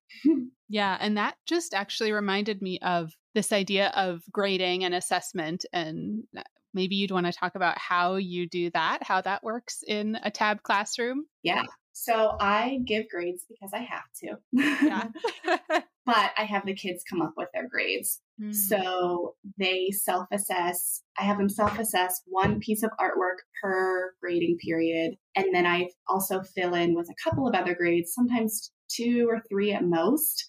yeah, 0.68 0.96
and 1.00 1.18
that 1.18 1.36
just 1.46 1.74
actually 1.74 2.12
reminded 2.12 2.62
me 2.62 2.78
of 2.80 3.12
this 3.34 3.52
idea 3.52 3.92
of 3.94 4.22
grading 4.32 4.84
and 4.84 4.94
assessment 4.94 5.66
and 5.72 6.24
maybe 6.72 6.94
you'd 6.94 7.10
want 7.10 7.26
to 7.26 7.32
talk 7.32 7.54
about 7.54 7.78
how 7.78 8.16
you 8.16 8.48
do 8.48 8.70
that, 8.70 9.02
how 9.02 9.20
that 9.22 9.42
works 9.42 9.82
in 9.86 10.18
a 10.22 10.30
tab 10.30 10.62
classroom. 10.62 11.24
Yeah. 11.42 11.64
So 11.92 12.36
I 12.38 12.80
give 12.84 13.08
grades 13.08 13.46
because 13.48 13.72
I 13.72 13.78
have 13.78 14.04
to. 14.22 14.36
Yeah. 14.52 15.08
but 16.06 16.30
I 16.36 16.44
have 16.44 16.66
the 16.66 16.74
kids 16.74 17.02
come 17.08 17.22
up 17.22 17.32
with 17.36 17.45
their 17.56 17.68
grades. 17.68 18.20
Mm. 18.40 18.54
So 18.54 19.34
they 19.58 19.88
self 19.90 20.26
assess. 20.32 21.02
I 21.18 21.24
have 21.24 21.38
them 21.38 21.48
self 21.48 21.78
assess 21.78 22.22
one 22.26 22.60
piece 22.60 22.82
of 22.82 22.90
artwork 23.00 23.38
per 23.62 24.12
grading 24.20 24.58
period. 24.64 25.14
And 25.34 25.54
then 25.54 25.66
I 25.66 25.88
also 26.08 26.42
fill 26.42 26.74
in 26.74 26.94
with 26.94 27.08
a 27.08 27.28
couple 27.28 27.48
of 27.48 27.54
other 27.54 27.74
grades, 27.74 28.12
sometimes 28.14 28.70
two 28.88 29.26
or 29.28 29.42
three 29.48 29.72
at 29.72 29.84
most 29.84 30.44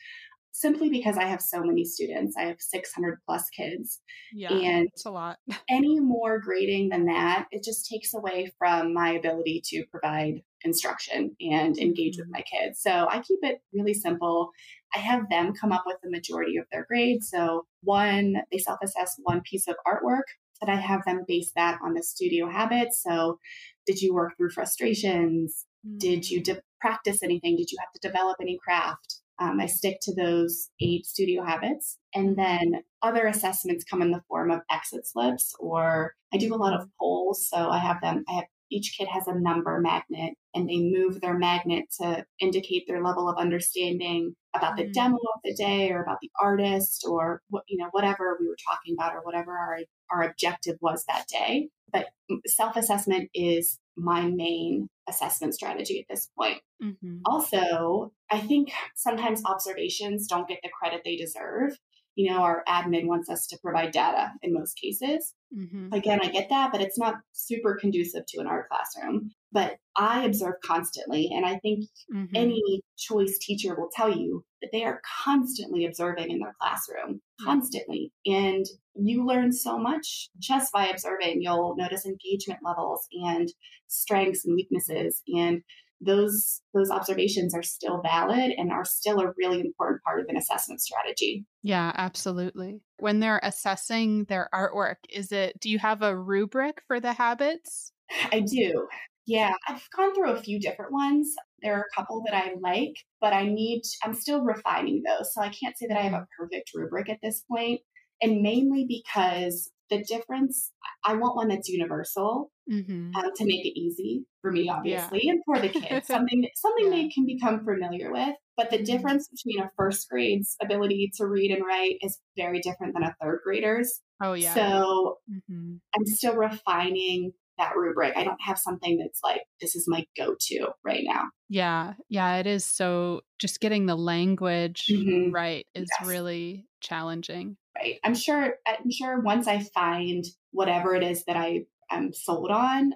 simply 0.57 0.89
because 0.89 1.17
I 1.17 1.25
have 1.25 1.41
so 1.41 1.61
many 1.61 1.85
students. 1.85 2.35
I 2.35 2.45
have 2.45 2.57
600 2.59 3.19
plus 3.25 3.47
kids. 3.49 4.01
Yeah, 4.33 4.51
and 4.51 4.87
it's 4.91 5.05
a 5.05 5.11
lot. 5.11 5.37
any 5.69 5.99
more 5.99 6.39
grading 6.39 6.89
than 6.89 7.05
that, 7.05 7.45
it 7.51 7.63
just 7.63 7.87
takes 7.87 8.13
away 8.13 8.51
from 8.57 8.93
my 8.93 9.11
ability 9.11 9.61
to 9.67 9.85
provide 9.91 10.41
instruction 10.63 11.35
and 11.39 11.77
engage 11.77 12.13
mm-hmm. 12.13 12.21
with 12.21 12.29
my 12.31 12.41
kids. 12.41 12.81
So 12.81 13.07
I 13.09 13.21
keep 13.21 13.39
it 13.41 13.61
really 13.73 13.93
simple. 13.93 14.51
I 14.95 14.99
have 14.99 15.29
them 15.29 15.53
come 15.53 15.71
up 15.71 15.83
with 15.85 15.97
the 16.01 16.09
majority 16.09 16.57
of 16.57 16.65
their 16.71 16.85
grades. 16.87 17.29
So 17.29 17.65
one, 17.83 18.37
they 18.51 18.57
self-assess 18.57 19.15
one 19.23 19.41
piece 19.41 19.67
of 19.67 19.75
artwork. 19.87 20.23
That 20.59 20.71
I 20.71 20.75
have 20.77 21.05
them 21.05 21.23
base 21.27 21.51
that 21.55 21.77
on 21.83 21.93
the 21.93 22.01
studio 22.01 22.49
habits. 22.49 23.03
So, 23.03 23.37
did 23.85 24.01
you 24.01 24.15
work 24.15 24.35
through 24.37 24.49
frustrations? 24.49 25.67
Mm-hmm. 25.85 25.97
Did 25.99 26.31
you 26.31 26.41
de- 26.41 26.63
practice 26.81 27.21
anything? 27.21 27.57
Did 27.57 27.71
you 27.71 27.77
have 27.79 27.91
to 27.93 27.99
develop 28.07 28.37
any 28.41 28.57
craft? 28.63 29.21
Um, 29.39 29.59
I 29.59 29.67
stick 29.67 29.99
to 30.01 30.15
those 30.15 30.69
eight 30.81 31.05
studio 31.05 31.43
habits. 31.43 31.99
And 32.15 32.35
then 32.35 32.81
other 33.03 33.27
assessments 33.27 33.85
come 33.85 34.01
in 34.01 34.09
the 34.09 34.23
form 34.27 34.49
of 34.49 34.61
exit 34.71 35.05
slips, 35.05 35.53
or 35.59 36.15
I 36.33 36.37
do 36.37 36.53
a 36.53 36.57
lot 36.57 36.73
of 36.73 36.89
polls. 36.99 37.47
So 37.47 37.69
I 37.69 37.77
have 37.77 38.01
them, 38.01 38.23
I 38.27 38.33
have 38.33 38.45
each 38.69 38.95
kid 38.97 39.07
has 39.07 39.27
a 39.27 39.39
number 39.39 39.79
magnet 39.79 40.33
and 40.53 40.69
they 40.69 40.79
move 40.79 41.21
their 41.21 41.37
magnet 41.37 41.85
to 41.99 42.25
indicate 42.39 42.85
their 42.87 43.03
level 43.03 43.29
of 43.29 43.37
understanding 43.37 44.33
about 44.55 44.75
the 44.75 44.83
mm-hmm. 44.83 44.91
demo 44.91 45.15
of 45.15 45.41
the 45.43 45.53
day 45.53 45.91
or 45.91 46.01
about 46.01 46.17
the 46.21 46.31
artist 46.41 47.05
or 47.07 47.41
what, 47.49 47.63
you 47.67 47.77
know, 47.77 47.89
whatever 47.91 48.37
we 48.39 48.47
were 48.47 48.57
talking 48.69 48.95
about 48.97 49.15
or 49.15 49.21
whatever 49.21 49.51
our, 49.51 49.79
our 50.11 50.23
objective 50.23 50.77
was 50.81 51.05
that 51.07 51.25
day. 51.27 51.69
But 51.91 52.07
self 52.47 52.75
assessment 52.75 53.29
is 53.33 53.79
my 53.95 54.21
main 54.21 54.89
assessment 55.09 55.53
strategy 55.53 55.99
at 55.99 56.13
this 56.13 56.29
point. 56.37 56.59
Mm-hmm. 56.83 57.19
Also, 57.25 58.11
I 58.29 58.39
think 58.39 58.71
sometimes 58.95 59.41
observations 59.45 60.27
don't 60.27 60.47
get 60.47 60.59
the 60.63 60.69
credit 60.69 61.01
they 61.03 61.15
deserve. 61.15 61.77
You 62.17 62.31
know, 62.31 62.39
our 62.39 62.63
admin 62.67 63.05
wants 63.05 63.29
us 63.29 63.45
to 63.47 63.59
provide 63.63 63.91
data 63.91 64.31
in 64.41 64.51
most 64.51 64.73
cases. 64.73 65.35
Mm-hmm. 65.55 65.93
Again, 65.93 66.19
I 66.23 66.29
get 66.29 66.49
that, 66.49 66.71
but 66.71 66.81
it's 66.81 66.97
not 66.97 67.17
super 67.31 67.77
conducive 67.79 68.23
to 68.29 68.41
an 68.41 68.47
art 68.47 68.67
classroom. 68.69 69.29
But 69.51 69.77
I 69.95 70.25
observe 70.25 70.55
constantly, 70.65 71.29
and 71.31 71.45
I 71.45 71.59
think 71.59 71.85
mm-hmm. 72.11 72.35
any 72.35 72.81
choice 72.97 73.37
teacher 73.39 73.75
will 73.75 73.91
tell 73.95 74.09
you 74.09 74.43
that 74.61 74.69
they 74.71 74.83
are 74.83 74.99
constantly 75.23 75.85
observing 75.85 76.31
in 76.31 76.39
their 76.39 76.55
classroom, 76.59 77.21
constantly. 77.39 78.11
And 78.25 78.65
you 78.95 79.23
learn 79.23 79.53
so 79.53 79.77
much 79.77 80.29
just 80.39 80.73
by 80.73 80.87
observing. 80.87 81.43
You'll 81.43 81.75
notice 81.77 82.03
engagement 82.03 82.61
levels 82.63 83.07
and 83.11 83.47
strengths 83.87 84.43
and 84.43 84.55
weaknesses. 84.55 85.21
And 85.27 85.61
those 85.99 86.61
those 86.73 86.91
observations 86.91 87.55
are 87.55 87.63
still 87.63 88.01
valid 88.01 88.51
and 88.57 88.71
are 88.71 88.85
still 88.85 89.19
a 89.19 89.33
really 89.37 89.59
important 89.59 90.03
part 90.03 90.19
of 90.19 90.27
an 90.29 90.37
assessment 90.37 90.81
strategy. 90.81 91.45
Yeah, 91.63 91.91
absolutely. 91.95 92.81
When 92.99 93.19
they're 93.19 93.41
assessing 93.43 94.25
their 94.25 94.49
artwork, 94.53 94.97
is 95.09 95.31
it 95.31 95.59
do 95.59 95.69
you 95.69 95.79
have 95.79 96.01
a 96.01 96.17
rubric 96.17 96.81
for 96.87 96.99
the 96.99 97.13
habits? 97.13 97.91
I 98.31 98.41
do. 98.41 98.87
Yeah, 99.25 99.53
I've 99.67 99.85
gone 99.95 100.15
through 100.15 100.31
a 100.31 100.41
few 100.41 100.59
different 100.59 100.93
ones. 100.93 101.33
There 101.61 101.75
are 101.75 101.81
a 101.81 101.95
couple 101.99 102.23
that 102.25 102.35
I 102.35 102.53
like, 102.61 102.93
but 103.19 103.33
I 103.33 103.47
need 103.47 103.81
I'm 104.03 104.13
still 104.13 104.41
refining 104.41 105.03
those. 105.03 105.33
So 105.33 105.41
I 105.41 105.49
can't 105.49 105.77
say 105.77 105.87
that 105.87 105.97
I 105.97 106.03
have 106.03 106.13
mm-hmm. 106.13 106.23
a 106.23 106.43
perfect 106.43 106.71
rubric 106.73 107.09
at 107.09 107.19
this 107.21 107.43
point 107.51 107.81
and 108.21 108.41
mainly 108.41 108.85
because 108.87 109.71
the 109.89 110.03
difference 110.03 110.71
i 111.05 111.13
want 111.13 111.35
one 111.35 111.47
that's 111.47 111.69
universal 111.69 112.51
mm-hmm. 112.71 113.15
um, 113.15 113.31
to 113.35 113.45
make 113.45 113.65
it 113.65 113.79
easy 113.79 114.25
for 114.41 114.51
me 114.51 114.69
obviously 114.69 115.21
yeah. 115.23 115.31
and 115.31 115.41
for 115.45 115.59
the 115.59 115.69
kids 115.69 116.07
something 116.07 116.47
something 116.55 116.85
yeah. 116.85 116.91
they 116.91 117.09
can 117.09 117.25
become 117.25 117.63
familiar 117.63 118.11
with 118.11 118.35
but 118.55 118.69
the 118.69 118.77
mm-hmm. 118.77 118.85
difference 118.85 119.27
between 119.29 119.63
a 119.63 119.69
first 119.77 120.07
grade's 120.09 120.55
ability 120.61 121.11
to 121.15 121.25
read 121.25 121.51
and 121.51 121.65
write 121.65 121.95
is 122.01 122.19
very 122.35 122.59
different 122.59 122.93
than 122.93 123.03
a 123.03 123.15
third 123.21 123.39
grader's 123.43 124.01
oh 124.21 124.33
yeah 124.33 124.53
so 124.53 125.17
mm-hmm. 125.29 125.75
i'm 125.95 126.05
still 126.05 126.35
refining 126.35 127.31
that 127.57 127.75
rubric 127.75 128.15
i 128.15 128.23
don't 128.23 128.41
have 128.41 128.59
something 128.59 128.97
that's 128.97 129.19
like 129.23 129.41
this 129.61 129.75
is 129.75 129.85
my 129.87 130.05
go-to 130.15 130.67
right 130.83 131.03
now 131.03 131.23
yeah 131.49 131.93
yeah 132.07 132.35
it 132.35 132.45
is 132.45 132.63
so 132.63 133.21
just 133.39 133.59
getting 133.59 133.87
the 133.87 133.95
language 133.95 134.85
mm-hmm. 134.91 135.31
right 135.31 135.65
is 135.73 135.87
yes. 135.99 136.07
really 136.07 136.65
challenging 136.81 137.57
right? 137.77 137.99
I'm 138.03 138.15
sure, 138.15 138.55
I'm 138.67 138.91
sure 138.91 139.19
once 139.19 139.47
I 139.47 139.59
find 139.73 140.23
whatever 140.51 140.95
it 140.95 141.03
is 141.03 141.25
that 141.25 141.37
I 141.37 141.65
am 141.91 142.13
sold 142.13 142.51
on, 142.51 142.93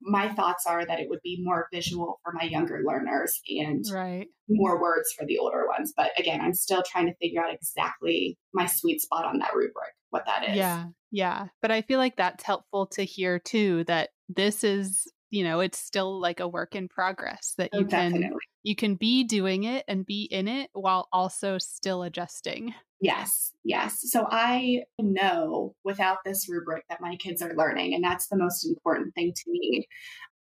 my 0.00 0.32
thoughts 0.34 0.66
are 0.66 0.84
that 0.86 1.00
it 1.00 1.08
would 1.08 1.20
be 1.22 1.40
more 1.42 1.68
visual 1.72 2.20
for 2.22 2.32
my 2.32 2.44
younger 2.44 2.82
learners 2.84 3.40
and 3.48 3.84
right. 3.92 4.28
more 4.48 4.80
words 4.80 5.12
for 5.18 5.26
the 5.26 5.38
older 5.38 5.66
ones. 5.66 5.92
But 5.96 6.12
again, 6.18 6.40
I'm 6.40 6.54
still 6.54 6.82
trying 6.90 7.06
to 7.06 7.14
figure 7.20 7.42
out 7.42 7.52
exactly 7.52 8.38
my 8.52 8.66
sweet 8.66 9.00
spot 9.00 9.24
on 9.24 9.38
that 9.38 9.54
rubric, 9.54 9.94
what 10.10 10.26
that 10.26 10.48
is. 10.48 10.56
Yeah. 10.56 10.86
Yeah. 11.10 11.46
But 11.62 11.70
I 11.70 11.82
feel 11.82 11.98
like 11.98 12.16
that's 12.16 12.44
helpful 12.44 12.86
to 12.88 13.04
hear 13.04 13.38
too 13.38 13.84
that 13.84 14.10
this 14.28 14.64
is, 14.64 15.10
you 15.30 15.44
know, 15.44 15.60
it's 15.60 15.78
still 15.78 16.20
like 16.20 16.40
a 16.40 16.48
work 16.48 16.74
in 16.74 16.88
progress 16.88 17.54
that 17.58 17.70
oh, 17.72 17.80
you 17.80 17.86
can 17.86 18.12
definitely. 18.12 18.38
you 18.62 18.76
can 18.76 18.94
be 18.94 19.24
doing 19.24 19.64
it 19.64 19.84
and 19.88 20.06
be 20.06 20.24
in 20.30 20.48
it 20.48 20.70
while 20.72 21.08
also 21.12 21.58
still 21.58 22.02
adjusting. 22.02 22.74
Yes, 23.04 23.52
yes. 23.64 23.98
So 24.10 24.26
I 24.30 24.84
know 24.98 25.74
without 25.84 26.18
this 26.24 26.48
rubric 26.48 26.84
that 26.88 27.02
my 27.02 27.16
kids 27.16 27.42
are 27.42 27.54
learning, 27.54 27.94
and 27.94 28.02
that's 28.02 28.28
the 28.28 28.38
most 28.38 28.66
important 28.66 29.14
thing 29.14 29.34
to 29.36 29.50
me. 29.50 29.86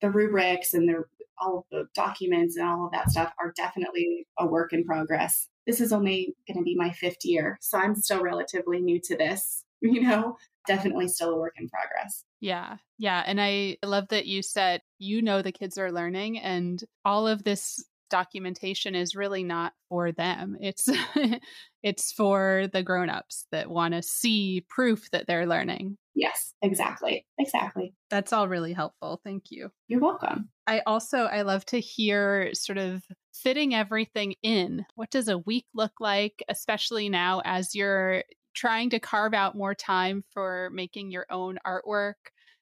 The 0.02 0.12
rubrics 0.12 0.74
and 0.74 0.90
the 0.90 1.06
all 1.42 1.60
of 1.60 1.64
the 1.72 1.88
documents 1.96 2.58
and 2.58 2.68
all 2.68 2.88
of 2.88 2.92
that 2.92 3.10
stuff 3.10 3.32
are 3.40 3.54
definitely 3.56 4.28
a 4.38 4.46
work 4.46 4.74
in 4.74 4.84
progress. 4.84 5.48
This 5.66 5.80
is 5.80 5.94
only 5.94 6.36
going 6.50 6.58
to 6.58 6.64
be 6.64 6.76
my 6.76 6.92
fifth 6.92 7.24
year, 7.24 7.58
so 7.62 7.78
I'm 7.78 7.96
still 7.96 8.22
relatively 8.22 8.82
new 8.82 9.00
to 9.06 9.16
this. 9.16 9.64
you 9.82 10.02
know, 10.02 10.36
definitely 10.68 11.08
still 11.08 11.32
a 11.32 11.38
work 11.38 11.54
in 11.58 11.70
progress. 11.70 12.26
Yeah. 12.42 12.78
Yeah. 12.98 13.24
And 13.26 13.40
I 13.40 13.78
love 13.84 14.10
that 14.10 14.26
you 14.26 14.42
said, 14.42 14.82
you 14.98 15.22
know, 15.22 15.42
the 15.42 15.54
kids 15.54 15.78
are 15.78 15.92
learning 15.92 16.40
and 16.40 16.84
all 17.06 17.28
of 17.28 17.44
this 17.44 17.82
documentation 18.10 18.96
is 18.96 19.16
really 19.16 19.44
not 19.44 19.74
for 19.88 20.12
them. 20.12 20.58
It's 20.60 20.90
it's 21.84 22.12
for 22.12 22.68
the 22.72 22.84
grown-ups 22.84 23.48
that 23.52 23.70
want 23.70 23.94
to 23.94 24.02
see 24.02 24.66
proof 24.70 25.10
that 25.12 25.28
they're 25.28 25.48
learning. 25.48 25.98
Yes, 26.16 26.54
exactly. 26.62 27.26
Exactly. 27.38 27.94
That's 28.10 28.34
all 28.34 28.48
really 28.48 28.74
helpful. 28.74 29.22
Thank 29.24 29.46
you. 29.52 29.72
You're 29.88 30.02
welcome. 30.02 30.50
I 30.68 30.82
also 30.86 31.20
I 31.20 31.44
love 31.44 31.66
to 31.68 31.80
hear 31.80 32.54
sort 32.54 32.78
of 32.78 33.04
fitting 33.34 33.74
everything 33.74 34.36
in. 34.44 34.86
What 34.96 35.12
does 35.12 35.28
a 35.28 35.38
week 35.38 35.66
look 35.74 35.94
like, 36.00 36.44
especially 36.50 37.10
now 37.10 37.42
as 37.46 37.74
you're 37.76 38.24
trying 38.54 38.90
to 38.90 39.00
carve 39.00 39.34
out 39.34 39.56
more 39.56 39.76
time 39.76 40.24
for 40.32 40.70
making 40.74 41.12
your 41.12 41.26
own 41.30 41.58
artwork? 41.66 42.16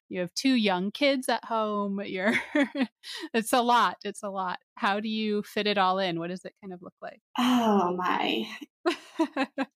you 0.10 0.22
have 0.22 0.34
two 0.34 0.54
young 0.54 0.92
kids 0.92 1.30
at 1.30 1.44
home 1.46 2.02
you're 2.04 2.34
it's 3.34 3.54
a 3.54 3.62
lot 3.62 3.98
it's 4.04 4.24
a 4.24 4.30
lot 4.30 4.60
how 4.78 5.00
do 5.00 5.10
you 5.10 5.44
fit 5.44 5.68
it 5.68 5.78
all 5.78 6.00
in? 6.00 6.20
What 6.20 6.30
does 6.30 6.46
it 6.46 6.54
kind 6.62 6.74
of 6.74 6.82
look 6.82 6.94
like? 7.02 7.20
Oh 7.38 7.96
my. 7.98 8.46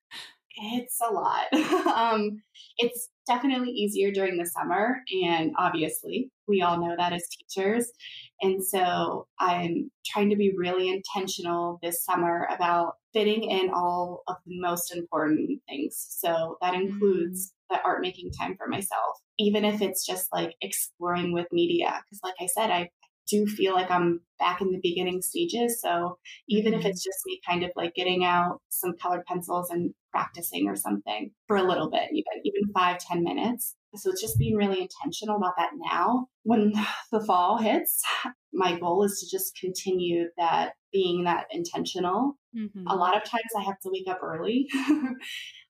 It's 0.64 0.99
a 1.02 1.14
lot. 1.14 1.45
Um, 1.91 2.41
it's 2.78 3.10
definitely 3.28 3.70
easier 3.70 4.12
during 4.12 4.38
the 4.38 4.45
summer 4.45 5.02
and 5.24 5.52
obviously 5.58 6.32
we 6.47 6.62
all 6.62 6.80
know 6.80 6.95
that 6.97 7.14
as 7.14 7.28
teachers 7.28 7.91
and 8.41 8.64
so 8.66 9.28
i'm 9.39 9.91
trying 10.06 10.30
to 10.30 10.36
be 10.36 10.54
really 10.58 10.89
intentional 10.89 11.80
this 11.84 12.04
summer 12.04 12.47
about 12.49 12.93
fitting 13.14 13.43
in 13.43 13.70
all 13.74 14.24
of 14.28 14.38
the 14.45 14.60
most 14.60 14.95
important 14.95 15.62
things 15.68 15.95
so 16.10 16.58
that 16.62 16.74
includes 16.74 17.49
mm 17.49 17.52
that 17.72 17.82
art 17.86 18.02
making 18.02 18.30
time 18.32 18.56
for 18.58 18.68
myself, 18.68 19.18
even 19.39 19.66
if 19.66 19.82
it's 19.82 20.06
just 20.06 20.28
like 20.32 20.54
exploring 20.62 21.34
with 21.34 21.47
media. 21.52 22.02
Because, 22.04 22.20
like 22.24 22.36
I 22.39 22.45
said, 22.45 22.70
I 22.70 22.89
do 23.32 23.48
feel 23.48 23.74
like 23.74 23.90
I'm 23.90 24.22
back 24.38 24.60
in 24.60 24.72
the 24.72 24.80
beginning 24.82 25.22
stages. 25.22 25.80
So, 25.82 26.18
even 26.50 26.74
if 26.74 26.82
mm-hmm. 26.82 26.90
it's 26.90 27.04
just 27.04 27.20
me 27.26 27.40
kind 27.48 27.64
of 27.64 27.72
like 27.76 27.96
getting 27.96 28.26
out 28.26 28.60
some 28.70 28.94
colored 29.02 29.26
pencils 29.26 29.70
and 29.70 29.94
practicing 30.12 30.68
or 30.68 30.76
something 30.76 31.32
for 31.48 31.56
a 31.56 31.64
little 31.64 31.90
bit, 31.90 32.10
even, 32.12 32.42
even 32.44 32.74
five 32.74 32.98
ten 33.00 33.24
minutes. 33.24 33.76
So, 33.96 34.10
it's 34.10 34.22
just 34.22 34.38
being 34.38 34.56
really 34.56 34.82
intentional 34.82 35.38
about 35.38 35.54
that 35.58 35.72
now. 35.92 36.28
When 36.44 36.74
the 37.12 37.24
fall 37.26 37.58
hits, 37.58 38.04
my 38.54 38.78
goal 38.78 39.04
is 39.04 39.20
to 39.20 39.36
just 39.36 39.58
continue 39.60 40.26
that 40.38 40.74
being 40.92 41.24
that 41.24 41.46
intentional. 41.52 42.38
Mm-hmm. 42.58 42.86
A 42.88 42.96
lot 42.96 43.16
of 43.16 43.24
times 43.24 43.44
I 43.58 43.64
have 43.64 43.80
to 43.80 43.90
wake 43.92 44.10
up 44.10 44.20
early 44.22 44.68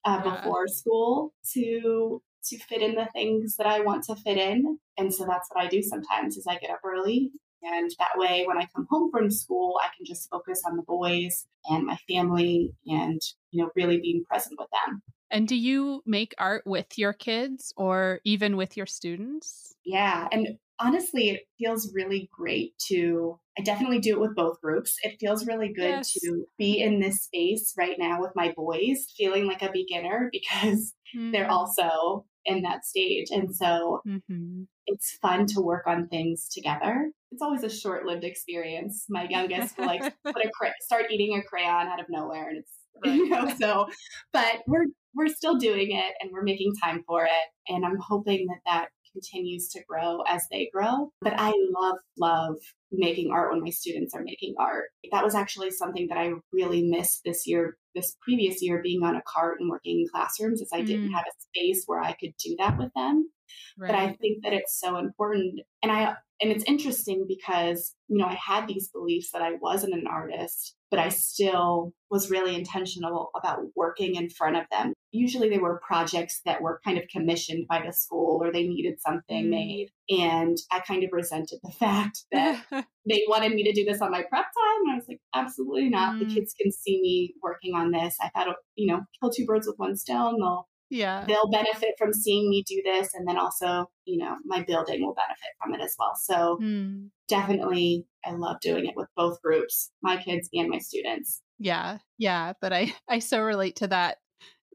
uh, 0.04 0.20
yeah. 0.24 0.40
before 0.40 0.66
school 0.66 1.32
to 1.54 2.20
to 2.44 2.58
fit 2.58 2.82
in 2.82 2.96
the 2.96 3.08
things 3.12 3.56
that 3.56 3.66
I 3.68 3.80
want 3.80 4.02
to 4.04 4.16
fit 4.16 4.36
in. 4.36 4.78
And 4.98 5.14
so 5.14 5.24
that's 5.24 5.48
what 5.52 5.64
I 5.64 5.68
do 5.68 5.80
sometimes 5.80 6.36
is 6.36 6.46
I 6.46 6.58
get 6.58 6.70
up 6.70 6.80
early 6.84 7.30
and 7.62 7.90
that 7.98 8.12
way 8.16 8.44
when 8.46 8.58
I 8.58 8.68
come 8.74 8.86
home 8.90 9.10
from 9.10 9.30
school 9.30 9.78
I 9.82 9.88
can 9.96 10.04
just 10.04 10.28
focus 10.30 10.62
on 10.66 10.76
the 10.76 10.82
boys 10.82 11.46
and 11.66 11.86
my 11.86 11.96
family 12.08 12.72
and 12.86 13.20
you 13.50 13.62
know 13.62 13.70
really 13.76 14.00
being 14.00 14.24
present 14.28 14.58
with 14.58 14.68
them. 14.70 15.02
And 15.30 15.48
do 15.48 15.56
you 15.56 16.02
make 16.04 16.34
art 16.36 16.62
with 16.66 16.98
your 16.98 17.14
kids 17.14 17.72
or 17.78 18.20
even 18.22 18.58
with 18.58 18.76
your 18.76 18.84
students? 18.84 19.74
Yeah, 19.82 20.28
and 20.30 20.58
honestly, 20.78 21.30
it 21.30 21.42
feels 21.58 21.92
really 21.94 22.28
great 22.32 22.76
to, 22.88 23.38
I 23.58 23.62
definitely 23.62 24.00
do 24.00 24.14
it 24.14 24.20
with 24.20 24.34
both 24.34 24.60
groups. 24.60 24.96
It 25.02 25.16
feels 25.20 25.46
really 25.46 25.72
good 25.72 25.88
yes. 25.88 26.12
to 26.12 26.44
be 26.58 26.80
in 26.80 27.00
this 27.00 27.22
space 27.22 27.72
right 27.78 27.96
now 27.98 28.20
with 28.20 28.32
my 28.34 28.52
boys, 28.56 29.06
feeling 29.16 29.46
like 29.46 29.62
a 29.62 29.72
beginner 29.72 30.28
because 30.32 30.92
mm-hmm. 31.16 31.30
they're 31.32 31.50
also 31.50 32.26
in 32.44 32.62
that 32.62 32.84
stage. 32.84 33.28
And 33.30 33.54
so 33.54 34.02
mm-hmm. 34.06 34.62
It's 34.86 35.18
fun 35.22 35.46
to 35.46 35.60
work 35.60 35.86
on 35.86 36.08
things 36.08 36.48
together. 36.48 37.10
It's 37.30 37.42
always 37.42 37.62
a 37.62 37.70
short 37.70 38.04
lived 38.04 38.24
experience. 38.24 39.06
My 39.08 39.26
youngest 39.28 39.78
will 39.78 39.86
like 39.86 40.02
put 40.24 40.44
a 40.44 40.50
start 40.80 41.06
eating 41.10 41.38
a 41.38 41.42
crayon 41.42 41.88
out 41.88 42.00
of 42.00 42.06
nowhere 42.08 42.48
and 42.48 42.58
it's, 42.58 42.72
right. 43.04 43.14
you 43.14 43.28
know, 43.28 43.52
so, 43.60 43.88
but 44.32 44.62
we're, 44.66 44.86
we're 45.14 45.28
still 45.28 45.56
doing 45.56 45.92
it 45.92 46.14
and 46.20 46.30
we're 46.32 46.42
making 46.42 46.72
time 46.82 47.04
for 47.06 47.24
it. 47.24 47.30
And 47.68 47.84
I'm 47.84 47.98
hoping 47.98 48.46
that 48.48 48.60
that 48.66 48.88
continues 49.12 49.68
to 49.70 49.80
grow 49.88 50.22
as 50.26 50.46
they 50.50 50.70
grow. 50.72 51.12
But 51.20 51.34
I 51.36 51.52
love, 51.70 51.96
love 52.18 52.56
making 52.92 53.30
art 53.32 53.52
when 53.52 53.62
my 53.62 53.70
students 53.70 54.14
are 54.14 54.22
making 54.22 54.54
art. 54.58 54.86
That 55.10 55.24
was 55.24 55.34
actually 55.34 55.70
something 55.70 56.08
that 56.08 56.18
I 56.18 56.32
really 56.52 56.82
missed 56.82 57.22
this 57.24 57.46
year, 57.46 57.76
this 57.94 58.16
previous 58.22 58.62
year, 58.62 58.80
being 58.82 59.02
on 59.02 59.16
a 59.16 59.22
cart 59.26 59.58
and 59.60 59.70
working 59.70 60.00
in 60.00 60.06
classrooms, 60.12 60.62
as 60.62 60.68
I 60.72 60.82
mm. 60.82 60.86
didn't 60.86 61.12
have 61.12 61.24
a 61.26 61.40
space 61.40 61.84
where 61.86 62.00
I 62.00 62.12
could 62.12 62.32
do 62.42 62.56
that 62.58 62.78
with 62.78 62.90
them. 62.94 63.30
Right. 63.78 63.88
But 63.88 63.96
I 63.96 64.12
think 64.14 64.44
that 64.44 64.52
it's 64.52 64.78
so 64.78 64.96
important. 64.96 65.60
And 65.82 65.92
I, 65.92 66.14
and 66.40 66.50
it's 66.50 66.64
interesting 66.64 67.26
because, 67.28 67.94
you 68.08 68.18
know, 68.18 68.26
I 68.26 68.34
had 68.34 68.66
these 68.66 68.88
beliefs 68.88 69.30
that 69.32 69.42
I 69.42 69.52
wasn't 69.60 69.94
an 69.94 70.06
artist, 70.10 70.74
but 70.90 70.98
I 70.98 71.08
still 71.08 71.92
was 72.10 72.30
really 72.30 72.54
intentional 72.54 73.30
about 73.36 73.60
working 73.76 74.16
in 74.16 74.28
front 74.28 74.56
of 74.56 74.64
them. 74.70 74.92
Usually 75.12 75.48
they 75.48 75.58
were 75.58 75.80
projects 75.86 76.40
that 76.44 76.60
were 76.60 76.80
kind 76.84 76.98
of 76.98 77.04
commissioned 77.08 77.66
by 77.68 77.82
the 77.84 77.92
school 77.92 78.40
or 78.42 78.52
they 78.52 78.66
needed 78.66 79.00
something 79.00 79.46
mm. 79.46 79.50
made. 79.50 79.88
And 80.20 80.56
I 80.70 80.80
kind 80.80 81.04
of 81.04 81.10
resented 81.12 81.58
the 81.62 81.72
fact 81.78 82.24
that 82.32 82.64
they 83.08 83.24
wanted 83.28 83.52
me 83.54 83.64
to 83.64 83.72
do 83.72 83.84
this 83.84 84.00
on 84.00 84.10
my 84.10 84.22
prep 84.22 84.44
time. 84.44 84.82
And 84.84 84.92
I 84.92 84.96
was 84.96 85.04
like, 85.08 85.20
absolutely 85.34 85.88
not. 85.88 86.14
Mm. 86.14 86.18
The 86.20 86.34
kids 86.34 86.54
can 86.60 86.70
see 86.72 87.00
me 87.00 87.34
working 87.42 87.74
on 87.74 87.90
this. 87.90 88.16
I 88.20 88.28
thought, 88.28 88.54
you 88.74 88.92
know, 88.92 89.00
kill 89.20 89.30
two 89.30 89.46
birds 89.46 89.66
with 89.66 89.78
one 89.78 89.96
stone. 89.96 90.38
They'll 90.38 90.66
yeah 90.92 91.24
they'll 91.26 91.50
benefit 91.50 91.94
from 91.96 92.12
seeing 92.12 92.50
me 92.50 92.62
do 92.68 92.82
this 92.84 93.14
and 93.14 93.26
then 93.26 93.38
also 93.38 93.86
you 94.04 94.22
know 94.22 94.36
my 94.44 94.62
building 94.62 95.00
will 95.00 95.14
benefit 95.14 95.48
from 95.58 95.72
it 95.72 95.80
as 95.82 95.96
well 95.98 96.12
so 96.14 96.58
mm. 96.62 97.08
definitely 97.28 98.04
i 98.26 98.30
love 98.30 98.60
doing 98.60 98.84
it 98.84 98.92
with 98.94 99.08
both 99.16 99.40
groups 99.40 99.90
my 100.02 100.18
kids 100.22 100.50
and 100.52 100.68
my 100.68 100.78
students 100.78 101.40
yeah 101.58 101.96
yeah 102.18 102.52
but 102.60 102.74
i 102.74 102.94
i 103.08 103.18
so 103.18 103.40
relate 103.40 103.76
to 103.76 103.86
that 103.86 104.18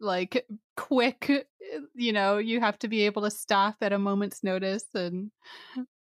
like 0.02 0.48
quick 0.78 1.48
you 1.96 2.14
know 2.14 2.38
you 2.38 2.60
have 2.60 2.80
to 2.80 2.88
be 2.88 3.02
able 3.02 3.24
to 3.24 3.32
stop 3.32 3.76
at 3.82 3.92
a 3.92 4.00
moment's 4.00 4.44
notice 4.44 4.86
and 4.94 5.32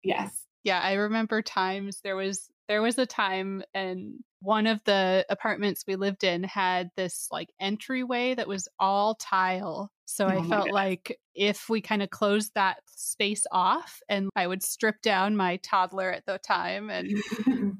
yes 0.04 0.44
yeah 0.62 0.80
i 0.80 0.92
remember 0.92 1.42
times 1.42 1.98
there 2.04 2.14
was 2.14 2.48
there 2.68 2.82
was 2.82 2.98
a 2.98 3.06
time 3.06 3.62
and 3.74 4.22
one 4.40 4.66
of 4.66 4.80
the 4.84 5.24
apartments 5.30 5.84
we 5.88 5.96
lived 5.96 6.22
in 6.22 6.44
had 6.44 6.90
this 6.96 7.28
like 7.32 7.48
entryway 7.58 8.34
that 8.34 8.46
was 8.46 8.68
all 8.78 9.14
tile 9.14 9.90
so 10.06 10.26
oh 10.26 10.28
I 10.28 10.48
felt 10.48 10.70
like 10.70 11.18
if 11.34 11.68
we 11.68 11.80
kind 11.80 12.00
of 12.00 12.10
closed 12.10 12.52
that 12.54 12.78
space 12.86 13.44
off 13.50 14.00
and 14.08 14.30
I 14.36 14.46
would 14.46 14.62
strip 14.62 15.02
down 15.02 15.36
my 15.36 15.56
toddler 15.56 16.12
at 16.12 16.24
the 16.26 16.38
time 16.38 16.90
and 16.90 17.16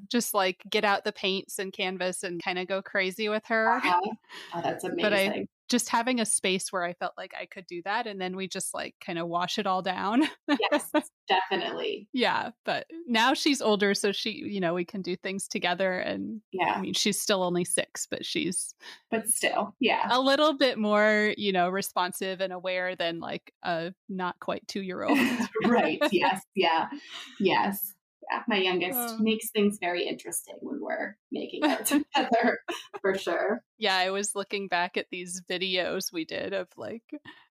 just 0.11 0.33
like 0.33 0.61
get 0.69 0.83
out 0.83 1.05
the 1.05 1.13
paints 1.13 1.57
and 1.57 1.71
canvas 1.71 2.23
and 2.23 2.43
kind 2.43 2.59
of 2.59 2.67
go 2.67 2.81
crazy 2.81 3.29
with 3.29 3.45
her. 3.47 3.73
Uh-huh. 3.75 4.01
Oh, 4.53 4.61
that's 4.61 4.83
amazing. 4.83 5.01
But 5.01 5.13
I 5.13 5.47
just 5.69 5.89
having 5.89 6.19
a 6.19 6.25
space 6.25 6.71
where 6.71 6.83
I 6.83 6.93
felt 6.93 7.13
like 7.17 7.33
I 7.39 7.45
could 7.45 7.67
do 7.67 7.81
that 7.83 8.07
and 8.07 8.19
then 8.19 8.35
we 8.35 8.47
just 8.47 8.73
like 8.73 8.95
kind 9.03 9.19
of 9.19 9.27
wash 9.27 9.57
it 9.59 9.67
all 9.67 9.81
down. 9.81 10.23
yes, 10.71 10.91
definitely. 11.27 12.07
Yeah, 12.13 12.51
but 12.65 12.87
now 13.07 13.33
she's 13.33 13.61
older 13.61 13.93
so 13.93 14.11
she, 14.11 14.31
you 14.31 14.59
know, 14.59 14.73
we 14.73 14.85
can 14.85 15.01
do 15.01 15.15
things 15.15 15.47
together 15.47 15.99
and 15.99 16.41
yeah. 16.51 16.73
I 16.75 16.81
mean, 16.81 16.93
she's 16.93 17.19
still 17.19 17.43
only 17.43 17.65
6, 17.65 18.07
but 18.09 18.25
she's 18.25 18.73
But 19.11 19.27
still, 19.27 19.75
yeah. 19.79 20.07
A 20.09 20.19
little 20.19 20.57
bit 20.57 20.77
more, 20.77 21.33
you 21.37 21.51
know, 21.51 21.69
responsive 21.69 22.41
and 22.41 22.53
aware 22.53 22.95
than 22.95 23.19
like 23.19 23.53
a 23.63 23.93
not 24.09 24.39
quite 24.39 24.65
2-year-old. 24.67 25.17
right. 25.65 25.99
Yes. 26.11 26.41
Yeah. 26.55 26.87
Yes 27.39 27.93
my 28.47 28.57
youngest 28.57 28.97
oh. 28.97 29.17
makes 29.19 29.49
things 29.51 29.77
very 29.79 30.07
interesting 30.07 30.55
when 30.61 30.79
we're 30.81 31.15
making 31.31 31.61
it 31.63 31.85
together 31.85 32.59
for 33.01 33.17
sure. 33.17 33.63
Yeah, 33.77 33.95
I 33.95 34.11
was 34.11 34.35
looking 34.35 34.67
back 34.67 34.97
at 34.97 35.07
these 35.11 35.41
videos 35.49 36.11
we 36.11 36.25
did 36.25 36.53
of 36.53 36.67
like, 36.77 37.03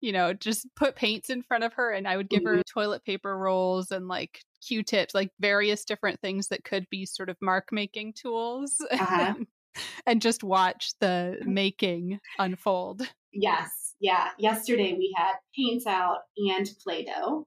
you 0.01 0.13
know, 0.13 0.33
just 0.33 0.67
put 0.77 0.97
paints 0.97 1.31
in 1.31 1.43
front 1.43 1.65
of 1.65 1.75
her 1.75 1.91
and 1.91 2.07
I 2.07 2.17
would 2.17 2.29
give 2.29 2.43
mm-hmm. 2.43 2.59
her 2.59 2.63
toilet 2.63 3.05
paper 3.05 3.37
rolls 3.37 3.91
and 3.91 4.09
like 4.09 4.41
Q-tips, 4.67 5.15
like 5.15 5.31
various 5.41 5.85
different 5.85 6.21
things 6.21 6.49
that 6.49 6.65
could 6.65 6.87
be 6.91 7.07
sort 7.07 7.29
of 7.29 7.37
mark 7.41 7.69
making 7.73 8.15
tools. 8.15 8.77
Uh-huh. 8.91 9.35
and 10.07 10.21
just 10.21 10.43
watch 10.43 10.93
the 11.01 11.39
making 11.45 12.19
unfold. 12.39 13.03
Yes. 13.33 13.95
Yeah. 14.01 14.29
Yesterday 14.39 14.95
we 14.95 15.15
had 15.17 15.35
paints 15.57 15.87
out 15.87 16.19
and 16.37 16.69
Play-Doh 16.83 17.47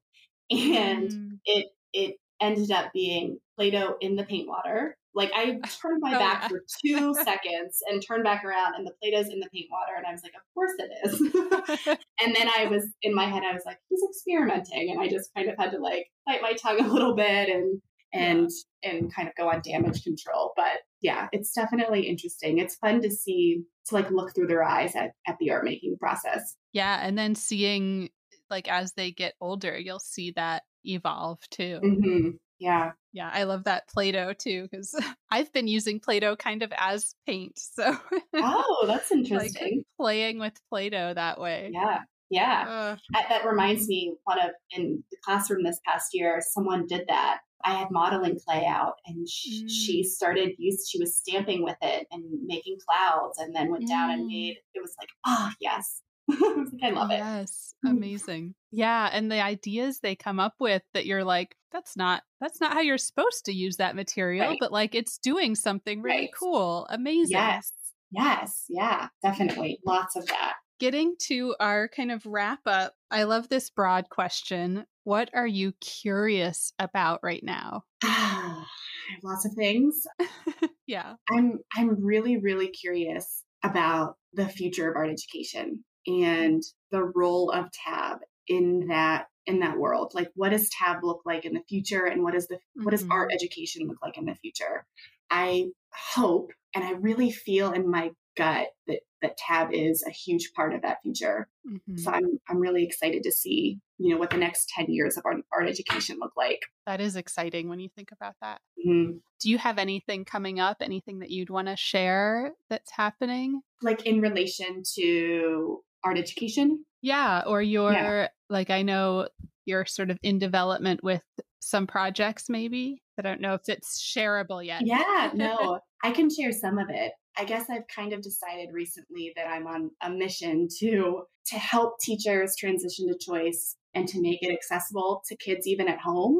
and 0.52 1.10
mm. 1.10 1.30
it 1.46 1.68
it 1.94 2.16
ended 2.42 2.72
up 2.72 2.92
being 2.94 3.40
Play-Doh 3.58 3.96
in 4.02 4.16
the 4.16 4.24
paint 4.24 4.48
water. 4.48 4.98
Like 5.14 5.32
I 5.34 5.60
turned 5.82 6.00
my 6.02 6.16
oh, 6.16 6.20
back 6.20 6.44
yeah. 6.44 6.48
for 6.48 6.64
two 6.86 7.14
seconds 7.24 7.80
and 7.90 8.02
turned 8.06 8.24
back 8.24 8.44
around 8.44 8.76
and 8.76 8.86
the 8.86 8.94
Play-Doh's 9.02 9.30
in 9.30 9.40
the 9.40 9.50
paint 9.54 9.68
water. 9.72 9.94
And 9.98 10.06
I 10.06 10.12
was 10.12 10.24
like, 10.24 10.34
of 10.34 10.42
course 10.54 10.72
it 10.78 10.92
is. 11.06 11.98
and 12.22 12.36
then 12.36 12.50
I 12.50 12.68
was 12.68 12.88
in 13.02 13.14
my 13.14 13.26
head, 13.26 13.44
I 13.44 13.54
was 13.54 13.64
like, 13.66 13.78
he's 13.90 14.04
experimenting. 14.10 14.92
And 14.92 15.00
I 15.00 15.08
just 15.08 15.32
kind 15.36 15.50
of 15.50 15.56
had 15.58 15.72
to 15.72 15.80
like 15.80 16.08
bite 16.26 16.42
my 16.42 16.54
tongue 16.54 16.80
a 16.80 16.92
little 16.92 17.16
bit 17.16 17.50
and 17.50 17.82
and 18.14 18.50
and 18.84 19.14
kind 19.14 19.28
of 19.28 19.36
go 19.36 19.50
on 19.50 19.62
damage 19.64 20.04
control. 20.04 20.54
But 20.56 20.80
yeah, 21.02 21.28
it's 21.32 21.54
definitely 21.54 22.08
interesting. 22.08 22.58
It's 22.58 22.76
fun 22.76 23.02
to 23.02 23.12
see 23.12 23.64
to 23.88 23.96
like 23.96 24.12
look 24.12 24.34
through 24.34 24.48
their 24.48 24.64
eyes 24.64 24.96
at, 24.96 25.12
at 25.28 25.38
the 25.40 25.52
art 25.52 25.64
making 25.64 25.98
process. 25.98 26.56
Yeah. 26.74 27.00
And 27.02 27.18
then 27.18 27.36
seeing, 27.36 28.10
like, 28.50 28.70
as 28.70 28.94
they 28.94 29.12
get 29.12 29.34
older, 29.42 29.78
you'll 29.78 30.00
see 30.00 30.32
that 30.32 30.64
evolve 30.86 31.40
too. 31.50 31.80
hmm 31.82 32.30
Yeah. 32.60 32.92
Yeah. 33.14 33.30
I 33.34 33.44
love 33.44 33.64
that 33.66 33.88
Play 33.90 34.12
Doh 34.12 34.34
too, 34.34 34.68
because 34.72 34.94
I've 35.32 35.52
been 35.54 35.68
using 35.68 36.00
Play 36.00 36.20
Doh 36.20 36.36
kind 36.36 36.64
of 36.64 36.72
as 36.78 37.16
paint. 37.26 37.58
So, 37.60 37.98
Oh, 38.36 38.84
that's 38.88 39.12
like 39.12 39.20
interesting. 39.20 39.84
playing 40.00 40.40
with 40.40 40.54
Play 40.70 40.90
Doh 40.90 41.14
that 41.14 41.40
way. 41.40 41.70
Yeah. 41.74 42.00
Yeah. 42.30 42.66
Uh, 42.68 42.98
That 43.12 43.26
that 43.30 43.46
reminds 43.46 43.88
me, 43.90 44.14
one 44.24 44.40
of 44.40 44.52
in 44.72 45.04
the 45.12 45.18
classroom 45.26 45.64
this 45.64 45.80
past 45.86 46.14
year, 46.14 46.42
someone 46.42 46.88
did 46.88 47.06
that. 47.10 47.40
I 47.64 47.76
had 47.76 47.92
modeling 47.92 48.40
clay 48.48 48.66
out, 48.66 48.94
and 49.06 49.28
sh- 49.30 49.64
Mm. 49.64 49.70
she 49.70 50.04
started 50.04 50.52
use. 50.58 50.88
She 50.90 50.98
was 50.98 51.16
stamping 51.16 51.62
with 51.64 51.76
it 51.82 52.08
and 52.10 52.24
making 52.46 52.78
clouds, 52.88 53.38
and 53.38 53.54
then 53.56 53.70
went 53.70 53.88
down 53.88 54.10
and 54.12 54.24
Mm. 54.24 54.28
made. 54.30 54.58
It 54.74 54.82
was 54.82 54.96
like, 55.00 55.10
ah, 55.28 55.54
yes. 55.60 56.02
I 56.42 56.66
like, 56.72 56.84
I 56.84 56.90
love 56.92 57.12
it. 57.12 57.16
Yes, 57.18 57.74
amazing. 57.86 58.56
Yeah, 58.72 59.10
and 59.12 59.32
the 59.32 59.42
ideas 59.42 60.00
they 60.00 60.16
come 60.16 60.40
up 60.40 60.56
with 60.60 60.82
that 60.94 61.06
you're 61.06 61.24
like, 61.24 61.56
that's 61.72 61.96
not 61.98 62.24
that's 62.40 62.60
not 62.62 62.74
how 62.74 62.82
you're 62.82 62.98
supposed 62.98 63.46
to 63.46 63.54
use 63.54 63.78
that 63.78 63.96
material, 63.96 64.48
Right. 64.50 64.58
but 64.60 64.72
like 64.72 64.96
it's 64.96 65.18
doing 65.18 65.56
something 65.56 66.02
really 66.02 66.22
Right. 66.22 66.30
cool. 66.38 66.88
Amazing. 66.90 67.38
Yes. 67.38 67.72
Yes. 68.12 68.66
Yeah. 68.70 69.08
Definitely. 69.24 69.80
Lots 69.86 70.16
of 70.16 70.26
that. 70.28 70.54
Getting 70.80 71.16
to 71.28 71.56
our 71.60 71.88
kind 71.88 72.12
of 72.12 72.26
wrap 72.26 72.60
up, 72.66 72.94
I 73.12 73.24
love 73.24 73.48
this 73.50 73.70
broad 73.70 74.10
question. 74.10 74.86
What 75.04 75.30
are 75.34 75.48
you 75.48 75.74
curious 75.80 76.74
about 76.80 77.20
right 77.24 77.44
now? 77.44 77.84
I 78.04 78.66
have 79.14 79.24
lots 79.24 79.46
of 79.46 79.54
things. 79.54 80.04
yeah. 80.88 81.14
I'm 81.32 81.60
I'm 81.78 82.04
really 82.04 82.38
really 82.38 82.68
curious 82.70 83.44
about 83.64 84.16
the 84.34 84.48
future 84.48 84.90
of 84.90 84.96
art 84.96 85.10
education 85.10 85.84
and 86.08 86.64
the 86.92 87.04
role 87.04 87.52
of 87.52 87.72
tab 87.72 88.20
in 88.48 88.88
that 88.88 89.28
in 89.46 89.60
that 89.60 89.78
world. 89.78 90.12
Like 90.14 90.32
what 90.36 90.50
does 90.50 90.70
tab 90.70 91.04
look 91.04 91.22
like 91.26 91.46
in 91.46 91.54
the 91.54 91.64
future 91.68 92.06
and 92.06 92.24
what 92.24 92.36
is 92.36 92.48
the 92.48 92.60
what 92.76 92.92
does 92.92 93.06
art 93.10 93.32
education 93.34 93.88
look 93.88 93.98
like 94.02 94.18
in 94.18 94.26
the 94.26 94.36
future? 94.36 94.86
I 95.30 95.68
hope 95.92 96.52
and 96.76 96.84
I 96.84 96.92
really 96.92 97.32
feel 97.32 97.72
in 97.72 97.90
my 97.90 98.12
gut 98.38 98.68
that 98.88 99.02
that 99.22 99.38
tab 99.38 99.70
is 99.74 100.04
a 100.08 100.12
huge 100.12 100.52
part 100.56 100.74
of 100.74 100.82
that 100.82 101.02
future. 101.04 101.48
Mhm. 101.68 102.00
So 102.00 102.12
I'm 102.12 102.40
I'm 102.48 102.60
really 102.60 102.84
excited 102.84 103.24
to 103.24 103.32
see, 103.32 103.80
you 103.98 104.10
know, 104.10 104.18
what 104.18 104.30
the 104.32 104.38
next 104.38 104.70
10 104.70 104.88
years 104.90 105.18
of 105.18 105.26
art, 105.26 105.38
art 105.52 105.68
education 105.68 106.18
look 106.20 106.34
like. 106.36 106.62
That 106.86 107.02
is 107.02 107.16
exciting 107.16 107.70
when 107.70 107.80
you 107.80 107.90
think 107.90 108.12
about 108.12 108.36
that. 108.42 108.62
Mhm. 108.86 109.22
Do 109.40 109.50
you 109.50 109.58
have 109.58 109.78
anything 109.78 110.26
coming 110.26 110.60
up? 110.60 110.78
Anything 110.82 111.20
that 111.20 111.30
you'd 111.30 111.50
want 111.50 111.68
to 111.68 111.76
share 111.76 112.54
that's 112.70 112.92
happening? 112.92 113.62
Like 113.82 114.06
in 114.06 114.22
relation 114.22 114.84
to 114.96 115.84
art 116.04 116.18
education. 116.18 116.86
Yeah, 117.02 117.44
or 117.48 117.62
your 117.62 117.94
Yeah. 117.94 118.28
like 118.50 118.70
I 118.70 118.82
know 118.82 119.28
you're 119.66 119.86
sort 119.86 120.10
of 120.10 120.18
in 120.24 120.40
development 120.40 121.04
with 121.04 121.24
some 121.60 121.88
projects 121.88 122.50
maybe. 122.50 123.02
I 123.18 123.22
don't 123.22 123.42
know 123.42 123.54
if 123.54 123.70
it's 123.70 124.02
shareable 124.02 124.66
yet. 124.66 124.82
Yeah, 124.86 125.32
no, 125.34 125.80
I 126.04 126.12
can 126.12 126.30
share 126.30 126.52
some 126.52 126.78
of 126.80 126.88
it. 126.90 127.12
I 127.38 127.46
guess 127.46 127.70
I've 127.70 127.88
kind 127.94 128.14
of 128.14 128.22
decided 128.22 128.70
recently 128.74 129.32
that 129.36 129.48
I'm 129.48 129.68
on 129.68 129.92
a 130.02 130.10
mission 130.10 130.68
to 130.80 131.24
to 131.48 131.56
help 131.58 132.00
teachers 132.00 132.56
transition 132.56 133.08
to 133.08 133.18
choice 133.18 133.76
and 133.94 134.08
to 134.08 134.22
make 134.22 134.40
it 134.42 134.52
accessible 134.52 135.24
to 135.28 135.36
kids 135.38 135.68
even 135.68 135.88
at 135.88 136.00
home. 136.00 136.40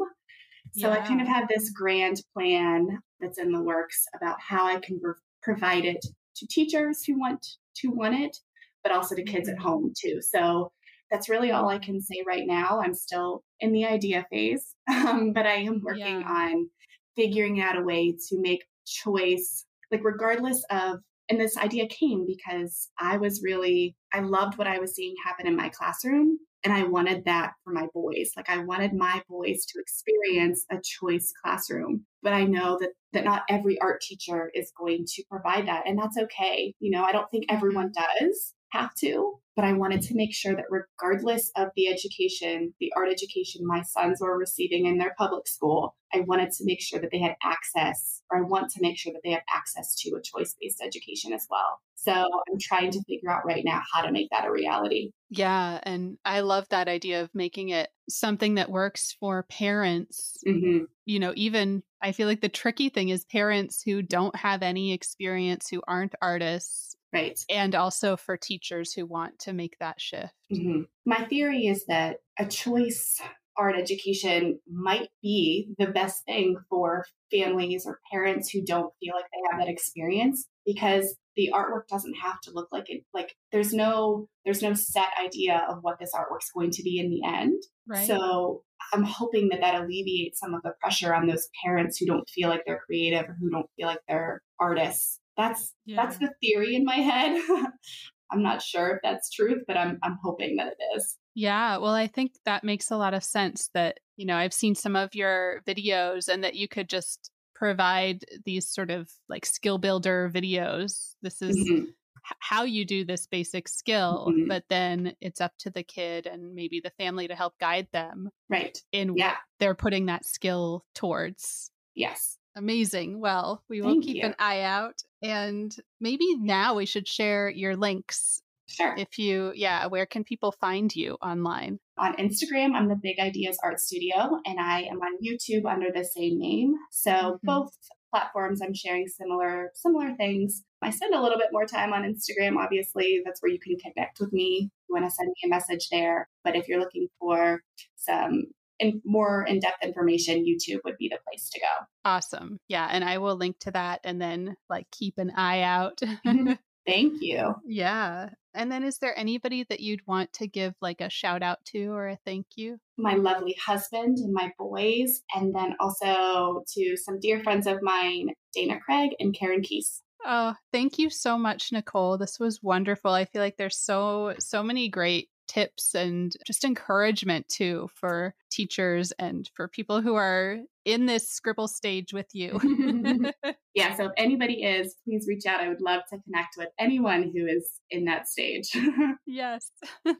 So 0.74 0.90
I 0.90 1.00
kind 1.00 1.20
of 1.20 1.26
have 1.28 1.48
this 1.48 1.70
grand 1.70 2.22
plan 2.32 3.00
that's 3.20 3.38
in 3.38 3.52
the 3.52 3.62
works 3.62 4.04
about 4.14 4.36
how 4.40 4.64
I 4.66 4.78
can 4.80 5.00
pro- 5.00 5.14
provide 5.42 5.84
it 5.84 6.02
to 6.36 6.46
teachers 6.46 7.04
who 7.04 7.18
want 7.18 7.46
to 7.76 7.88
want 7.88 8.14
it, 8.14 8.38
but 8.82 8.92
also 8.92 9.14
to 9.14 9.22
kids 9.24 9.48
at 9.48 9.56
Mhm. 9.56 9.62
home 9.62 9.92
too. 9.98 10.20
So 10.22 10.72
that's 11.10 11.28
really 11.28 11.50
all 11.52 11.68
I 11.68 11.78
can 11.78 12.00
say 12.00 12.22
right 12.26 12.46
now. 12.46 12.80
I'm 12.82 12.94
still 12.94 13.42
in 13.60 13.72
the 13.72 13.84
idea 13.84 14.26
phase, 14.30 14.74
um, 14.88 15.32
but 15.32 15.46
I 15.46 15.54
am 15.56 15.80
working 15.82 16.20
Yeah. 16.20 16.28
on 16.28 16.70
figuring 17.16 17.60
out 17.60 17.76
a 17.78 17.82
way 17.82 18.12
to 18.28 18.40
make 18.40 18.64
choice, 18.86 19.66
like 19.90 20.04
regardless 20.04 20.64
of. 20.70 21.00
And 21.28 21.40
this 21.40 21.56
idea 21.56 21.86
came 21.88 22.26
because 22.26 22.90
I 22.98 23.16
was 23.16 23.42
really, 23.42 23.96
I 24.12 24.20
loved 24.20 24.58
what 24.58 24.66
I 24.66 24.78
was 24.80 24.94
seeing 24.94 25.14
happen 25.24 25.46
in 25.46 25.56
my 25.56 25.70
classroom. 25.70 26.38
And 26.64 26.72
I 26.72 26.82
wanted 26.84 27.24
that 27.24 27.52
for 27.64 27.72
my 27.72 27.86
boys. 27.94 28.32
Like 28.36 28.50
I 28.50 28.58
wanted 28.58 28.92
my 28.92 29.22
boys 29.28 29.64
to 29.66 29.80
experience 29.80 30.66
a 30.70 30.78
choice 30.82 31.32
classroom. 31.42 32.04
But 32.22 32.34
I 32.34 32.44
know 32.44 32.76
that 32.80 32.90
that 33.12 33.24
not 33.24 33.42
every 33.48 33.80
art 33.80 34.00
teacher 34.02 34.50
is 34.54 34.72
going 34.78 35.04
to 35.06 35.24
provide 35.30 35.68
that. 35.68 35.84
And 35.86 35.98
that's 35.98 36.18
okay. 36.18 36.74
You 36.80 36.90
know, 36.90 37.04
I 37.04 37.12
don't 37.12 37.30
think 37.30 37.46
everyone 37.48 37.92
does 37.92 38.52
have 38.72 38.94
to, 38.96 39.38
but 39.54 39.64
I 39.64 39.72
wanted 39.72 40.02
to 40.02 40.14
make 40.14 40.34
sure 40.34 40.54
that 40.54 40.64
regardless 40.70 41.50
of 41.56 41.68
the 41.76 41.88
education, 41.88 42.74
the 42.80 42.92
art 42.96 43.08
education 43.10 43.66
my 43.66 43.82
sons 43.82 44.18
were 44.20 44.38
receiving 44.38 44.86
in 44.86 44.98
their 44.98 45.14
public 45.18 45.46
school, 45.46 45.94
I 46.14 46.20
wanted 46.20 46.50
to 46.52 46.64
make 46.64 46.80
sure 46.80 47.00
that 47.00 47.10
they 47.10 47.20
had 47.20 47.36
access, 47.42 48.22
or 48.30 48.38
I 48.38 48.42
want 48.42 48.70
to 48.72 48.82
make 48.82 48.98
sure 48.98 49.12
that 49.12 49.20
they 49.24 49.32
have 49.32 49.42
access 49.54 49.94
to 50.02 50.16
a 50.16 50.22
choice 50.22 50.56
based 50.60 50.82
education 50.82 51.32
as 51.32 51.46
well. 51.50 51.80
So 51.94 52.12
I'm 52.12 52.58
trying 52.60 52.90
to 52.92 53.02
figure 53.04 53.30
out 53.30 53.46
right 53.46 53.64
now 53.64 53.80
how 53.92 54.02
to 54.02 54.10
make 54.10 54.28
that 54.30 54.44
a 54.44 54.50
reality. 54.50 55.12
Yeah, 55.30 55.78
and 55.84 56.18
I 56.24 56.40
love 56.40 56.68
that 56.70 56.88
idea 56.88 57.22
of 57.22 57.30
making 57.34 57.68
it 57.68 57.90
something 58.08 58.56
that 58.56 58.70
works 58.70 59.16
for 59.20 59.44
parents. 59.44 60.38
hmm 60.44 60.84
You 61.04 61.20
know, 61.20 61.32
even 61.36 61.82
I 62.00 62.12
feel 62.12 62.26
like 62.26 62.40
the 62.40 62.48
tricky 62.48 62.88
thing 62.88 63.10
is 63.10 63.24
parents 63.24 63.82
who 63.82 64.02
don't 64.02 64.34
have 64.36 64.62
any 64.62 64.92
experience, 64.92 65.68
who 65.68 65.82
aren't 65.86 66.14
artists, 66.20 66.96
Right. 67.12 67.38
and 67.50 67.74
also 67.74 68.16
for 68.16 68.36
teachers 68.36 68.92
who 68.92 69.04
want 69.06 69.38
to 69.40 69.52
make 69.52 69.76
that 69.80 70.00
shift. 70.00 70.32
Mhm. 70.52 70.86
My 71.04 71.24
theory 71.26 71.66
is 71.66 71.84
that 71.86 72.18
a 72.38 72.46
choice 72.46 73.20
art 73.58 73.76
education 73.76 74.58
might 74.66 75.10
be 75.22 75.74
the 75.78 75.86
best 75.88 76.24
thing 76.24 76.56
for 76.70 77.04
families 77.30 77.84
or 77.86 78.00
parents 78.10 78.48
who 78.50 78.62
don't 78.64 78.92
feel 78.98 79.14
like 79.14 79.26
they 79.30 79.38
have 79.50 79.60
that 79.60 79.70
experience 79.70 80.48
because 80.64 81.18
the 81.36 81.50
artwork 81.52 81.86
doesn't 81.88 82.14
have 82.14 82.40
to 82.44 82.50
look 82.50 82.68
like 82.72 82.88
it 82.88 83.04
like 83.12 83.34
there's 83.52 83.74
no 83.74 84.26
there's 84.46 84.62
no 84.62 84.72
set 84.72 85.08
idea 85.22 85.66
of 85.68 85.78
what 85.82 85.98
this 85.98 86.12
artwork's 86.14 86.50
going 86.54 86.70
to 86.70 86.82
be 86.82 86.98
in 86.98 87.10
the 87.10 87.22
end 87.26 87.62
Right. 87.86 88.06
so 88.06 88.62
i'm 88.94 89.02
hoping 89.02 89.48
that 89.50 89.60
that 89.60 89.74
alleviates 89.74 90.40
some 90.40 90.54
of 90.54 90.62
the 90.62 90.72
pressure 90.80 91.14
on 91.14 91.26
those 91.26 91.46
parents 91.62 91.98
who 91.98 92.06
don't 92.06 92.28
feel 92.30 92.48
like 92.48 92.62
they're 92.66 92.80
creative 92.86 93.28
or 93.28 93.36
who 93.38 93.50
don't 93.50 93.68
feel 93.76 93.86
like 93.86 94.00
they're 94.08 94.40
artists 94.58 95.18
that's 95.42 95.74
that's 95.96 96.18
the 96.18 96.30
theory 96.40 96.74
in 96.76 96.84
my 96.84 96.96
head 96.96 97.32
i'm 98.30 98.42
not 98.42 98.62
sure 98.62 98.90
if 98.94 98.98
that's 99.02 99.30
truth 99.30 99.62
but 99.66 99.76
i'm 99.76 99.98
i'm 100.02 100.18
hoping 100.22 100.56
that 100.56 100.68
it 100.68 100.78
is 100.96 101.16
Yeah, 101.34 101.78
well, 101.78 101.94
I 101.94 102.08
think 102.08 102.32
that 102.44 102.62
makes 102.62 102.90
a 102.90 102.96
lot 102.98 103.14
of 103.14 103.24
sense 103.24 103.70
that, 103.72 104.00
you 104.18 104.26
know, 104.26 104.36
I've 104.36 104.52
seen 104.52 104.74
some 104.74 104.96
of 104.96 105.14
your 105.14 105.62
videos 105.66 106.28
and 106.28 106.44
that 106.44 106.54
you 106.56 106.68
could 106.68 106.90
just 106.90 107.30
provide 107.54 108.18
these 108.44 108.68
sort 108.68 108.90
of 108.90 109.08
like 109.30 109.46
skill 109.46 109.78
builder 109.78 110.30
videos. 110.34 111.14
This 111.22 111.40
is 111.40 111.56
Mhm. 111.56 111.84
h- 111.88 112.36
how 112.40 112.64
you 112.64 112.84
do 112.84 113.02
this 113.06 113.26
basic 113.26 113.66
skill, 113.68 114.28
Mhm. 114.30 114.46
but 114.48 114.64
then 114.68 115.16
it's 115.22 115.40
up 115.40 115.52
to 115.60 115.70
the 115.70 115.82
kid 115.82 116.26
and 116.26 116.54
maybe 116.54 116.80
the 116.84 116.92
family 117.02 117.26
to 117.28 117.34
help 117.34 117.54
guide 117.58 117.88
them 117.92 118.28
right 118.50 118.76
in 118.92 119.16
Yeah. 119.16 119.30
what 119.30 119.38
they're 119.58 119.74
putting 119.84 120.06
that 120.06 120.26
skill 120.26 120.84
towards. 120.94 121.70
yes 121.94 122.36
Amazing. 122.56 123.20
Well, 123.20 123.62
we 123.68 123.80
will 123.80 123.90
Thank 123.92 124.04
keep 124.04 124.16
you. 124.16 124.22
an 124.26 124.34
eye 124.38 124.60
out 124.62 125.02
and 125.22 125.74
maybe 126.00 126.36
now 126.36 126.74
we 126.74 126.86
should 126.86 127.08
share 127.08 127.48
your 127.48 127.76
links. 127.76 128.42
sure 128.68 128.94
If 128.96 129.18
you, 129.18 129.52
yeah, 129.54 129.86
where 129.86 130.06
can 130.06 130.24
people 130.24 130.52
find 130.52 130.94
you 130.94 131.14
online? 131.22 131.78
on 131.98 132.14
Instagram, 132.16 132.74
I'm 132.74 132.88
the 132.88 132.98
Big 133.00 133.18
Ideas 133.20 133.58
Art 133.62 133.78
Studio, 133.78 134.40
and 134.46 134.58
I 134.58 134.82
am 134.82 134.96
on 135.00 135.18
YouTube 135.22 135.70
under 135.70 135.88
the 135.94 136.04
same 136.04 136.38
name. 136.38 136.74
So 136.90 137.10
Mhm. 137.10 137.38
both 137.42 137.70
platforms, 138.10 138.60
I'm 138.62 138.74
sharing 138.74 139.06
similar 139.08 139.70
similar 139.74 140.14
things. 140.16 140.64
I 140.82 140.90
spend 140.90 141.14
a 141.14 141.20
little 141.22 141.38
bit 141.38 141.48
more 141.52 141.66
time 141.66 141.92
on 141.92 142.02
Instagram. 142.02 142.56
Obviously, 142.56 143.20
that's 143.24 143.40
where 143.42 143.52
you 143.52 143.58
can 143.60 143.76
connect 143.78 144.20
with 144.20 144.32
me. 144.32 144.70
You 144.88 144.92
want 144.94 145.04
to 145.04 145.10
send 145.10 145.28
me 145.28 145.34
a 145.44 145.48
message 145.48 145.88
there. 145.90 146.28
But 146.44 146.56
if 146.56 146.66
you're 146.66 146.80
looking 146.80 147.08
for 147.20 147.62
some 147.96 148.46
in, 148.82 149.00
more 149.04 149.44
in 149.44 149.60
depth 149.60 149.82
information, 149.82 150.44
YouTube 150.44 150.80
would 150.84 150.98
be 150.98 151.08
the 151.08 151.18
place 151.28 151.48
to 151.50 151.60
go. 151.60 151.86
Awesome. 152.04 152.58
Yeah. 152.68 152.88
And 152.90 153.04
I 153.04 153.18
will 153.18 153.36
link 153.36 153.58
to 153.60 153.70
that 153.70 154.00
and 154.04 154.20
then 154.20 154.56
like 154.68 154.86
keep 154.90 155.18
an 155.18 155.30
eye 155.30 155.62
out. 155.62 156.00
Mm-hmm. 156.26 156.52
Thank 156.86 157.22
you. 157.22 157.54
yeah. 157.64 158.30
And 158.54 158.70
then 158.70 158.82
is 158.82 158.98
there 158.98 159.16
anybody 159.16 159.64
that 159.70 159.80
you'd 159.80 160.04
want 160.06 160.32
to 160.34 160.48
give 160.48 160.74
like 160.82 161.00
a 161.00 161.08
shout 161.08 161.42
out 161.42 161.64
to 161.66 161.92
or 161.92 162.08
a 162.08 162.18
thank 162.26 162.46
you? 162.56 162.78
my 162.98 163.14
lovely 163.14 163.56
husband 163.64 164.18
and 164.18 164.32
my 164.32 164.52
boys, 164.58 165.22
and 165.34 165.54
then 165.54 165.74
also 165.80 166.62
to 166.74 166.96
some 166.96 167.18
dear 167.20 167.42
friends 167.42 167.66
of 167.66 167.82
mine, 167.82 168.30
Dana 168.54 168.78
Craig 168.84 169.10
and 169.18 169.34
Karen 169.34 169.62
Keese. 169.62 170.00
Oh, 170.24 170.54
thank 170.72 170.98
you 170.98 171.10
so 171.10 171.36
much, 171.36 171.72
Nicole. 171.72 172.16
This 172.16 172.38
was 172.38 172.62
wonderful. 172.62 173.10
I 173.10 173.24
feel 173.24 173.42
like 173.42 173.56
there's 173.56 173.78
so 173.78 174.34
so 174.38 174.62
many 174.62 174.88
great 174.88 175.28
tips 175.48 175.94
and 175.94 176.34
just 176.46 176.64
encouragement 176.64 177.48
too 177.48 177.88
for 177.94 178.34
teachers 178.50 179.12
and 179.18 179.50
for 179.54 179.68
people 179.68 180.00
who 180.00 180.14
are 180.14 180.58
in 180.84 181.06
this 181.06 181.28
scribble 181.28 181.68
stage 181.68 182.12
with 182.12 182.26
you. 182.32 182.60
yeah, 183.74 183.96
so 183.96 184.06
if 184.06 184.12
anybody 184.16 184.62
is, 184.62 184.96
please 185.04 185.26
reach 185.28 185.46
out. 185.46 185.60
I 185.60 185.68
would 185.68 185.80
love 185.80 186.02
to 186.10 186.18
connect 186.22 186.56
with 186.56 186.68
anyone 186.78 187.30
who 187.34 187.46
is 187.46 187.70
in 187.90 188.04
that 188.06 188.28
stage. 188.28 188.70
yes, 189.26 189.70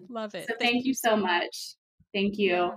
love 0.09 0.35
it. 0.35 0.47
So 0.49 0.55
thank, 0.59 0.73
thank 0.73 0.85
you 0.87 0.95
so 0.95 1.17
much. 1.17 1.23
much. 1.23 1.77
Thank 2.15 2.39
you. 2.39 2.51
Yeah. 2.53 2.71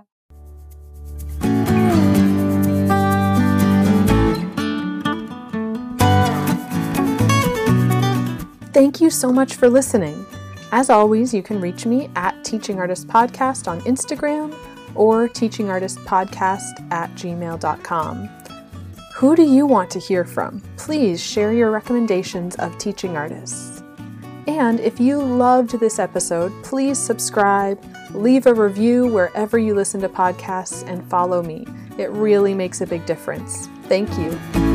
Thank 8.76 9.00
you 9.00 9.08
so 9.08 9.32
much 9.32 9.54
for 9.54 9.70
listening. 9.70 10.26
As 10.72 10.90
always, 10.90 11.32
you 11.32 11.42
can 11.42 11.60
reach 11.60 11.86
me 11.86 12.10
at 12.16 12.44
Teaching 12.44 12.78
Artist 12.78 13.06
Podcast 13.06 13.68
on 13.68 13.80
Instagram 13.82 14.54
or 14.94 15.28
teachingartistpodcast 15.28 16.92
at 16.92 17.10
gmail.com. 17.14 18.28
Who 19.14 19.36
do 19.36 19.42
you 19.42 19.64
want 19.64 19.90
to 19.92 19.98
hear 19.98 20.24
from? 20.24 20.60
Please 20.76 21.22
share 21.22 21.52
your 21.52 21.70
recommendations 21.70 22.56
of 22.56 22.76
teaching 22.78 23.16
artists. 23.16 23.82
And 24.46 24.78
if 24.80 25.00
you 25.00 25.20
loved 25.20 25.80
this 25.80 25.98
episode, 25.98 26.52
please 26.62 26.98
subscribe, 26.98 27.82
leave 28.12 28.46
a 28.46 28.54
review 28.54 29.06
wherever 29.06 29.58
you 29.58 29.74
listen 29.74 30.00
to 30.02 30.08
podcasts, 30.08 30.86
and 30.86 31.08
follow 31.08 31.42
me. 31.42 31.66
It 31.98 32.10
really 32.10 32.54
makes 32.54 32.80
a 32.80 32.86
big 32.86 33.06
difference. 33.06 33.68
Thank 33.88 34.10
you. 34.18 34.65